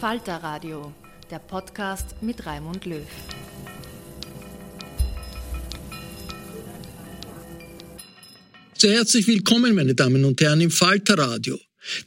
[0.00, 0.92] Falter Radio,
[1.30, 3.00] der Podcast mit Raimund Löw.
[8.76, 11.58] Sehr herzlich willkommen, meine Damen und Herren, im Falter Radio.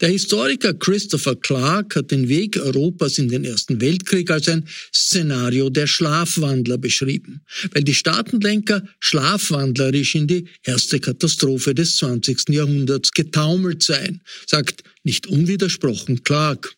[0.01, 5.71] Der Historiker Christopher Clark hat den Weg Europas in den Ersten Weltkrieg als ein Szenario
[5.71, 12.49] der Schlafwandler beschrieben, weil die Staatenlenker schlafwandlerisch in die erste Katastrophe des 20.
[12.49, 16.75] Jahrhunderts getaumelt seien, sagt nicht unwidersprochen Clark.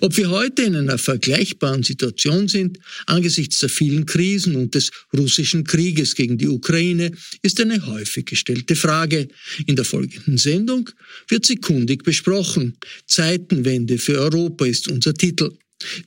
[0.00, 5.64] Ob wir heute in einer vergleichbaren Situation sind, angesichts der vielen Krisen und des russischen
[5.64, 7.12] Krieges gegen die Ukraine,
[7.42, 9.28] ist eine häufig gestellte Frage.
[9.66, 10.90] In der folgenden Sendung
[11.28, 12.76] wird sie kundig besprochen.
[13.06, 15.52] Zeitenwende für Europa ist unser Titel.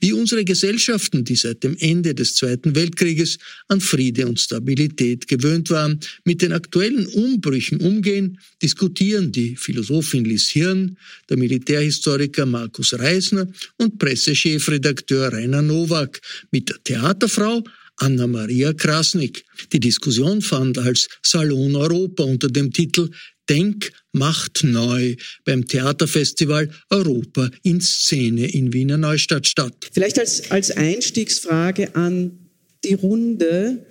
[0.00, 3.38] Wie unsere Gesellschaften, die seit dem Ende des Zweiten Weltkrieges
[3.68, 10.48] an Friede und Stabilität gewöhnt waren, mit den aktuellen Umbrüchen umgehen, diskutieren die Philosophin Lies
[10.48, 10.98] Hirn,
[11.30, 17.64] der Militärhistoriker Markus Reisner und Pressechefredakteur Rainer Nowak mit der Theaterfrau
[17.96, 19.44] Anna-Maria Krasnik.
[19.72, 23.10] Die Diskussion fand als Salon Europa unter dem Titel
[23.48, 29.74] Denk macht neu beim Theaterfestival Europa in Szene in Wiener Neustadt statt.
[29.92, 32.38] Vielleicht als, als Einstiegsfrage an
[32.84, 33.86] die Runde.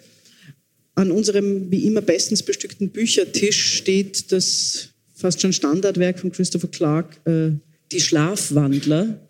[0.94, 7.20] An unserem wie immer bestens bestückten Büchertisch steht das fast schon Standardwerk von Christopher Clark,
[7.26, 7.52] äh,
[7.92, 9.28] Die Schlafwandler.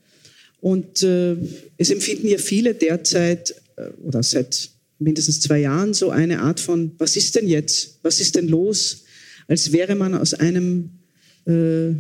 [0.59, 1.35] Und äh,
[1.77, 4.69] es empfinden ja viele derzeit äh, oder seit
[4.99, 7.99] mindestens zwei Jahren so eine Art von, was ist denn jetzt?
[8.03, 9.03] Was ist denn los?
[9.51, 10.91] Als wäre man aus einem
[11.45, 11.91] äh,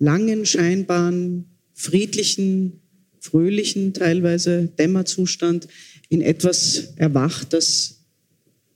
[0.00, 2.80] langen, scheinbaren, friedlichen,
[3.20, 5.68] fröhlichen, teilweise Dämmerzustand
[6.08, 8.00] in etwas erwacht, das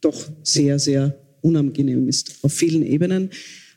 [0.00, 3.30] doch sehr, sehr unangenehm ist auf vielen Ebenen.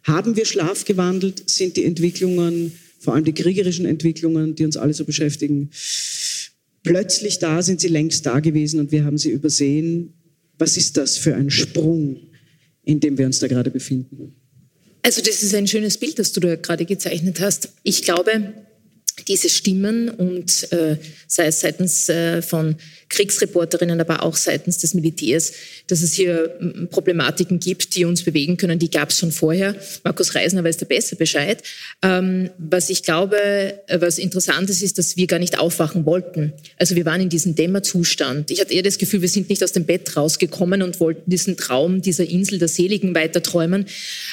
[0.04, 1.50] Haben wir Schlaf gewandelt?
[1.50, 5.72] Sind die Entwicklungen, vor allem die kriegerischen Entwicklungen, die uns alle so beschäftigen,
[6.84, 7.64] plötzlich da?
[7.64, 10.14] Sind sie längst da gewesen und wir haben sie übersehen?
[10.60, 12.18] Was ist das für ein Sprung
[12.88, 14.34] in dem wir uns da gerade befinden.
[15.04, 17.70] Also das ist ein schönes Bild, das du da gerade gezeichnet hast.
[17.84, 18.54] Ich glaube,
[19.28, 20.98] diese Stimmen und äh,
[21.28, 22.76] sei es seitens äh, von
[23.10, 25.54] Kriegsreporterinnen, aber auch seitens des Militärs,
[25.88, 26.58] dass es hier
[26.92, 29.76] Problematiken gibt, die uns bewegen können, die gab es schon vorher.
[30.04, 31.64] Markus Reisner weiß da besser Bescheid.
[32.02, 36.54] Ähm, was ich glaube, äh, was interessant ist, ist, dass wir gar nicht aufwachen wollten.
[36.78, 38.52] Also wir waren in diesem Dämmerzustand.
[38.52, 41.58] Ich hatte eher das Gefühl, wir sind nicht aus dem Bett rausgekommen und wollten diesen
[41.58, 43.86] Traum dieser Insel der Seligen weiter träumen.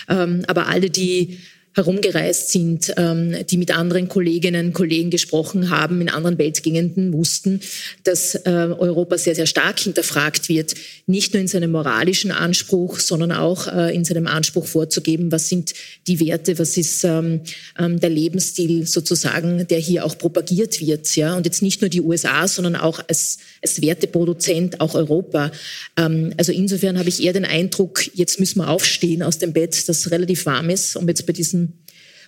[0.08, 1.38] Ähm, aber alle, die
[1.74, 7.60] herumgereist sind, ähm, die mit anderen Kolleginnen und Kollegen gesprochen haben, in anderen Weltgegenden, wussten,
[8.04, 10.74] dass äh, Europa sehr, sehr stark hinterfragt wird,
[11.06, 15.74] nicht nur in seinem moralischen Anspruch, sondern auch äh, in seinem Anspruch vorzugeben, was sind
[16.06, 17.40] die Werte, was ist ähm,
[17.78, 21.14] ähm, der Lebensstil sozusagen, der hier auch propagiert wird.
[21.16, 21.36] Ja?
[21.36, 25.50] Und jetzt nicht nur die USA, sondern auch als, als Werteproduzent auch Europa.
[25.96, 30.10] also insofern habe ich eher den Eindruck, jetzt müssen wir aufstehen aus dem Bett, das
[30.10, 31.72] relativ warm ist, um jetzt bei diesem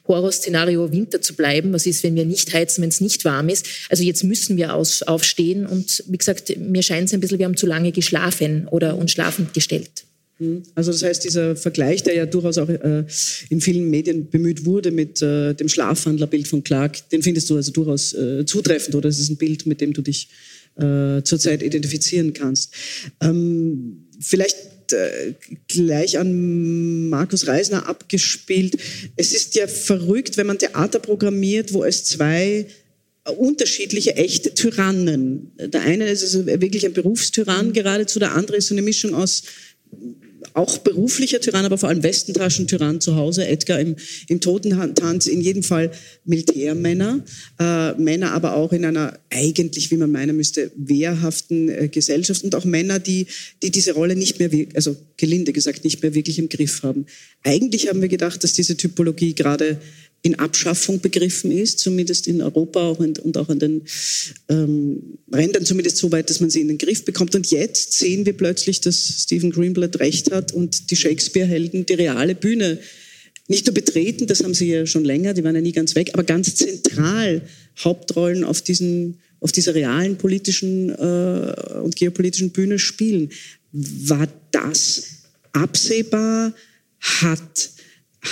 [0.09, 1.73] Horrorszenario Winter zu bleiben.
[1.73, 3.67] Was ist, wenn wir nicht heizen, wenn es nicht warm ist?
[3.89, 7.47] Also jetzt müssen wir aus, aufstehen und wie gesagt, mir scheint es ein bisschen, wir
[7.47, 10.05] haben zu lange geschlafen oder uns schlafend gestellt.
[10.39, 10.63] Hm.
[10.75, 13.05] Also das heißt, dieser Vergleich, der ja durchaus auch äh,
[13.49, 17.73] in vielen Medien bemüht wurde mit äh, dem Schlafwandlerbild von Clark, den findest du also
[17.73, 20.29] durchaus äh, zutreffend oder es ist ein Bild, mit dem du dich
[20.77, 22.73] äh, zurzeit identifizieren kannst.
[23.21, 24.57] Ähm, vielleicht
[24.93, 25.35] äh,
[25.69, 28.77] gleich an Markus Reisner abgespielt.
[29.17, 32.67] Es ist ja verrückt, wenn man Theater programmiert, wo es zwei
[33.39, 35.51] unterschiedliche echte Tyrannen.
[35.59, 39.43] Der eine ist also wirklich ein Berufstyrann geradezu, der andere ist so eine Mischung aus
[40.57, 43.95] auch beruflicher Tyrann, aber vor allem Westentaschen-Tyrann zu Hause, Edgar im,
[44.29, 45.91] im Totentanz, in jedem Fall
[46.25, 47.23] Militärmänner,
[47.61, 52.43] äh, Männer aber auch in einer eigentlich, wie man meinen müsste, wehrhaften äh, Gesellschaft.
[52.43, 53.27] Und auch Männer, die,
[53.63, 57.05] die diese Rolle nicht mehr, also gelinde gesagt, nicht mehr wirklich im Griff haben.
[57.43, 59.79] Eigentlich haben wir gedacht, dass diese Typologie gerade
[60.27, 63.83] in Abschaffung begriffen ist, zumindest in Europa auch in, und auch an den
[64.49, 67.37] ähm, Rändern zumindest so weit, dass man sie in den Griff bekommt.
[67.37, 72.35] Und jetzt sehen wir plötzlich, dass Stephen Greenblatt recht hat und die Shakespeare-Helden die reale
[72.35, 72.81] Bühne
[73.47, 76.11] nicht nur betreten, das haben sie ja schon länger, die waren ja nie ganz weg,
[76.15, 77.43] aber ganz zentral
[77.79, 83.31] Hauptrollen auf, diesen, auf dieser realen politischen äh, und geopolitischen Bühne spielen.
[83.71, 85.05] War das
[85.53, 86.53] absehbar?
[86.99, 87.76] Hat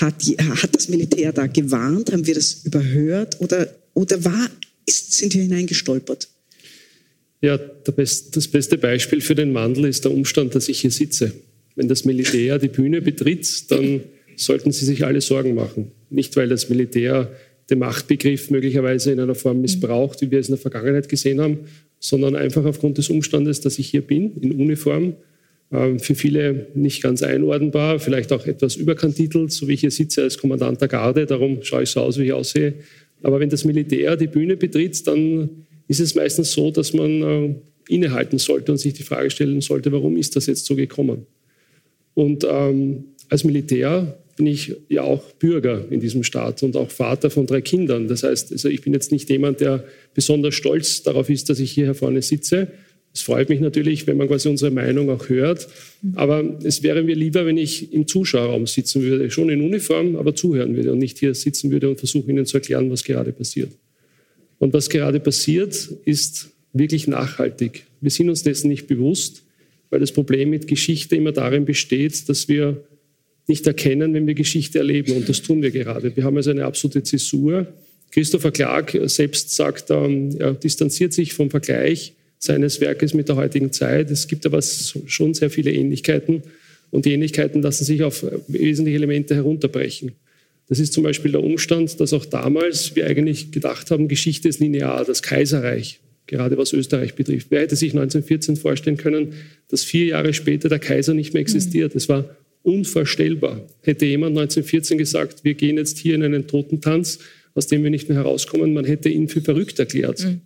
[0.01, 0.23] hat,
[0.63, 2.13] hat das Militär da gewarnt?
[2.13, 3.41] Haben wir das überhört?
[3.41, 4.51] Oder, oder war,
[4.87, 6.29] ist, sind wir hineingestolpert?
[7.41, 11.33] Ja, Best, das beste Beispiel für den Wandel ist der Umstand, dass ich hier sitze.
[11.77, 14.01] Wenn das Militär die Bühne betritt, dann
[14.37, 15.91] sollten Sie sich alle Sorgen machen.
[16.11, 17.31] Nicht, weil das Militär
[17.71, 21.61] den Machtbegriff möglicherweise in einer Form missbraucht, wie wir es in der Vergangenheit gesehen haben,
[21.99, 25.15] sondern einfach aufgrund des Umstandes, dass ich hier bin, in Uniform,
[25.99, 30.39] für viele nicht ganz einordnbar, vielleicht auch etwas überkantitelt, so wie ich hier sitze als
[30.39, 32.75] Kommandant der Garde, darum schaue ich so aus, wie ich aussehe.
[33.23, 35.49] Aber wenn das Militär die Bühne betritt, dann
[35.89, 37.55] ist es meistens so, dass man äh,
[37.89, 41.27] innehalten sollte und sich die Frage stellen sollte, warum ist das jetzt so gekommen?
[42.15, 47.31] Und ähm, als Militär bin ich ja auch Bürger in diesem Staat und auch Vater
[47.31, 48.09] von drei Kindern.
[48.09, 51.71] Das heißt, also ich bin jetzt nicht jemand, der besonders stolz darauf ist, dass ich
[51.71, 52.69] hier vorne sitze,
[53.15, 55.69] es freut mich natürlich, wenn man quasi unsere Meinung auch hört.
[56.17, 60.35] Aber es wäre mir lieber, wenn ich im Zuschauerraum sitzen würde, schon in Uniform, aber
[60.35, 63.71] zuhören würde und nicht hier sitzen würde und versuchen, Ihnen zu erklären, was gerade passiert.
[64.59, 67.85] Und was gerade passiert, ist wirklich nachhaltig.
[68.01, 69.45] Wir sind uns dessen nicht bewusst,
[69.91, 72.83] weil das Problem mit Geschichte immer darin besteht, dass wir
[73.47, 75.13] nicht erkennen, wenn wir Geschichte erleben.
[75.13, 76.17] Und das tun wir gerade.
[76.17, 77.69] Wir haben also eine absolute Zäsur.
[78.11, 82.15] Christopher Clark selbst sagt, ähm, er distanziert sich vom Vergleich
[82.45, 84.11] seines Werkes mit der heutigen Zeit.
[84.11, 86.43] Es gibt aber schon sehr viele Ähnlichkeiten
[86.91, 90.13] und die Ähnlichkeiten lassen sich auf wesentliche Elemente herunterbrechen.
[90.69, 94.61] Das ist zum Beispiel der Umstand, dass auch damals wir eigentlich gedacht haben, Geschichte ist
[94.61, 97.49] linear, das Kaiserreich, gerade was Österreich betrifft.
[97.51, 99.35] Wer hätte sich 1914 vorstellen können,
[99.69, 101.95] dass vier Jahre später der Kaiser nicht mehr existiert?
[101.95, 103.61] Es war unvorstellbar.
[103.83, 107.19] Hätte jemand 1914 gesagt, wir gehen jetzt hier in einen Totentanz,
[107.55, 110.25] aus dem wir nicht mehr herauskommen, man hätte ihn für verrückt erklärt.
[110.25, 110.41] Mhm.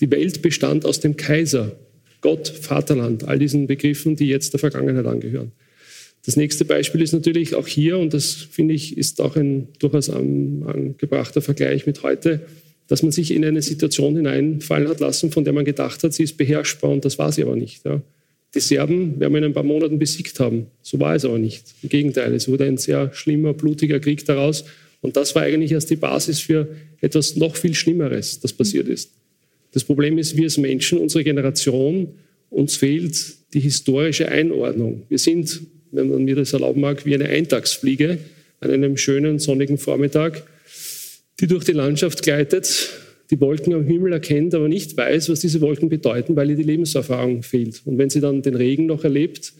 [0.00, 1.76] Die Welt bestand aus dem Kaiser,
[2.20, 5.52] Gott, Vaterland, all diesen Begriffen, die jetzt der Vergangenheit angehören.
[6.24, 10.10] Das nächste Beispiel ist natürlich auch hier, und das finde ich ist auch ein durchaus
[10.10, 12.40] angebrachter Vergleich mit heute,
[12.88, 16.24] dass man sich in eine Situation hineinfallen hat lassen, von der man gedacht hat, sie
[16.24, 17.84] ist beherrschbar und das war sie aber nicht.
[17.84, 18.02] Ja.
[18.54, 20.66] Die Serben werden wir in ein paar Monaten besiegt haben.
[20.82, 21.64] So war es aber nicht.
[21.82, 24.64] Im Gegenteil, es wurde ein sehr schlimmer, blutiger Krieg daraus.
[25.00, 26.68] Und das war eigentlich erst die Basis für
[27.00, 29.12] etwas noch viel Schlimmeres, das passiert ist.
[29.76, 32.08] Das Problem ist, wir als Menschen, unsere Generation,
[32.48, 35.02] uns fehlt die historische Einordnung.
[35.10, 35.60] Wir sind,
[35.92, 38.16] wenn man mir das erlauben mag, wie eine Eintagsfliege
[38.60, 40.46] an einem schönen sonnigen Vormittag,
[41.40, 42.88] die durch die Landschaft gleitet,
[43.30, 46.62] die Wolken am Himmel erkennt, aber nicht weiß, was diese Wolken bedeuten, weil ihr die
[46.62, 47.82] Lebenserfahrung fehlt.
[47.84, 49.52] Und wenn sie dann den Regen noch erlebt,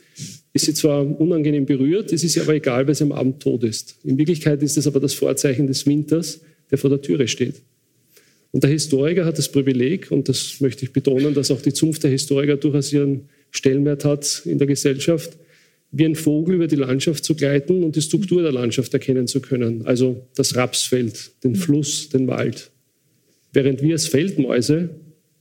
[0.55, 3.65] ist sie zwar unangenehm berührt, es ist ihr aber egal, weil sie am Abend tot
[3.65, 3.99] ist.
[4.03, 7.57] In Wirklichkeit ist es aber das Vorzeichen des Winters, der vor der Türe steht.
[8.53, 12.05] Und der Historiker hat das Privileg, und das möchte ich betonen, dass auch die Zunft
[12.05, 15.37] der Historiker durchaus ihren Stellenwert hat in der Gesellschaft,
[15.91, 19.41] wie ein Vogel über die Landschaft zu gleiten und die Struktur der Landschaft erkennen zu
[19.41, 19.87] können.
[19.87, 22.71] Also das Rapsfeld, den Fluss, den Wald.
[23.53, 24.91] Während wir als Feldmäuse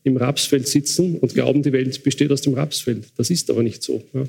[0.04, 3.06] im Rapsfeld sitzen und glauben, die Welt besteht aus dem Rapsfeld.
[3.18, 4.04] Das ist aber nicht so.
[4.14, 4.24] Ja.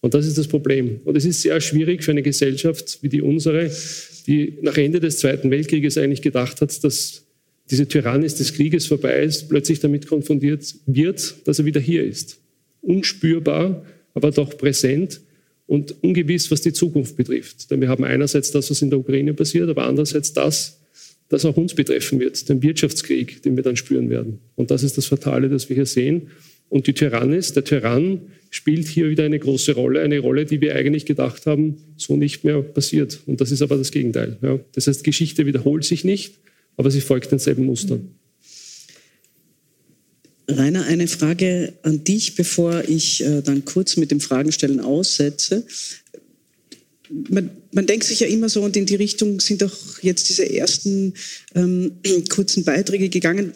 [0.00, 1.00] Und das ist das Problem.
[1.04, 3.70] Und es ist sehr schwierig für eine Gesellschaft wie die unsere,
[4.26, 7.25] die nach Ende des Zweiten Weltkrieges eigentlich gedacht hat, dass
[7.70, 12.38] diese Tyrannis des Krieges vorbei ist, plötzlich damit konfrontiert wird, dass er wieder hier ist.
[12.80, 15.20] Unspürbar, aber doch präsent
[15.66, 17.70] und ungewiss, was die Zukunft betrifft.
[17.70, 20.80] Denn wir haben einerseits das, was in der Ukraine passiert, aber andererseits das,
[21.28, 24.38] das auch uns betreffen wird, den Wirtschaftskrieg, den wir dann spüren werden.
[24.54, 26.28] Und das ist das Fatale, das wir hier sehen.
[26.68, 28.20] Und die Tyrannis, der Tyrann
[28.50, 32.44] spielt hier wieder eine große Rolle, eine Rolle, die wir eigentlich gedacht haben, so nicht
[32.44, 33.20] mehr passiert.
[33.26, 34.38] Und das ist aber das Gegenteil.
[34.40, 34.58] Ja.
[34.72, 36.36] Das heißt, Geschichte wiederholt sich nicht,
[36.76, 38.10] aber sie folgt denselben Mustern.
[40.48, 45.66] Rainer, eine Frage an dich, bevor ich äh, dann kurz mit dem Fragenstellen aussetze.
[47.28, 50.48] Man, man, denkt sich ja immer so, und in die Richtung sind doch jetzt diese
[50.48, 51.14] ersten
[51.54, 51.92] ähm,
[52.28, 53.54] kurzen Beiträge gegangen.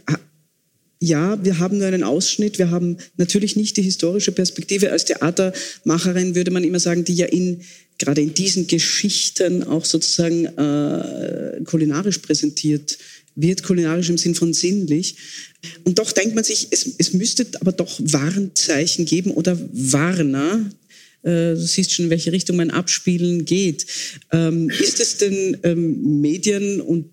[1.03, 2.59] Ja, wir haben nur einen Ausschnitt.
[2.59, 4.91] Wir haben natürlich nicht die historische Perspektive.
[4.91, 7.62] Als Theatermacherin würde man immer sagen, die ja in,
[8.00, 12.99] gerade in diesen Geschichten auch sozusagen äh, kulinarisch präsentiert
[13.37, 15.16] wird, kulinarisch im Sinn von sinnlich.
[15.85, 20.71] Und doch denkt man sich, es, es müsste aber doch Warnzeichen geben oder Warner.
[21.23, 23.87] Äh, du siehst schon, in welche Richtung mein Abspielen geht.
[24.33, 27.11] Ähm, ist es denn ähm, Medien und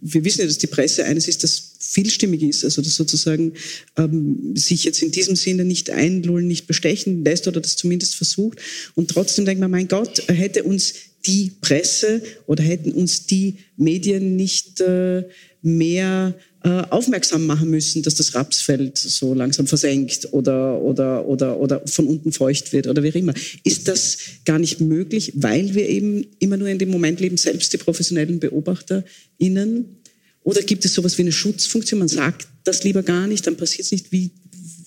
[0.00, 3.52] wir wissen ja, dass die Presse eines ist, das vielstimmig ist, also das sozusagen
[3.96, 8.58] ähm, sich jetzt in diesem Sinne nicht einlullen, nicht bestechen lässt oder das zumindest versucht.
[8.94, 10.94] Und trotzdem denkt man, mein Gott, hätte uns
[11.26, 15.24] die Presse oder hätten uns die Medien nicht äh,
[15.62, 21.82] mehr äh, aufmerksam machen müssen, dass das Rapsfeld so langsam versenkt oder, oder, oder, oder
[21.86, 23.34] von unten feucht wird oder wie immer.
[23.64, 27.72] Ist das gar nicht möglich, weil wir eben immer nur in dem Moment leben, selbst
[27.72, 29.96] die professionellen BeobachterInnen?
[30.46, 31.98] Oder gibt es sowas wie eine Schutzfunktion?
[31.98, 34.12] Man sagt das lieber gar nicht, dann passiert es nicht.
[34.12, 34.30] Wie,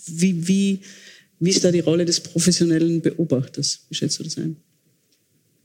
[0.08, 0.80] wie, wie,
[1.42, 3.82] wie ist da die Rolle des professionellen Beobachters?
[3.90, 4.56] Wie schätzt du das ein?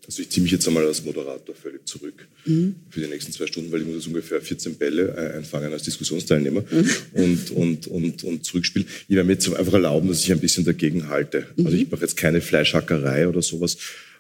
[0.05, 2.75] Also ich ziehe mich jetzt einmal als Moderator völlig zurück mhm.
[2.91, 5.85] für die nächsten zwei Stunden, weil ich muss jetzt ungefähr 14 Bälle äh, einfangen als
[5.85, 6.91] Diskussionsteilnehmer mhm.
[7.13, 8.89] und, und, und, und zurückspielen.
[9.09, 11.47] Ich werde mir jetzt einfach erlauben, dass ich ein bisschen dagegen halte.
[11.55, 11.67] Mhm.
[11.67, 13.77] Also ich mache jetzt keine Fleischhackerei oder sowas.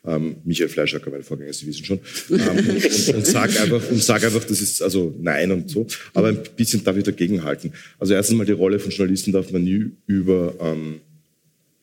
[0.06, 2.00] Ähm, Michael Fleischhacker, meine Vorgänger, Sie wissen schon.
[2.30, 5.86] Ähm, und, und, und sag einfach, sag einfach, das ist also nein und so.
[6.12, 7.72] Aber ein bisschen darf ich dagegen halten.
[7.98, 11.00] Also erstens mal die Rolle von Journalisten darf man nie über, ähm,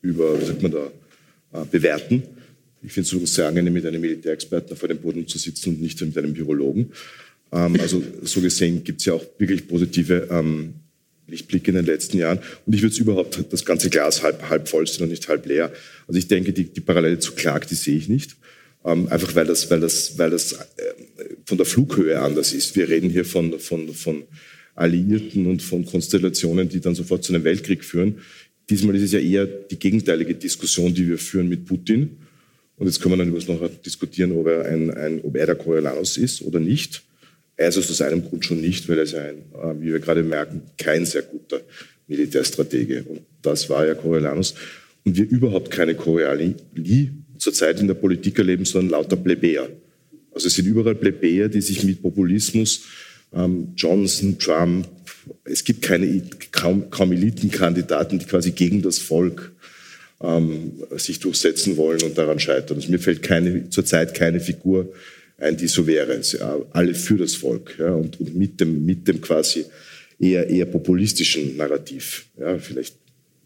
[0.02, 0.86] über wie sagt man da,
[1.52, 2.22] äh, bewerten
[2.82, 6.00] ich finde es sehr angenehm, mit einem Militärexperten vor dem Boden zu sitzen und nicht
[6.00, 6.92] mit einem Virologen.
[7.52, 10.74] Ähm, also so gesehen gibt es ja auch wirklich positive ähm,
[11.26, 12.38] Lichtblicke in den letzten Jahren.
[12.66, 15.46] Und ich würde es überhaupt das ganze Glas halb, halb voll sehen und nicht halb
[15.46, 15.72] leer.
[16.06, 18.36] Also ich denke, die, die Parallele zu Clark, die sehe ich nicht.
[18.84, 20.56] Ähm, einfach weil das, weil das, weil das äh,
[21.46, 22.74] von der Flughöhe anders ist.
[22.76, 24.24] Wir reden hier von, von, von
[24.74, 28.18] Alliierten und von Konstellationen, die dann sofort zu einem Weltkrieg führen.
[28.68, 32.18] Diesmal ist es ja eher die gegenteilige Diskussion, die wir führen mit Putin
[32.82, 35.54] und jetzt können wir dann übrigens noch diskutieren, ob er, ein, ein, ob er der
[35.54, 37.04] Coriolanus ist oder nicht.
[37.62, 40.00] Er ist es aus seinem Grund schon nicht, weil er ist ein, äh, wie wir
[40.00, 41.60] gerade merken, kein sehr guter
[42.08, 43.04] Militärstratege.
[43.04, 44.54] Und das war ja Coriolanus.
[45.04, 46.54] Und wir überhaupt keine Coriolis
[47.38, 49.68] zurzeit in der Politik erleben, sondern lauter Plebejer.
[50.32, 52.82] Also es sind überall Plebejer, die sich mit Populismus,
[53.32, 54.88] ähm, Johnson, Trump,
[55.44, 59.52] es gibt keine, kaum, kaum Elitenkandidaten, die quasi gegen das Volk
[60.20, 62.78] ähm, sich durchsetzen wollen und daran scheitern.
[62.78, 64.92] Also mir fällt keine, zurzeit keine Figur
[65.42, 65.56] ein,
[65.86, 66.22] wäre.
[66.22, 66.38] Sie,
[66.72, 69.64] alle für das Volk ja, und, und, mit, dem, mit dem quasi
[70.18, 72.26] eher, eher populistischen Narrativ.
[72.38, 72.96] Ja, vielleicht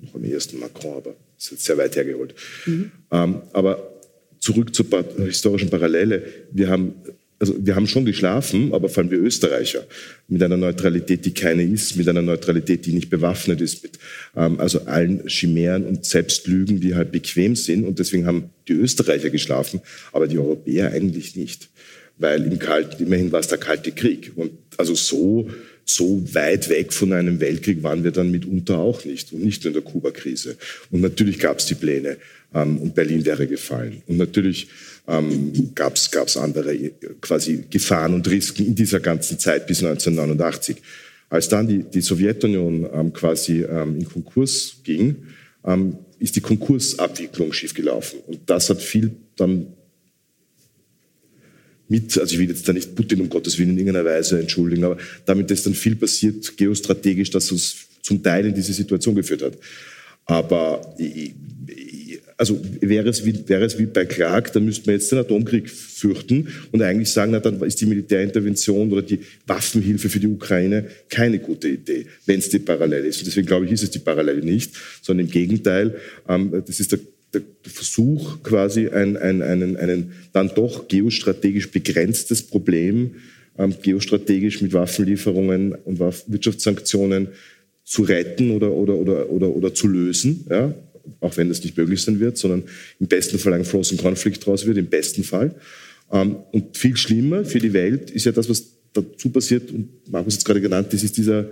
[0.01, 2.35] noch am ehesten Macron, aber das ist jetzt sehr weit hergeholt.
[2.67, 2.91] Mhm.
[3.11, 4.01] Ähm, aber
[4.39, 4.87] zurück zur
[5.25, 6.23] historischen Parallele.
[6.53, 6.95] Wir haben
[7.39, 9.85] also wir haben schon geschlafen, aber vor allem wir Österreicher,
[10.29, 13.99] mit einer Neutralität, die keine ist, mit einer Neutralität, die nicht bewaffnet ist, mit
[14.37, 17.85] ähm, also allen Chimären und Selbstlügen, die halt bequem sind.
[17.85, 19.81] Und deswegen haben die Österreicher geschlafen,
[20.13, 21.69] aber die Europäer eigentlich nicht.
[22.19, 24.33] Weil im Kalten, immerhin war es der Kalte Krieg.
[24.37, 25.51] Und also so,
[25.85, 29.35] so weit weg von einem Weltkrieg waren wir dann mitunter auch nicht.
[29.35, 30.57] Und nicht in der Kuba-Krise.
[30.91, 32.17] Und natürlich gab es die Pläne,
[32.55, 34.03] ähm, und Berlin wäre gefallen.
[34.07, 34.69] Und natürlich
[35.09, 40.77] ähm, gab es andere äh, quasi Gefahren und Risiken in dieser ganzen Zeit bis 1989.
[41.29, 45.17] Als dann die, die Sowjetunion ähm, quasi ähm, in Konkurs ging,
[45.65, 48.21] ähm, ist die Konkursabwicklung schiefgelaufen.
[48.27, 49.67] Und das hat viel dann
[51.89, 54.85] mit, also ich will jetzt da nicht Putin um Gottes Willen in irgendeiner Weise entschuldigen,
[54.85, 59.43] aber damit ist dann viel passiert geostrategisch, dass uns zum Teil in diese Situation geführt
[59.43, 59.55] hat.
[60.25, 60.97] Aber
[62.39, 65.71] also wäre es, wie, wäre es wie bei Clark, dann müsste man jetzt den Atomkrieg
[65.71, 70.87] fürchten und eigentlich sagen, na, dann ist die Militärintervention oder die Waffenhilfe für die Ukraine
[71.09, 73.19] keine gute Idee, wenn es die Parallele ist.
[73.19, 75.97] Und deswegen glaube ich, ist es die Parallele nicht, sondern im Gegenteil,
[76.29, 76.99] ähm, das ist der
[77.35, 83.17] der Versuch, quasi ein, ein, einen, einen dann doch geostrategisch begrenztes Problem,
[83.59, 87.29] ähm, geostrategisch mit Waffenlieferungen und Wirtschaftssanktionen
[87.85, 90.47] zu retten oder, oder, oder, oder, oder zu lösen.
[90.51, 90.75] Ja?
[91.21, 92.65] Auch wenn das nicht möglich sein wird, sondern
[93.01, 95.55] im besten Fall ein Frozen Conflict draus wird, im besten Fall.
[96.13, 100.35] Ähm, und viel schlimmer für die Welt ist ja das, was dazu passiert, und Markus
[100.35, 101.51] hat es gerade genannt, das ist dieser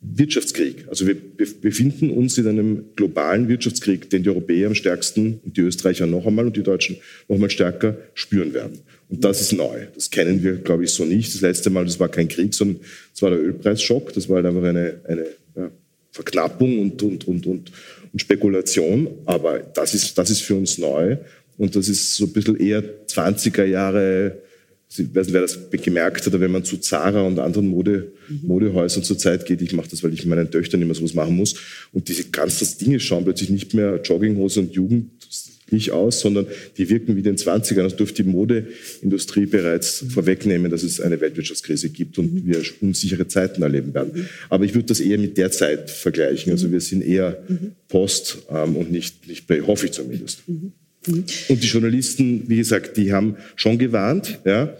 [0.00, 0.86] Wirtschaftskrieg.
[0.88, 1.16] Also wir
[1.60, 6.26] befinden uns in einem globalen Wirtschaftskrieg, den die Europäer am stärksten und die Österreicher noch
[6.26, 6.96] einmal und die Deutschen
[7.28, 8.78] noch einmal stärker spüren werden.
[9.08, 9.86] Und das ist neu.
[9.94, 11.34] Das kennen wir, glaube ich, so nicht.
[11.34, 12.80] Das letzte Mal, das war kein Krieg, sondern
[13.14, 14.12] es war der Ölpreisschock.
[14.12, 15.70] Das war halt einfach eine, eine ja,
[16.12, 17.72] Verknappung und, und, und, und,
[18.16, 19.08] und Spekulation.
[19.26, 21.18] Aber das ist, das ist für uns neu.
[21.58, 24.38] Und das ist so ein bisschen eher 20er Jahre,
[24.88, 28.12] ich weiß nicht, wer das gemerkt hat, aber wenn man zu Zara und anderen Mode,
[28.42, 31.36] Modehäusern zur Zeit geht, ich mache das, weil ich mit meinen Töchtern immer sowas machen
[31.36, 31.56] muss,
[31.92, 35.10] und diese ganzen Dinge schauen plötzlich nicht mehr Jogginghose und Jugend
[35.70, 36.46] nicht aus, sondern
[36.76, 37.82] die wirken wie in den 20ern.
[37.82, 40.10] Das dürfte die Modeindustrie bereits mhm.
[40.10, 42.46] vorwegnehmen, dass es eine Weltwirtschaftskrise gibt und mhm.
[42.46, 44.12] wir unsichere Zeiten erleben werden.
[44.14, 44.28] Mhm.
[44.48, 46.52] Aber ich würde das eher mit der Zeit vergleichen.
[46.52, 47.42] Also wir sind eher
[47.88, 50.42] Post ähm, und nicht, nicht bei, hoffe ich zumindest.
[51.06, 54.40] Und die Journalisten, wie gesagt, die haben schon gewarnt.
[54.44, 54.76] Ja?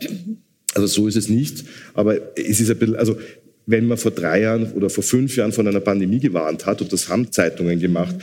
[0.74, 1.64] Also so ist es nicht.
[1.94, 3.18] Aber es ist ein bisschen, also
[3.66, 6.92] wenn man vor drei Jahren oder vor fünf Jahren von einer Pandemie gewarnt hat, und
[6.92, 8.14] das haben Zeitungen gemacht,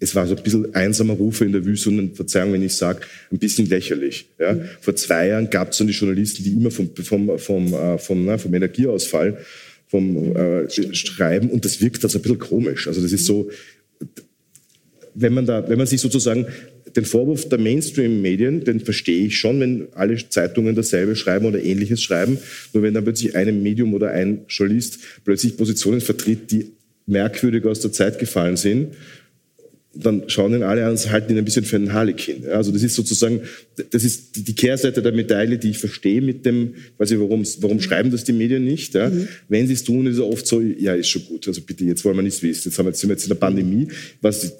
[0.00, 3.00] es war so ein bisschen einsamer Rufe in der Wüste und Verzeihung, wenn ich sage,
[3.30, 4.26] ein bisschen lächerlich.
[4.38, 4.54] Ja.
[4.54, 4.62] Mhm.
[4.80, 8.24] Vor zwei Jahren gab es dann die Journalisten, die immer vom, vom, vom, äh, vom,
[8.24, 9.38] na, vom Energieausfall
[9.88, 12.86] vom äh, schreiben und das wirkt also ein bisschen komisch.
[12.86, 13.50] Also das ist so,
[15.14, 16.46] wenn man da, wenn man sich sozusagen
[16.96, 22.02] den Vorwurf der Mainstream-Medien, den verstehe ich schon, wenn alle Zeitungen dasselbe schreiben oder Ähnliches
[22.02, 22.38] schreiben.
[22.72, 26.72] Nur wenn dann plötzlich ein Medium oder ein Journalist plötzlich Positionen vertritt, die
[27.06, 28.94] merkwürdig aus der Zeit gefallen sind,
[30.02, 32.46] dann schauen ihn alle an und halten ihn ein bisschen für einen Harlekin.
[32.48, 33.40] Also das ist sozusagen,
[33.90, 37.80] das ist die Kehrseite der Medaille, die ich verstehe mit dem, weiß ich, warum, warum
[37.80, 38.94] schreiben das die Medien nicht?
[38.94, 39.08] Ja?
[39.08, 39.28] Mhm.
[39.48, 42.04] Wenn sie es tun, ist es oft so, ja, ist schon gut, also bitte, jetzt
[42.04, 43.88] wollen wir nicht wissen, jetzt, haben wir, jetzt sind wir jetzt in der Pandemie,
[44.20, 44.52] was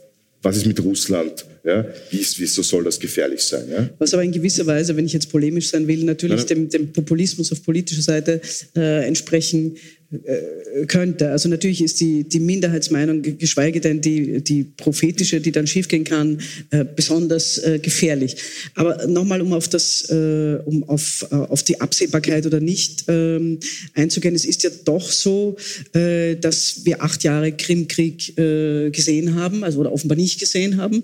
[0.43, 1.45] was ist mit Russland?
[1.65, 1.87] Ja?
[2.11, 3.65] Wie ist, wieso soll das gefährlich sein?
[3.71, 3.91] Ja?
[3.99, 7.53] Was aber in gewisser Weise, wenn ich jetzt polemisch sein will, natürlich dem, dem, Populismus
[7.53, 8.41] auf politischer Seite
[8.77, 9.77] äh, entsprechen
[10.13, 11.31] äh, könnte.
[11.31, 16.41] Also natürlich ist die, die Minderheitsmeinung, geschweige denn die, die prophetische, die dann schiefgehen kann,
[16.71, 18.35] äh, besonders äh, gefährlich.
[18.75, 23.61] Aber nochmal, um auf das, äh, um auf, äh, auf die Absehbarkeit oder nicht ähm,
[23.95, 25.57] einzugehen, es ist ja doch so,
[25.93, 31.03] dass wir acht Jahre Krimkrieg gesehen haben, also oder offenbar nicht gesehen haben,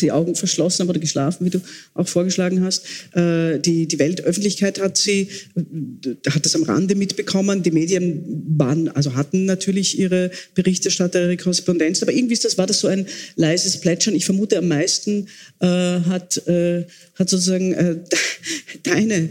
[0.00, 1.60] die Augen verschlossen haben oder geschlafen, wie du
[1.94, 2.84] auch vorgeschlagen hast.
[3.14, 5.28] die, die Weltöffentlichkeit hat sie,
[6.28, 8.22] hat das am Rande mitbekommen, die Medien
[8.56, 12.88] waren, also hatten natürlich ihre Berichterstatter, ihre Korrespondenz, aber irgendwie ist das, war das so
[12.88, 14.14] ein leises Plätschern.
[14.14, 15.28] Ich vermute, am meisten
[15.60, 17.96] äh, hat, äh, hat sozusagen äh,
[18.82, 19.30] deine,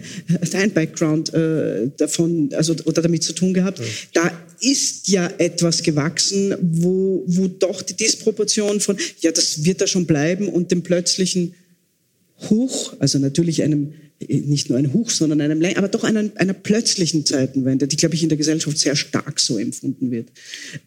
[0.52, 3.80] dein Background äh, davon, also oder damit zu tun gehabt.
[3.80, 3.86] Ja.
[4.14, 9.88] Da ist ja etwas gewachsen, wo, wo doch die Disproportion von, ja, das wird da
[9.88, 11.54] schon bleiben und dem plötzlichen
[12.50, 13.94] Hoch, also natürlich einem
[14.30, 18.24] nicht nur ein Hoch, sondern einem, aber doch einer, einer plötzlichen Zeitenwende, die, glaube ich,
[18.24, 20.30] in der Gesellschaft sehr stark so empfunden wird.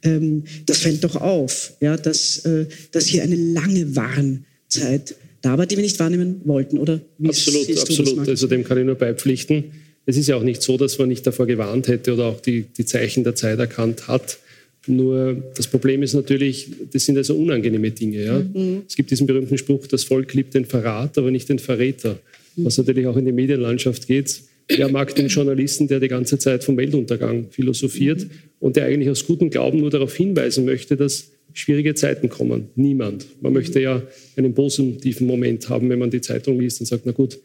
[0.02, 5.66] Ähm, das fällt doch auf, ja, dass, äh, dass hier eine lange Warnzeit da war,
[5.66, 7.00] die wir nicht wahrnehmen wollten, oder?
[7.18, 8.28] Wie absolut, absolut.
[8.28, 9.64] Also dem kann ich nur beipflichten.
[10.06, 12.62] Es ist ja auch nicht so, dass man nicht davor gewarnt hätte oder auch die,
[12.76, 14.38] die Zeichen der Zeit erkannt hat.
[14.86, 18.24] Nur das Problem ist natürlich, das sind also unangenehme Dinge.
[18.24, 18.38] Ja?
[18.38, 18.82] Mhm.
[18.86, 22.18] Es gibt diesen berühmten Spruch, das Volk liebt den Verrat, aber nicht den Verräter
[22.56, 24.42] was natürlich auch in die Medienlandschaft geht.
[24.68, 28.26] Wer mag den Journalisten, der die ganze Zeit vom Weltuntergang philosophiert
[28.60, 32.68] und der eigentlich aus gutem Glauben nur darauf hinweisen möchte, dass schwierige Zeiten kommen?
[32.74, 33.26] Niemand.
[33.42, 34.02] Man möchte ja
[34.36, 37.38] einen positiven Moment haben, wenn man die Zeitung liest und sagt, na gut,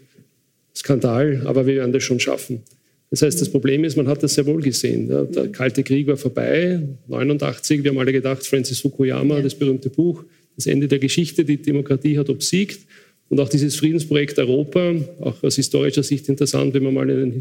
[0.73, 2.61] Skandal, aber wir werden das schon schaffen.
[3.11, 5.07] Das heißt, das Problem ist, man hat das sehr wohl gesehen.
[5.07, 9.89] Der, der Kalte Krieg war vorbei, 89, wir haben alle gedacht, Francis Fukuyama, das berühmte
[9.89, 10.23] Buch,
[10.55, 12.81] das Ende der Geschichte, die Demokratie hat obsiegt.
[13.29, 17.39] Und auch dieses Friedensprojekt Europa, auch aus historischer Sicht interessant, wenn man mal in ein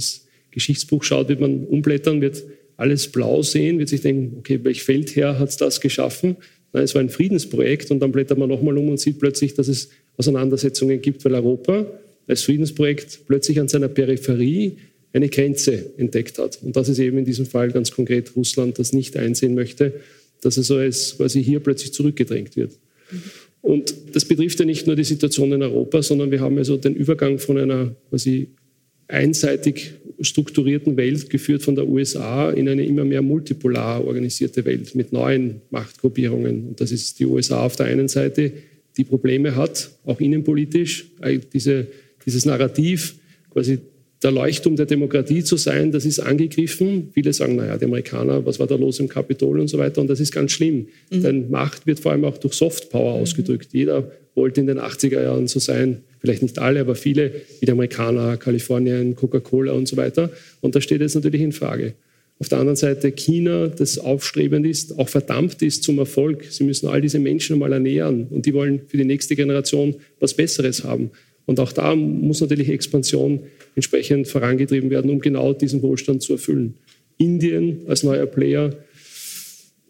[0.50, 2.44] Geschichtsbuch schaut, wird man umblättern, wird
[2.76, 6.36] alles blau sehen, wird sich denken, okay, welch Feldherr hat das geschaffen?
[6.72, 9.68] Nein, es war ein Friedensprojekt und dann blättert man nochmal um und sieht plötzlich, dass
[9.68, 11.86] es Auseinandersetzungen gibt, weil Europa
[12.26, 14.76] als Friedensprojekt plötzlich an seiner Peripherie
[15.12, 16.60] eine Grenze entdeckt hat.
[16.62, 19.94] Und das ist eben in diesem Fall ganz konkret Russland, das nicht einsehen möchte,
[20.42, 22.78] dass es so als quasi hier plötzlich zurückgedrängt wird.
[23.60, 26.94] Und das betrifft ja nicht nur die Situation in Europa, sondern wir haben also den
[26.94, 28.48] Übergang von einer quasi
[29.08, 35.12] einseitig strukturierten Welt, geführt von der USA, in eine immer mehr multipolar organisierte Welt mit
[35.12, 36.68] neuen Machtgruppierungen.
[36.68, 38.52] Und das ist die USA auf der einen Seite,
[38.96, 41.06] die Probleme hat, auch innenpolitisch,
[41.52, 41.86] diese,
[42.26, 43.14] dieses Narrativ,
[43.50, 43.78] quasi
[44.22, 47.10] der Leuchtturm der Demokratie zu sein, das ist angegriffen.
[47.14, 50.00] Viele sagen, naja, die Amerikaner, was war da los im Kapitol und so weiter.
[50.00, 50.88] Und das ist ganz schlimm.
[51.10, 51.22] Mhm.
[51.22, 53.22] Denn Macht wird vor allem auch durch Softpower mhm.
[53.22, 53.68] ausgedrückt.
[53.72, 57.72] Jeder wollte in den 80er Jahren so sein, vielleicht nicht alle, aber viele, wie die
[57.72, 60.30] Amerikaner, Kalifornien, Coca-Cola und so weiter.
[60.60, 61.94] Und das steht jetzt natürlich in Frage.
[62.40, 66.44] Auf der anderen Seite China, das aufstrebend ist, auch verdammt ist zum Erfolg.
[66.50, 70.34] Sie müssen all diese Menschen einmal ernähren und die wollen für die nächste Generation was
[70.34, 71.10] Besseres haben.
[71.46, 73.40] Und auch da muss natürlich Expansion
[73.78, 76.74] entsprechend vorangetrieben werden, um genau diesen Wohlstand zu erfüllen.
[77.16, 78.76] Indien als neuer Player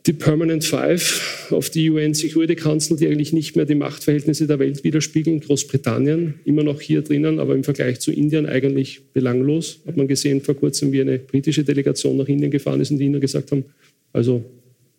[0.07, 4.59] die Permanent Five auf die UN Security Council, die eigentlich nicht mehr die Machtverhältnisse der
[4.59, 5.41] Welt widerspiegeln.
[5.41, 9.81] Großbritannien immer noch hier drinnen, aber im Vergleich zu Indien eigentlich belanglos.
[9.87, 13.07] Hat man gesehen vor kurzem, wie eine britische Delegation nach Indien gefahren ist und die
[13.07, 13.65] Inder gesagt haben,
[14.13, 14.45] also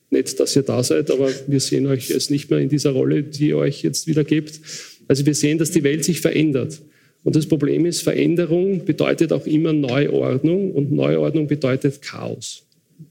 [0.10, 3.23] nett, dass ihr da seid, aber wir sehen euch jetzt nicht mehr in dieser Rolle,
[3.23, 4.60] die ihr euch jetzt wieder gebt.
[5.08, 6.82] Also wir sehen, dass die Welt sich verändert.
[7.23, 12.63] Und das Problem ist, Veränderung bedeutet auch immer Neuordnung und Neuordnung bedeutet Chaos.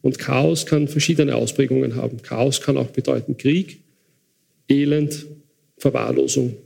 [0.02, 2.22] Und Chaos kann verschiedene Ausprägungen haben.
[2.22, 3.80] Chaos kann auch bedeuten Krieg,
[4.68, 5.26] Elend,
[5.78, 6.56] Verwahrlosung.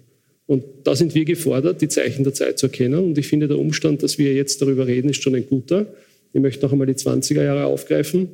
[0.46, 3.04] Und da sind wir gefordert, die Zeichen der Zeit zu erkennen.
[3.04, 5.86] Und ich finde, der Umstand, dass wir jetzt darüber reden, ist schon ein guter.
[6.32, 8.30] Ich möchte noch einmal die 20er Jahre aufgreifen.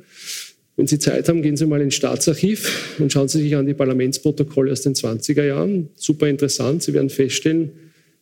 [0.75, 3.73] Wenn Sie Zeit haben, gehen Sie mal ins Staatsarchiv und schauen Sie sich an die
[3.73, 5.89] Parlamentsprotokolle aus den 20er Jahren.
[5.95, 6.83] Super interessant.
[6.83, 7.71] Sie werden feststellen,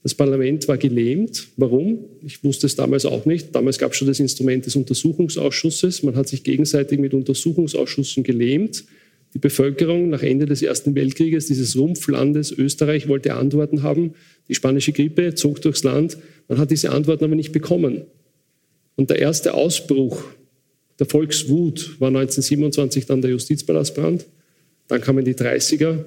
[0.08, 1.50] das Parlament war gelähmt.
[1.58, 2.06] Warum?
[2.26, 3.54] Ich wusste es damals auch nicht.
[3.54, 6.02] Damals gab es schon das Instrument des Untersuchungsausschusses.
[6.02, 8.86] Man hat sich gegenseitig mit Untersuchungsausschüssen gelähmt.
[9.34, 14.14] Die Bevölkerung nach Ende des Ersten Weltkrieges dieses Rumpflandes Österreich wollte Antworten haben.
[14.48, 16.18] Die spanische Grippe zog durchs Land.
[16.48, 18.04] Man hat diese Antworten aber nicht bekommen.
[18.96, 20.24] Und der erste Ausbruch
[21.00, 24.26] der Volkswut war 1927 dann der Justizpalastbrand.
[24.88, 26.06] Dann kamen die 30er,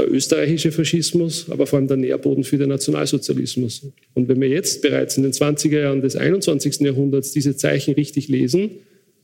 [0.00, 3.82] der österreichische Faschismus, aber vor allem der Nährboden für den Nationalsozialismus.
[4.14, 6.80] Und wenn wir jetzt bereits in den 20er Jahren des 21.
[6.80, 8.70] Jahrhunderts diese Zeichen richtig lesen,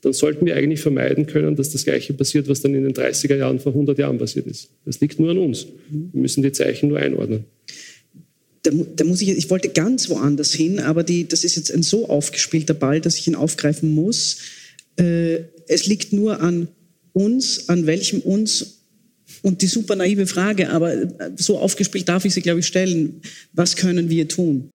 [0.02, 3.36] dann sollten wir eigentlich vermeiden können, dass das Gleiche passiert, was dann in den 30er
[3.36, 4.68] Jahren vor 100 Jahren passiert ist.
[4.84, 5.66] Das liegt nur an uns.
[5.90, 7.44] Wir müssen die Zeichen nur einordnen.
[8.62, 11.82] Da, da muss ich, ich wollte ganz woanders hin, aber die, das ist jetzt ein
[11.82, 14.38] so aufgespielter Ball, dass ich ihn aufgreifen muss.
[14.96, 16.68] Äh, es liegt nur an
[17.12, 18.75] uns, an welchem uns
[19.46, 23.22] und die super naive Frage, aber äh, so aufgespielt darf ich sie, glaube ich, stellen.
[23.52, 24.70] Was können wir tun?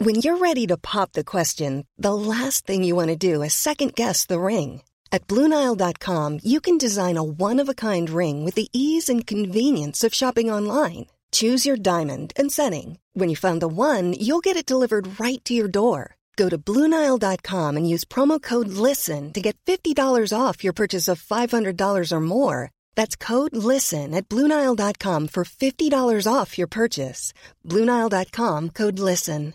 [0.00, 3.52] When you're ready to pop the question, the last thing you want to do is
[3.52, 4.82] second guess the ring.
[5.10, 10.48] At BlueNile.com you can design a one-of-a-kind ring with the ease and convenience of shopping
[10.52, 11.06] online.
[11.32, 12.98] Choose your diamond and setting.
[13.14, 16.17] When you find the one, you'll get it delivered right to your door.
[16.38, 21.20] Go to Bluenile.com and use promo code LISTEN to get $50 off your purchase of
[21.20, 22.70] $500 or more.
[22.94, 27.32] That's code LISTEN at Bluenile.com for $50 off your purchase.
[27.66, 29.54] Bluenile.com code LISTEN.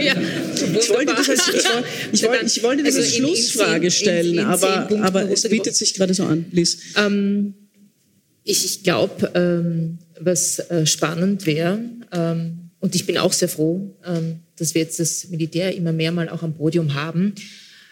[0.00, 1.64] ja, ich, wollte das als, ich,
[2.12, 5.48] ich, wollte, ich wollte das also als Schlussfrage in, stellen, in, in, aber, aber es
[5.48, 6.46] bietet sich gerade so an.
[6.50, 6.94] Lies.
[6.96, 7.54] Ähm,
[8.42, 11.80] ich glaube, ähm, was äh, spannend wäre,
[12.12, 16.12] ähm, und ich bin auch sehr froh, ähm, dass wir jetzt das Militär immer mehr
[16.12, 17.34] mal auch am Podium haben.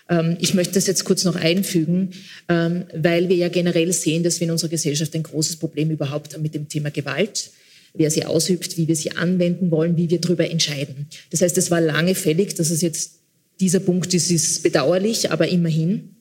[0.08, 2.12] Ähm, ich möchte das jetzt kurz noch einfügen,
[2.46, 6.54] weil wir ja generell sehen, dass wir in unserer Gesellschaft ein großes Problem überhaupt mit
[6.54, 7.50] dem Thema Gewalt
[7.94, 11.06] wer sie ausübt, wie wir sie anwenden wollen, wie wir darüber entscheiden.
[11.30, 13.18] Das heißt, es war lange fällig, dass es jetzt
[13.60, 16.14] dieser Punkt ist, ist bedauerlich, aber immerhin.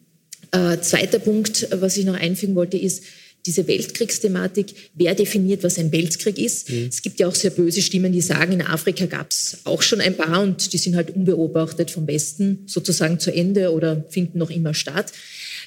[0.51, 3.03] Äh, zweiter Punkt, was ich noch einfügen wollte, ist,
[3.47, 6.69] diese Weltkriegsthematik, wer definiert, was ein Weltkrieg ist.
[6.69, 6.87] Mhm.
[6.89, 10.01] Es gibt ja auch sehr böse Stimmen, die sagen, in Afrika gab es auch schon
[10.01, 14.51] ein paar und die sind halt unbeobachtet vom Westen sozusagen zu Ende oder finden noch
[14.51, 15.11] immer statt.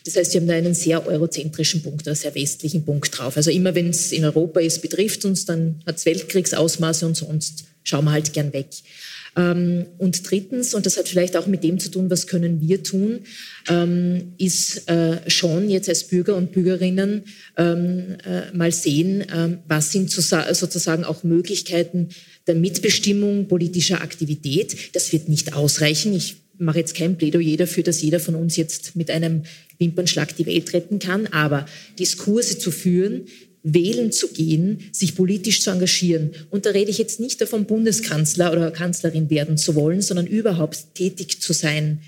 [0.04, 3.36] Das heißt, wir haben da einen sehr eurozentrischen Punkt, einen sehr westlichen Punkt drauf.
[3.36, 7.64] Also immer wenn es in Europa ist, betrifft uns, dann hat es Weltkriegsausmaße und sonst
[7.82, 8.68] schauen wir halt gern weg.
[9.36, 12.82] Ähm, und drittens, und das hat vielleicht auch mit dem zu tun, was können wir
[12.82, 13.20] tun,
[13.68, 17.22] ähm, ist äh, schon jetzt als Bürger und Bürgerinnen
[17.56, 19.24] ähm, äh, mal sehen,
[19.68, 22.08] was sind sozusagen auch Möglichkeiten
[22.46, 24.94] der Mitbestimmung politischer Aktivität.
[24.94, 26.14] Das wird nicht ausreichen.
[26.14, 29.42] Ich mache jetzt kein Plädoyer dafür, dass jeder von uns jetzt mit einem
[29.78, 31.66] Wimpernschlag die Welt retten kann, aber
[31.98, 33.26] Diskurse zu führen,
[33.62, 36.30] wählen zu gehen, sich politisch zu engagieren.
[36.50, 40.94] Und da rede ich jetzt nicht davon, Bundeskanzler oder Kanzlerin werden zu wollen, sondern überhaupt
[40.94, 42.00] tätig zu sein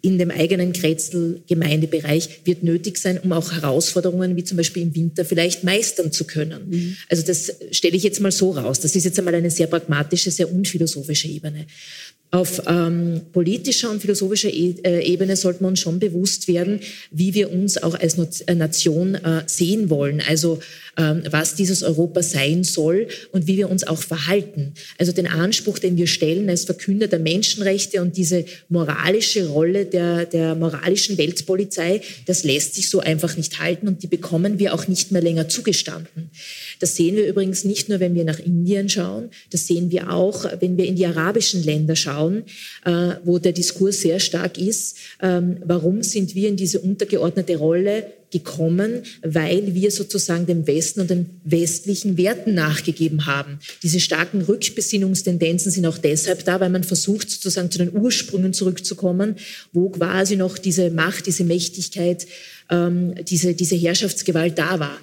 [0.00, 5.24] in dem eigenen Kretzel-Gemeindebereich wird nötig sein, um auch Herausforderungen wie zum Beispiel im Winter
[5.24, 6.70] vielleicht meistern zu können.
[6.70, 6.96] Mhm.
[7.08, 8.78] Also das stelle ich jetzt mal so raus.
[8.78, 11.66] Das ist jetzt einmal eine sehr pragmatische, sehr unphilosophische Ebene.
[12.30, 17.32] Auf ähm, politischer und philosophischer e äh, Ebene sollte man uns schon bewusst werden, wie
[17.32, 20.22] wir uns auch als äh, Nation äh, sehen wollen.
[20.28, 20.60] Also
[20.98, 24.74] was dieses Europa sein soll und wie wir uns auch verhalten.
[24.98, 30.26] Also den Anspruch, den wir stellen als Verkünder der Menschenrechte und diese moralische Rolle der,
[30.26, 34.88] der moralischen Weltpolizei, das lässt sich so einfach nicht halten und die bekommen wir auch
[34.88, 36.30] nicht mehr länger zugestanden.
[36.80, 40.46] Das sehen wir übrigens nicht nur, wenn wir nach Indien schauen, das sehen wir auch,
[40.60, 42.44] wenn wir in die arabischen Länder schauen,
[42.84, 44.96] äh, wo der Diskurs sehr stark ist.
[45.22, 51.10] Ähm, warum sind wir in diese untergeordnete Rolle gekommen, weil wir sozusagen dem Westen und
[51.10, 53.58] den westlichen Werten nachgegeben haben.
[53.82, 59.36] Diese starken Rückbesinnungstendenzen sind auch deshalb da, weil man versucht, sozusagen zu den Ursprüngen zurückzukommen,
[59.72, 62.26] wo quasi noch diese Macht, diese Mächtigkeit,
[62.70, 64.98] ähm, diese, diese Herrschaftsgewalt da war.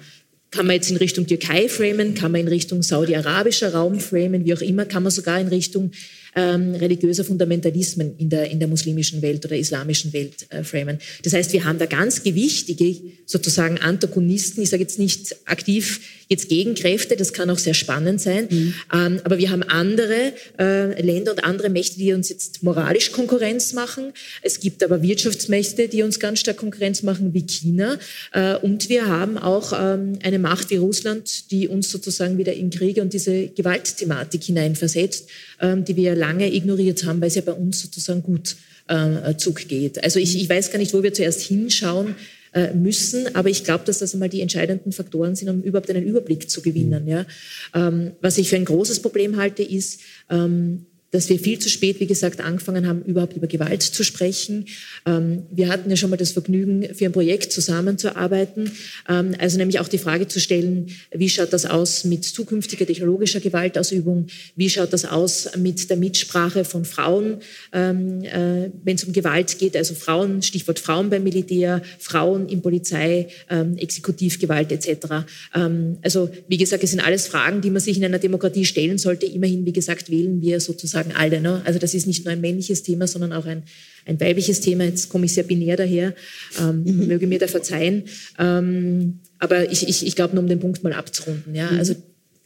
[0.52, 4.54] Kann man jetzt in Richtung Türkei framen, kann man in Richtung saudi-arabischer Raum framen, wie
[4.54, 5.90] auch immer, kann man sogar in Richtung
[6.36, 10.98] ähm, religiöser Fundamentalismen in der, in der muslimischen Welt oder islamischen Welt äh, framen.
[11.22, 12.94] Das heißt, wir haben da ganz gewichtige
[13.24, 14.62] sozusagen Antagonisten.
[14.62, 18.48] Ich sage jetzt nicht aktiv jetzt Gegenkräfte, das kann auch sehr spannend sein.
[18.50, 18.74] Mhm.
[18.92, 23.72] Ähm, aber wir haben andere äh, Länder und andere Mächte, die uns jetzt moralisch Konkurrenz
[23.72, 24.12] machen.
[24.42, 27.98] Es gibt aber Wirtschaftsmächte, die uns ganz stark Konkurrenz machen, wie China.
[28.32, 32.70] Äh, und wir haben auch ähm, eine Macht wie Russland, die uns sozusagen wieder in
[32.70, 35.28] Kriege und diese Gewaltthematik hineinversetzt,
[35.60, 38.56] ähm, die wir lange ignoriert haben, weil es ja bei uns sozusagen gut
[38.88, 40.02] äh, Zug geht.
[40.02, 42.14] Also ich, ich weiß gar nicht, wo wir zuerst hinschauen
[42.56, 46.02] äh, müssen, aber ich glaube, dass das einmal die entscheidenden Faktoren sind, um überhaupt einen
[46.02, 47.06] Überblick zu gewinnen.
[47.06, 47.26] Ja.
[47.74, 52.00] Ähm, was ich für ein großes Problem halte, ist, ähm, dass wir viel zu spät,
[52.00, 54.66] wie gesagt, angefangen haben, überhaupt über Gewalt zu sprechen.
[55.06, 58.72] Ähm, wir hatten ja schon mal das Vergnügen, für ein Projekt zusammenzuarbeiten.
[59.08, 63.40] Ähm, also nämlich auch die Frage zu stellen, wie schaut das aus mit zukünftiger technologischer
[63.40, 64.26] Gewaltausübung?
[64.56, 67.38] Wie schaut das aus mit der Mitsprache von Frauen,
[67.72, 69.76] ähm, äh, wenn es um Gewalt geht?
[69.76, 75.26] Also Frauen, Stichwort Frauen beim Militär, Frauen in Polizei, Exekutivgewalt etc.
[76.02, 79.26] Also wie gesagt, es sind alles Fragen, die man sich in einer Demokratie stellen sollte.
[79.26, 81.40] Immerhin, wie gesagt, wählen wir sozusagen sagen alle.
[81.40, 81.60] Ne?
[81.64, 83.64] Also das ist nicht nur ein männliches Thema, sondern auch ein,
[84.06, 84.84] ein weibliches Thema.
[84.84, 86.14] Jetzt komme ich sehr binär daher,
[86.58, 87.06] ähm, mhm.
[87.06, 88.04] möge mir da verzeihen.
[88.38, 91.54] Ähm, aber ich, ich, ich glaube, nur um den Punkt mal abzurunden.
[91.54, 91.70] Ja?
[91.70, 91.78] Mhm.
[91.78, 91.94] Also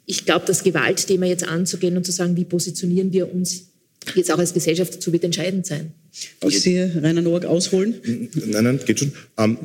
[0.04, 3.68] ich glaube, das Gewaltthema jetzt anzugehen und zu sagen, wie positionieren wir uns
[4.16, 5.92] jetzt auch als Gesellschaft dazu, wird entscheidend sein.
[6.40, 7.94] Also, ich sehe Rainer Noack ausholen.
[8.34, 9.12] Nein, nein, geht schon.
[9.38, 9.56] Ähm,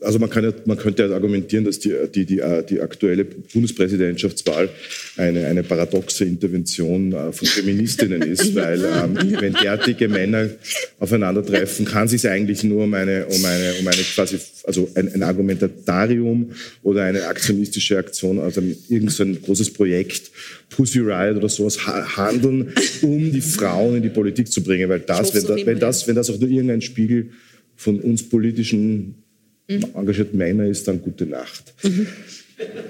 [0.00, 3.24] also man, kann ja, man könnte ja argumentieren, dass die, die, die, äh, die aktuelle
[3.24, 4.68] Bundespräsidentschaftswahl
[5.16, 10.50] eine, eine paradoxe Intervention äh, von Feministinnen ist, weil ähm, wenn derartige Männer
[10.98, 15.12] aufeinandertreffen, kann es sich eigentlich nur um eine, um eine, um eine quasi, also ein,
[15.14, 16.50] ein Argumentarium
[16.82, 20.30] oder eine aktionistische Aktion, also irgendein großes Projekt,
[20.70, 25.34] Pussy Riot oder sowas handeln, um die Frauen in die Politik zu bringen, weil das,
[25.34, 27.30] wenn, da, wenn das das, wenn das auch nur irgendein Spiegel
[27.76, 29.22] von uns politischen
[29.68, 29.84] mhm.
[29.94, 31.74] engagierten Männern ist, dann gute Nacht.
[31.82, 32.06] Mhm.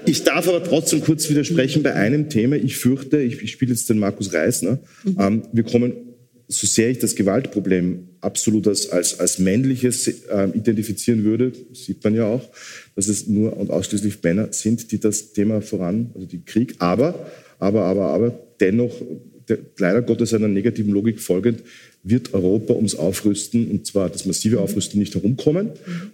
[0.05, 2.55] Ich darf aber trotzdem kurz widersprechen bei einem Thema.
[2.55, 4.79] Ich fürchte, ich, ich spiele jetzt den Markus Reisner.
[5.03, 5.17] Mhm.
[5.19, 5.93] Ähm, wir kommen,
[6.47, 12.13] so sehr ich das Gewaltproblem absolut als, als, als männliches äh, identifizieren würde, sieht man
[12.13, 12.47] ja auch,
[12.95, 17.31] dass es nur und ausschließlich Männer sind, die das Thema voran, also die Krieg, aber,
[17.57, 18.95] aber, aber, aber dennoch,
[19.49, 21.63] der, leider Gottes einer negativen Logik folgend,
[22.07, 25.71] wird Europa ums Aufrüsten, und zwar das massive Aufrüsten, nicht herumkommen,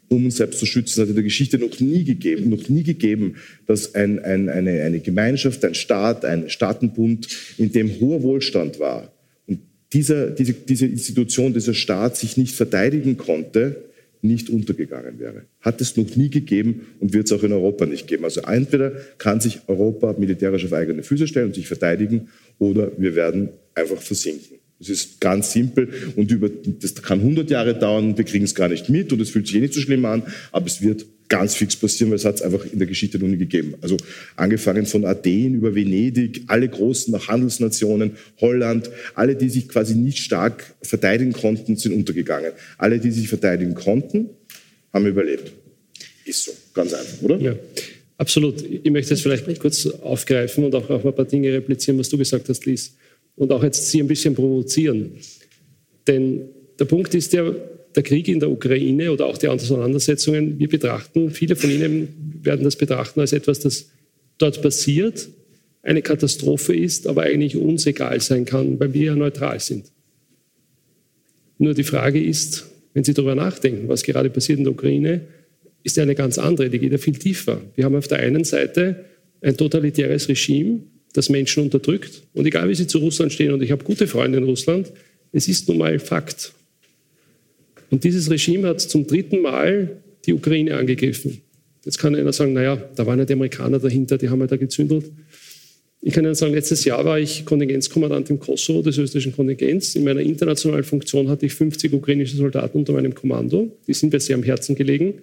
[0.08, 0.94] um uns selbst zu schützen.
[0.94, 3.36] Es hat in der Geschichte noch nie gegeben, noch nie gegeben,
[3.68, 7.28] dass ein, ein, eine, eine Gemeinschaft, ein Staat, ein Staatenbund,
[7.58, 9.12] in dem hoher Wohlstand war
[9.48, 9.60] und
[9.92, 13.84] dieser, diese, diese Institution, dieser Staat sich nicht verteidigen konnte,
[14.22, 15.44] nicht untergegangen wäre.
[15.60, 18.24] Hat es noch nie gegeben und wird es auch in Europa nicht geben.
[18.24, 23.16] Also entweder kann sich Europa militärisch auf eigene Füße stellen und sich verteidigen oder wir
[23.16, 24.61] werden einfach versinken.
[24.82, 28.68] Das ist ganz simpel und über, das kann 100 Jahre dauern, wir kriegen es gar
[28.68, 31.54] nicht mit und es fühlt sich eh nicht so schlimm an, aber es wird ganz
[31.54, 33.76] fix passieren, weil es hat es einfach in der Geschichte noch nie gegeben.
[33.80, 33.96] Also
[34.36, 40.74] angefangen von Athen über Venedig, alle großen Handelsnationen, Holland, alle, die sich quasi nicht stark
[40.82, 42.52] verteidigen konnten, sind untergegangen.
[42.78, 44.32] Alle, die sich verteidigen konnten,
[44.92, 45.54] haben überlebt.
[46.26, 47.38] Ist so, ganz einfach, oder?
[47.38, 47.56] Ja.
[48.18, 48.62] Absolut.
[48.62, 52.20] Ich möchte das vielleicht kurz aufgreifen und auch auf ein paar Dinge replizieren, was du
[52.20, 52.94] gesagt hast, Lies
[53.42, 55.14] und auch jetzt Sie ein bisschen provozieren.
[56.06, 57.52] Denn der Punkt ist ja,
[57.96, 62.64] der Krieg in der Ukraine oder auch die Auseinandersetzungen, wir betrachten, viele von Ihnen werden
[62.64, 63.90] das betrachten als etwas, das
[64.38, 65.28] dort passiert,
[65.82, 69.92] eine Katastrophe ist, aber eigentlich uns egal sein kann, weil wir ja neutral sind.
[71.58, 75.22] Nur die Frage ist, wenn Sie darüber nachdenken, was gerade passiert in der Ukraine,
[75.82, 77.60] ist ja eine ganz andere, die geht ja viel tiefer.
[77.74, 79.04] Wir haben auf der einen Seite
[79.42, 80.82] ein totalitäres Regime,
[81.14, 82.24] das Menschen unterdrückt.
[82.34, 84.92] Und egal wie sie zu Russland stehen, und ich habe gute Freunde in Russland,
[85.32, 86.54] es ist nun mal Fakt.
[87.90, 91.42] Und dieses Regime hat zum dritten Mal die Ukraine angegriffen.
[91.84, 94.56] Jetzt kann einer sagen, naja, da waren ja die Amerikaner dahinter, die haben ja da
[94.56, 95.12] gezündelt.
[96.04, 99.96] Ich kann Ihnen sagen, letztes Jahr war ich Kontingenzkommandant im Kosovo des österreichischen Kontingents.
[99.96, 103.78] In meiner internationalen Funktion hatte ich 50 ukrainische Soldaten unter meinem Kommando.
[103.88, 105.20] Die sind mir sehr am Herzen gelegen.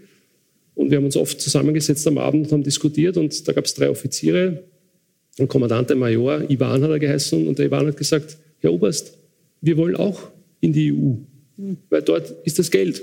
[0.76, 3.16] Und wir haben uns oft zusammengesetzt am Abend und haben diskutiert.
[3.16, 4.62] Und da gab es drei Offiziere,
[5.38, 7.46] ein Kommandant, ein Major, Ivan hat er geheißen.
[7.46, 9.16] Und der Ivan hat gesagt, Herr Oberst,
[9.60, 10.28] wir wollen auch
[10.60, 11.14] in die EU,
[11.90, 13.02] weil dort ist das Geld.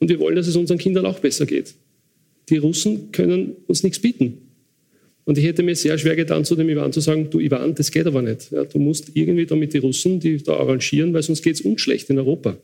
[0.00, 1.74] Und wir wollen, dass es unseren Kindern auch besser geht.
[2.48, 4.38] Die Russen können uns nichts bieten.
[5.24, 7.90] Und ich hätte mir sehr schwer getan, zu dem Ivan zu sagen, du Ivan, das
[7.90, 8.50] geht aber nicht.
[8.50, 11.82] Ja, du musst irgendwie damit die Russen, die da arrangieren, weil sonst geht es uns
[11.82, 12.56] schlecht in Europa.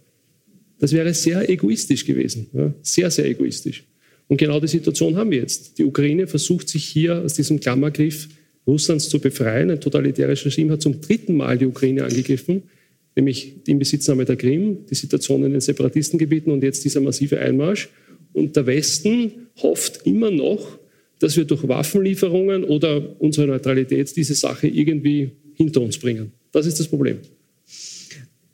[0.79, 2.47] Das wäre sehr egoistisch gewesen.
[2.55, 3.85] Ja, sehr, sehr egoistisch.
[4.29, 5.79] Und genau die Situation haben wir jetzt.
[5.79, 8.29] Die Ukraine versucht sich hier aus diesem Klammergriff
[8.67, 9.71] Russlands zu befreien.
[9.71, 12.63] Ein totalitäres Regime hat zum dritten Mal die Ukraine angegriffen,
[13.15, 17.89] nämlich die Inbesitznahme der Krim, die Situation in den Separatistengebieten und jetzt dieser massive Einmarsch.
[18.33, 20.79] Und der Westen hofft immer noch,
[21.19, 26.33] dass wir durch Waffenlieferungen oder unsere Neutralität diese Sache irgendwie hinter uns bringen.
[26.53, 27.19] Das ist das Problem.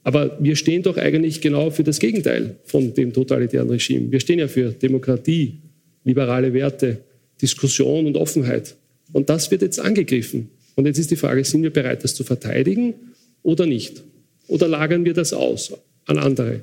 [0.02, 4.10] Aber wir stehen doch eigentlich genau für das Gegenteil von dem totalitären Regime.
[4.10, 5.58] Wir stehen ja für Demokratie,
[6.04, 6.98] liberale Werte,
[7.40, 8.76] Diskussion und Offenheit.
[9.12, 10.50] Und das wird jetzt angegriffen.
[10.76, 12.94] Und jetzt ist die Frage, sind wir bereit, das zu verteidigen
[13.42, 14.02] oder nicht?
[14.48, 15.72] Oder lagern wir das aus
[16.06, 16.60] an andere?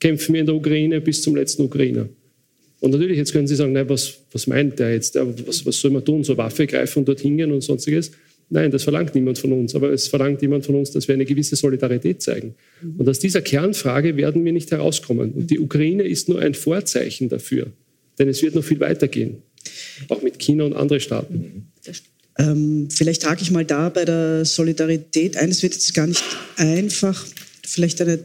[0.00, 2.08] Kämpfen wir in der Ukraine bis zum letzten Ukrainer?
[2.80, 5.14] Und natürlich, jetzt können Sie sagen, nein, was, was meint der jetzt?
[5.14, 6.24] Was, was soll man tun?
[6.24, 8.10] So Waffe greifen und dorthin gehen und sonstiges?
[8.50, 9.74] Nein, das verlangt niemand von uns.
[9.74, 12.54] Aber es verlangt jemand von uns, dass wir eine gewisse Solidarität zeigen.
[12.98, 15.32] Und aus dieser Kernfrage werden wir nicht herauskommen.
[15.32, 17.68] Und die Ukraine ist nur ein Vorzeichen dafür.
[18.18, 19.42] Denn es wird noch viel weitergehen.
[20.08, 21.72] Auch mit China und anderen Staaten.
[22.38, 25.50] Ähm, vielleicht hake ich mal da bei der Solidarität ein.
[25.50, 26.22] Es wird jetzt gar nicht
[26.56, 27.26] einfach,
[27.62, 28.18] vielleicht eine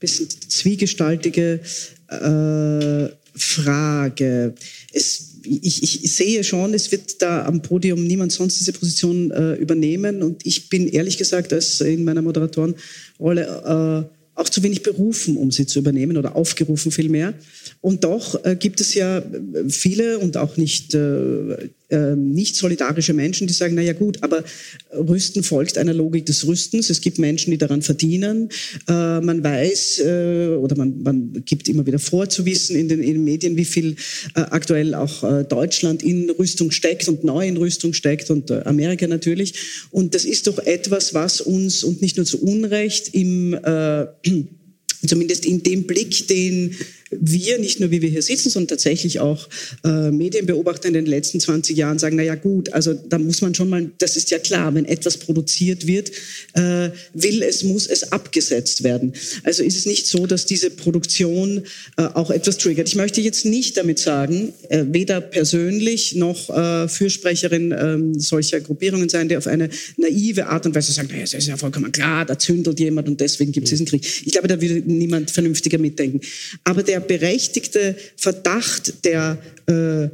[0.00, 1.60] bisschen zwiegestaltige
[2.08, 4.54] äh, Frage.
[4.92, 9.54] Es, ich, ich, sehe schon, es wird da am Podium niemand sonst diese Position äh,
[9.54, 10.22] übernehmen.
[10.22, 15.50] Und ich bin ehrlich gesagt als in meiner Moderatorenrolle äh, auch zu wenig berufen, um
[15.50, 17.34] sie zu übernehmen oder aufgerufen vielmehr.
[17.80, 19.22] Und doch äh, gibt es ja
[19.68, 21.70] viele und auch nicht, äh, äh,
[22.16, 24.44] nicht solidarische Menschen, die sagen, na ja gut, aber
[24.92, 26.90] Rüsten folgt einer Logik des Rüstens.
[26.90, 28.48] Es gibt Menschen, die daran verdienen.
[28.88, 33.02] Äh, man weiß äh, oder man, man gibt immer wieder vor zu wissen in den,
[33.02, 33.96] in den Medien, wie viel
[34.34, 39.54] äh, aktuell auch Deutschland in Rüstung steckt und neu in Rüstung steckt und Amerika natürlich.
[39.90, 43.56] Und das ist doch etwas, was uns und nicht nur zu Unrecht im
[45.06, 46.74] zumindest in dem Blick, den
[47.20, 49.48] wir, nicht nur wie wir hier sitzen, sondern tatsächlich auch
[49.84, 53.54] äh, Medienbeobachter in den letzten 20 Jahren sagen, na ja gut, also da muss man
[53.54, 56.10] schon mal, das ist ja klar, wenn etwas produziert wird,
[56.54, 59.12] äh, will es, muss es abgesetzt werden.
[59.44, 61.62] Also ist es nicht so, dass diese Produktion
[61.96, 62.88] äh, auch etwas triggert.
[62.88, 69.08] Ich möchte jetzt nicht damit sagen, äh, weder persönlich noch äh, Fürsprecherin äh, solcher Gruppierungen
[69.08, 72.24] sein, die auf eine naive Art und Weise sagen, naja, es ist ja vollkommen klar,
[72.24, 74.04] da zündelt jemand und deswegen gibt es diesen Krieg.
[74.24, 76.20] Ich glaube, da würde niemand vernünftiger mitdenken.
[76.64, 80.08] Aber der berechtigte Verdacht, der äh,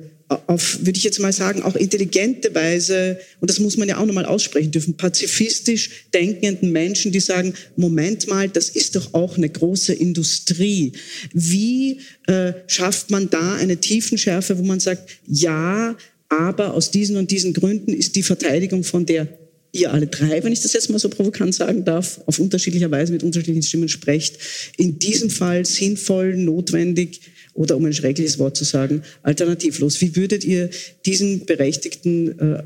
[0.47, 4.05] auf, würde ich jetzt mal sagen, auch intelligente Weise, und das muss man ja auch
[4.05, 9.49] nochmal aussprechen dürfen, pazifistisch denkenden Menschen, die sagen, Moment mal, das ist doch auch eine
[9.49, 10.93] große Industrie.
[11.33, 15.97] Wie äh, schafft man da eine Tiefenschärfe, wo man sagt, ja,
[16.29, 19.29] aber aus diesen und diesen Gründen ist die Verteidigung von der
[19.73, 23.13] ihr alle drei, wenn ich das jetzt mal so provokant sagen darf, auf unterschiedlicher Weise
[23.13, 24.39] mit unterschiedlichen Stimmen sprecht,
[24.77, 27.21] in diesem Fall sinnvoll, notwendig
[27.55, 30.01] oder um ein schreckliches Wort zu sagen, alternativlos.
[30.01, 30.71] Wie würdet ihr
[31.05, 32.63] diesen berechtigten, äh,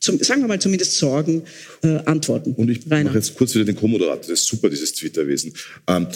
[0.00, 1.42] zum, sagen wir mal zumindest Sorgen,
[1.82, 2.52] äh, antworten?
[2.54, 5.52] Und ich mache jetzt kurz wieder den Co-Moderator, das ist super, dieses Twitter-Wesen.
[5.86, 6.08] Ähm,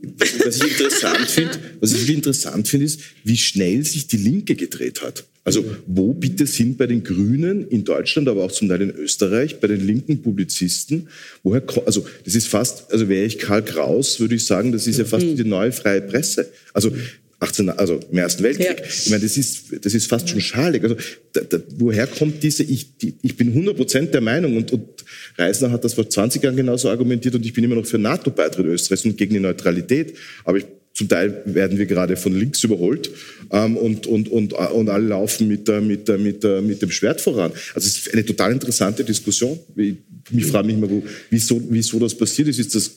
[0.00, 5.02] was ich interessant finde, was ich interessant finde, ist, wie schnell sich die Linke gedreht
[5.02, 5.24] hat.
[5.48, 9.60] Also wo bitte sind bei den Grünen in Deutschland, aber auch zum Teil in Österreich,
[9.60, 11.08] bei den linken Publizisten,
[11.42, 14.98] woher, also das ist fast, also wäre ich Karl Kraus, würde ich sagen, das ist
[14.98, 15.36] ja fast mhm.
[15.36, 16.48] die neue freie Presse.
[16.72, 16.92] Also
[17.40, 18.80] 18, also im Ersten Weltkrieg.
[18.80, 18.84] Ja.
[18.84, 20.82] Ich meine, das ist, das ist fast schon schalig.
[20.82, 20.96] Also,
[21.32, 24.88] da, da, woher kommt diese, ich, die, ich bin 100 Prozent der Meinung und, und
[25.36, 28.66] Reisner hat das vor 20 Jahren genauso argumentiert und ich bin immer noch für NATO-Beitritt
[28.66, 30.16] Österreichs und gegen die Neutralität.
[30.44, 30.66] Aber ich
[30.98, 33.08] Zum Teil werden wir gerade von links überholt
[33.52, 36.90] ähm, und, und, und, und alle laufen mit, der, mit, der, mit, der, mit dem
[36.90, 37.52] Schwert voran.
[37.72, 39.60] Also es ist eine total interessante Diskussion.
[39.76, 39.94] Ich,
[40.30, 40.88] mich frage mich immer,
[41.30, 42.58] wieso, wieso das passiert ist.
[42.58, 42.90] Ist das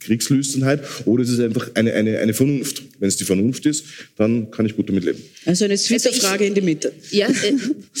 [0.00, 2.82] Kriegslüsternheit oder ist es einfach eine, eine, eine Vernunft?
[2.98, 3.84] Wenn es die Vernunft ist,
[4.16, 5.22] dann kann ich gut damit leben.
[5.44, 6.92] Also eine Twitter-Frage also in die Mitte.
[7.10, 7.52] Ja, äh,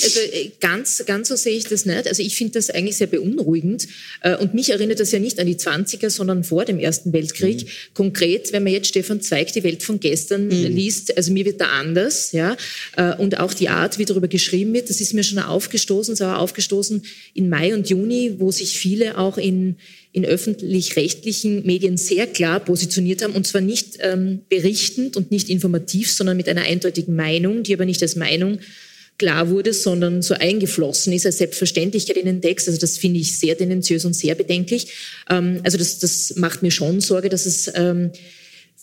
[0.02, 2.06] also äh, ganz, ganz so sehe ich das nicht.
[2.06, 3.88] Also ich finde das eigentlich sehr beunruhigend.
[4.20, 7.64] Äh, und mich erinnert das ja nicht an die 20er, sondern vor dem Ersten Weltkrieg.
[7.64, 7.68] Mhm.
[7.94, 10.50] Konkret, wenn man jetzt Stefan Zweig, die Welt von gestern, mhm.
[10.50, 12.32] liest, also mir wird da anders.
[12.32, 12.56] ja.
[13.18, 16.38] Und auch die Art, wie darüber geschrieben wird, das ist mir schon aufgestoßen, es war
[16.38, 17.02] aufgestoßen
[17.34, 19.76] in Mai und Juni, wo sich viele auch in,
[20.12, 26.10] in öffentlich-rechtlichen Medien sehr klar positioniert haben, und zwar nicht ähm, berichtend und nicht informativ,
[26.10, 28.58] sondern mit einer eindeutigen Meinung, die aber nicht als Meinung
[29.18, 32.68] klar wurde, sondern so eingeflossen ist als Selbstverständlichkeit in den Text.
[32.68, 34.88] Also das finde ich sehr tendenziös und sehr bedenklich.
[35.30, 38.10] Ähm, also das, das macht mir schon Sorge, dass es ähm,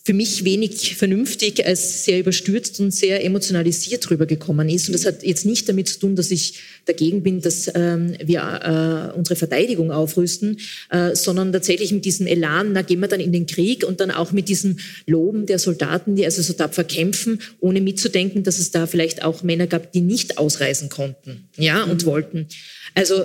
[0.06, 4.90] für mich wenig vernünftig als sehr überstürzt und sehr emotionalisiert rübergekommen ist.
[4.90, 9.12] Und das hat jetzt nicht damit zu tun, dass ich dagegen bin, dass ähm, wir
[9.14, 13.32] äh, unsere Verteidigung aufrüsten, äh, sondern tatsächlich mit diesem Elan, na gehen wir dann in
[13.32, 14.78] den Krieg und dann auch mit diesem
[15.08, 19.42] Loben der Soldaten, die also so tapfer kämpfen, ohne mitzudenken, dass es da vielleicht auch
[19.42, 22.08] Männer gab, die nicht ausreisen konnten, ja, und mhm.
[22.08, 22.48] wollten.
[22.94, 23.24] Also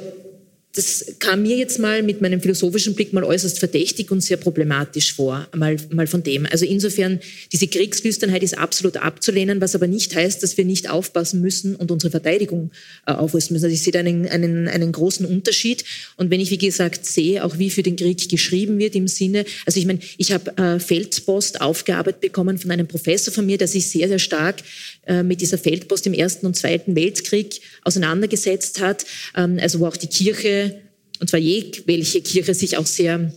[0.79, 5.13] das kam mir jetzt mal mit meinem philosophischen Blick mal äußerst verdächtig und sehr problematisch
[5.13, 6.47] vor, mal, mal von dem.
[6.47, 7.19] Also insofern,
[7.53, 11.91] diese Kriegslüsternheit ist absolut abzulehnen, was aber nicht heißt, dass wir nicht aufpassen müssen und
[11.91, 12.71] unsere Verteidigung
[13.09, 13.65] äh, aufrüsten müssen.
[13.65, 15.83] Also ich sehe da einen, einen, einen großen Unterschied.
[16.17, 19.47] Und wenn ich, wie gesagt, sehe, auch wie für den Krieg geschrieben wird im Sinne,
[19.67, 23.67] also ich meine, ich habe äh, Feldpost aufgearbeitet bekommen von einem Professor von mir, der
[23.67, 24.63] sich sehr, sehr stark
[25.23, 29.05] mit dieser Feldpost im Ersten und Zweiten Weltkrieg auseinandergesetzt hat,
[29.37, 30.81] ähm, also wo auch die Kirche,
[31.21, 33.33] und zwar jegwelche Kirche, sich auch sehr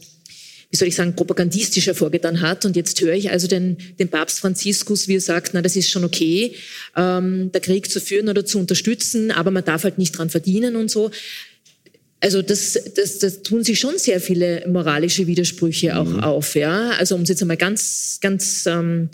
[0.72, 2.66] wie soll ich sagen, propagandistisch hervorgetan hat.
[2.66, 5.90] Und jetzt höre ich also den, den Papst Franziskus, wie er sagt, na, das ist
[5.90, 6.56] schon okay,
[6.96, 10.78] ähm, der Krieg zu führen oder zu unterstützen, aber man darf halt nicht dran verdienen
[10.78, 11.12] und so.
[12.22, 16.20] Also das, das, das tun sich schon sehr viele moralische Widersprüche auch mhm.
[16.22, 16.92] auf, ja.
[16.92, 19.10] Also um es jetzt einmal ganz, ganz ähm,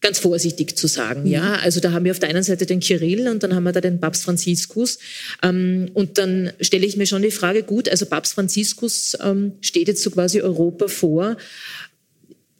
[0.00, 1.22] ganz vorsichtig zu sagen.
[1.22, 1.30] Mhm.
[1.30, 3.72] Ja, also da haben wir auf der einen Seite den Kirill und dann haben wir
[3.72, 4.98] da den Papst Franziskus.
[5.42, 9.88] Ähm, und dann stelle ich mir schon die Frage, gut, also Papst Franziskus ähm, steht
[9.88, 11.36] jetzt so quasi Europa vor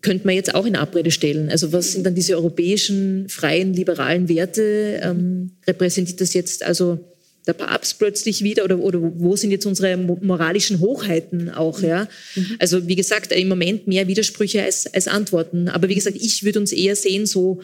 [0.00, 1.50] könnte man jetzt auch in Abrede stellen.
[1.50, 5.00] Also was sind dann diese europäischen, freien, liberalen Werte?
[5.02, 7.00] Ähm, repräsentiert das jetzt also
[7.48, 11.80] der Papst plötzlich wieder oder, oder wo sind jetzt unsere moralischen Hochheiten auch?
[11.80, 12.06] Ja?
[12.36, 12.56] Mhm.
[12.58, 15.68] Also wie gesagt, im Moment mehr Widersprüche als, als Antworten.
[15.68, 17.60] Aber wie gesagt, ich würde uns eher sehen so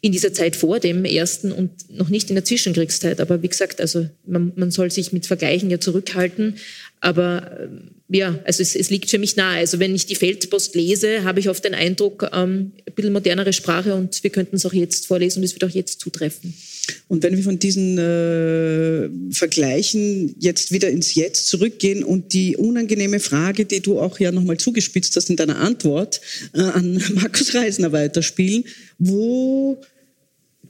[0.00, 3.20] in dieser Zeit vor dem ersten und noch nicht in der Zwischenkriegszeit.
[3.20, 6.56] Aber wie gesagt, also man, man soll sich mit Vergleichen ja zurückhalten.
[7.00, 9.58] Aber ähm, ja, also es, es, liegt für mich nahe.
[9.58, 13.52] Also wenn ich die Feldpost lese, habe ich oft den Eindruck, ähm, ein bisschen modernere
[13.52, 16.54] Sprache und wir könnten es auch jetzt vorlesen und es wird auch jetzt zutreffen.
[17.08, 23.20] Und wenn wir von diesen äh, Vergleichen jetzt wieder ins Jetzt zurückgehen und die unangenehme
[23.20, 26.20] Frage, die du auch ja nochmal zugespitzt hast in deiner Antwort
[26.54, 28.64] äh, an Markus Reisner weiterspielen,
[28.98, 29.80] wo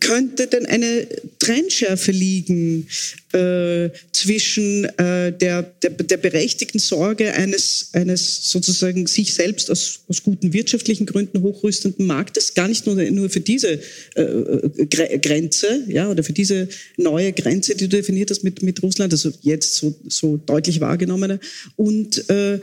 [0.00, 1.06] könnte denn eine
[1.38, 2.88] Trennschärfe liegen
[3.34, 10.22] äh, zwischen äh, der, der, der, berechtigten Sorge eines, eines sozusagen sich selbst aus, aus
[10.22, 13.80] guten wirtschaftlichen Gründen hochrüstenden Marktes, gar nicht nur, nur für diese
[14.14, 19.12] äh, Grenze ja, oder für diese neue Grenze, die du definiert hast mit, mit Russland,
[19.12, 21.40] also jetzt so, so deutlich wahrgenommene,
[21.76, 22.60] und, äh,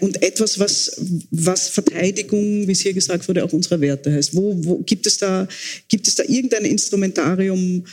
[0.00, 1.00] und etwas, was,
[1.30, 4.34] was Verteidigung, wie es hier gesagt wurde, auch unserer Werte heißt.
[4.34, 5.46] Wo, wo gibt, es da,
[5.88, 7.84] gibt es da irgendein Instrumentarium,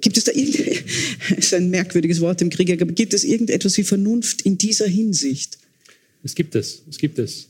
[0.00, 0.32] Gibt es da
[1.36, 5.58] ist ein merkwürdiges Wort im Krieg, aber gibt es irgendetwas wie Vernunft in dieser Hinsicht?
[6.22, 7.48] Es gibt es, es gibt es.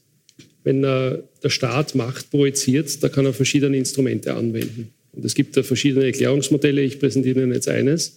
[0.64, 4.88] Wenn äh, der Staat Macht projiziert, da kann er verschiedene Instrumente anwenden.
[5.12, 6.82] Und es gibt da verschiedene Erklärungsmodelle.
[6.82, 8.14] Ich präsentiere Ihnen jetzt eines,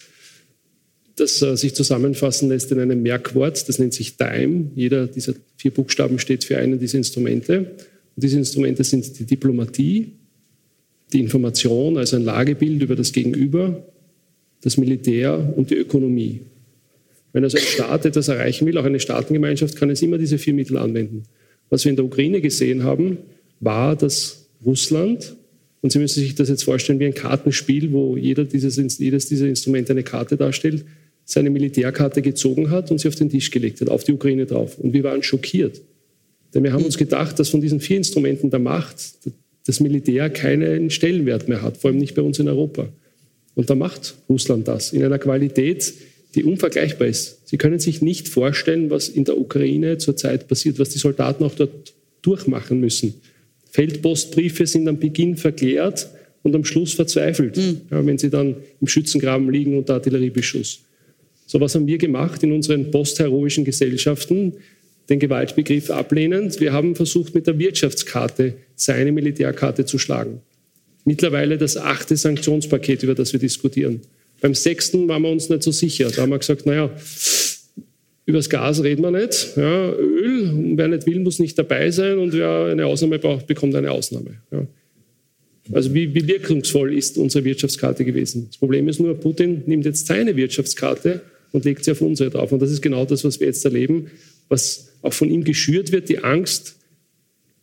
[1.15, 3.69] das äh, sich zusammenfassen lässt in einem Merkwort.
[3.69, 4.71] Das nennt sich DIME.
[4.75, 7.59] Jeder dieser vier Buchstaben steht für einen dieser Instrumente.
[8.15, 10.13] Und diese Instrumente sind die Diplomatie,
[11.13, 13.85] die Information, also ein Lagebild über das Gegenüber,
[14.61, 16.41] das Militär und die Ökonomie.
[17.31, 20.53] Wenn also ein Staat etwas erreichen will, auch eine Staatengemeinschaft, kann es immer diese vier
[20.53, 21.23] Mittel anwenden.
[21.69, 23.17] Was wir in der Ukraine gesehen haben,
[23.59, 25.35] war, dass Russland,
[25.81, 29.47] und Sie müssen sich das jetzt vorstellen wie ein Kartenspiel, wo jeder dieses, jedes dieser
[29.47, 30.83] Instrumente eine Karte darstellt,
[31.23, 34.79] seine Militärkarte gezogen hat und sie auf den Tisch gelegt hat, auf die Ukraine drauf.
[34.79, 35.79] Und wir waren schockiert.
[36.53, 38.95] Denn wir haben uns gedacht, dass von diesen vier Instrumenten der Macht
[39.67, 42.89] das Militär keinen Stellenwert mehr hat, vor allem nicht bei uns in Europa.
[43.59, 45.93] Und da macht Russland das in einer Qualität,
[46.33, 47.45] die unvergleichbar ist.
[47.45, 51.55] Sie können sich nicht vorstellen, was in der Ukraine zurzeit passiert, was die Soldaten auch
[51.55, 53.15] dort durchmachen müssen.
[53.69, 56.07] Feldpostbriefe sind am Beginn verklärt
[56.41, 57.81] und am Schluss verzweifelt, mhm.
[57.91, 60.79] ja, wenn sie dann im Schützengraben liegen unter Artilleriebeschuss.
[61.45, 64.53] So was haben wir gemacht in unseren postheroischen Gesellschaften,
[65.09, 66.61] den Gewaltbegriff ablehnend.
[66.61, 70.39] Wir haben versucht, mit der Wirtschaftskarte seine Militärkarte zu schlagen.
[71.05, 74.01] Mittlerweile das achte Sanktionspaket, über das wir diskutieren.
[74.41, 76.09] Beim sechsten waren wir uns nicht so sicher.
[76.09, 76.91] Da haben wir gesagt, naja,
[78.25, 79.53] über das Gas reden wir nicht.
[79.55, 83.75] Ja, Öl, wer nicht will, muss nicht dabei sein und wer eine Ausnahme braucht, bekommt
[83.75, 84.35] eine Ausnahme.
[84.51, 84.67] Ja.
[85.71, 88.47] Also wie, wie wirkungsvoll ist unsere Wirtschaftskarte gewesen?
[88.47, 91.21] Das Problem ist nur, Putin nimmt jetzt seine Wirtschaftskarte
[91.51, 92.51] und legt sie auf unsere drauf.
[92.51, 94.11] Und das ist genau das, was wir jetzt erleben,
[94.47, 96.75] was auch von ihm geschürt wird, die Angst,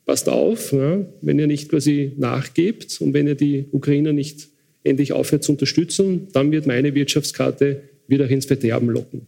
[0.07, 4.49] passt auf, ja, wenn ihr nicht quasi nachgebt und wenn ihr die Ukrainer nicht
[4.85, 9.27] endlich aufhört zu unterstützen, dann wird meine Wirtschaftskarte wieder ins Verderben locken.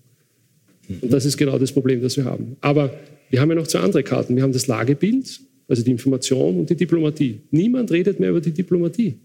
[1.03, 2.57] Und das ist genau das Problem, das wir haben.
[2.61, 2.95] Aber
[3.29, 4.37] wir haben ja noch zwei andere Karten.
[4.37, 7.41] Wir haben das Lagebild, also die Information und die Diplomatie.
[7.51, 9.17] Niemand redet mehr über die Diplomatie.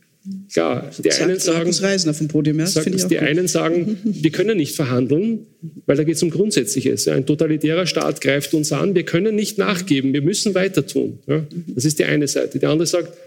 [0.54, 3.18] Klar, die einen sagen, Reisner vom Podium, ja, sagt, die gut.
[3.18, 5.48] einen sagen, wir können nicht verhandeln,
[5.86, 7.10] weil da geht es um Grundsätzliches.
[7.10, 11.20] Ein totalitärer Staat greift uns an, wir können nicht nachgeben, wir müssen weiter tun.
[11.28, 12.60] Ja, das ist die eine Seite.
[12.60, 13.18] Die andere sagt,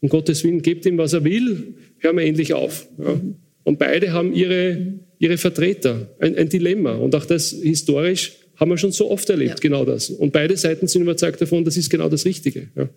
[0.00, 2.86] um Gottes Willen, gebt ihm, was er will, hören wir endlich auf.
[2.98, 3.20] Ja.
[3.64, 6.94] Und beide haben ihre, ihre Vertreter, ein, ein, Dilemma.
[6.94, 9.56] Und auch das historisch haben wir schon so oft erlebt, ja.
[9.60, 10.08] genau das.
[10.08, 12.68] Und beide Seiten sind überzeugt davon, das ist genau das Richtige.
[12.76, 12.88] Ja.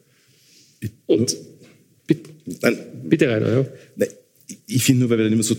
[1.08, 1.36] Und
[2.10, 2.30] bitte,
[3.04, 3.66] bitte Rainer, ja.
[3.96, 4.10] Nein,
[4.68, 5.56] ich finde nur, weil wir dann immer so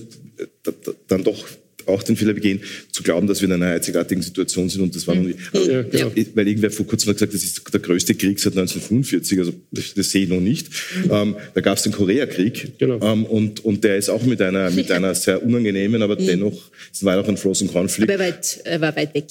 [1.08, 1.44] dann doch
[1.86, 2.60] auch den Fehler begehen,
[2.92, 5.34] zu glauben, dass wir in einer einzigartigen Situation sind und das war mhm.
[5.52, 6.12] also, ja, genau.
[6.34, 9.94] weil irgendwer vor kurzem hat gesagt, das ist der größte Krieg seit 1945, also das,
[9.94, 10.68] das sehe ich noch nicht.
[11.04, 11.10] Mhm.
[11.10, 13.00] Ähm, da gab es den Koreakrieg genau.
[13.02, 16.26] ähm, und, und der ist auch mit einer, mit einer sehr unangenehmen, aber mhm.
[16.26, 18.10] dennoch, es war auch ein Frozen Conflict.
[18.10, 19.30] Aber er weit, er war weit weg.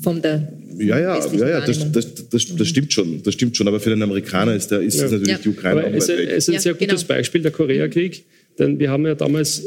[0.00, 3.22] Von der ja, ja, ja, ja das, das, das, das, stimmt schon.
[3.22, 3.68] Das stimmt schon.
[3.68, 5.04] Aber für den Amerikaner ist, der, ist ja.
[5.04, 5.38] natürlich ja.
[5.38, 6.08] die Ukraine aber auch es.
[6.08, 7.14] Es ist ein sehr gutes genau.
[7.14, 8.24] Beispiel, der Koreakrieg.
[8.58, 9.62] Denn wir haben ja damals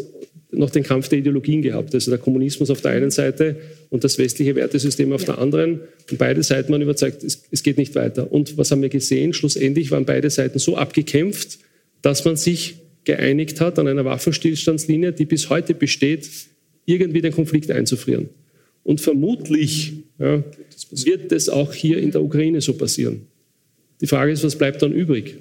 [0.52, 1.94] noch den Kampf der Ideologien gehabt.
[1.94, 3.56] Also der Kommunismus auf der einen Seite
[3.90, 5.28] und das westliche Wertesystem auf ja.
[5.28, 5.80] der anderen.
[6.10, 8.32] Und beide Seiten waren überzeugt, es, es, geht nicht weiter.
[8.32, 9.34] Und was haben wir gesehen?
[9.34, 11.60] Schlussendlich waren beide Seiten so abgekämpft,
[12.02, 16.30] dass man sich geeinigt hat an einer Waffenstillstandslinie, die bis heute besteht,
[16.86, 18.30] irgendwie den Konflikt einzufrieren.
[18.84, 20.44] Und vermutlich ja,
[20.92, 23.28] wird es auch hier in der Ukraine so passieren.
[24.02, 25.38] Die Frage ist, was bleibt dann übrig?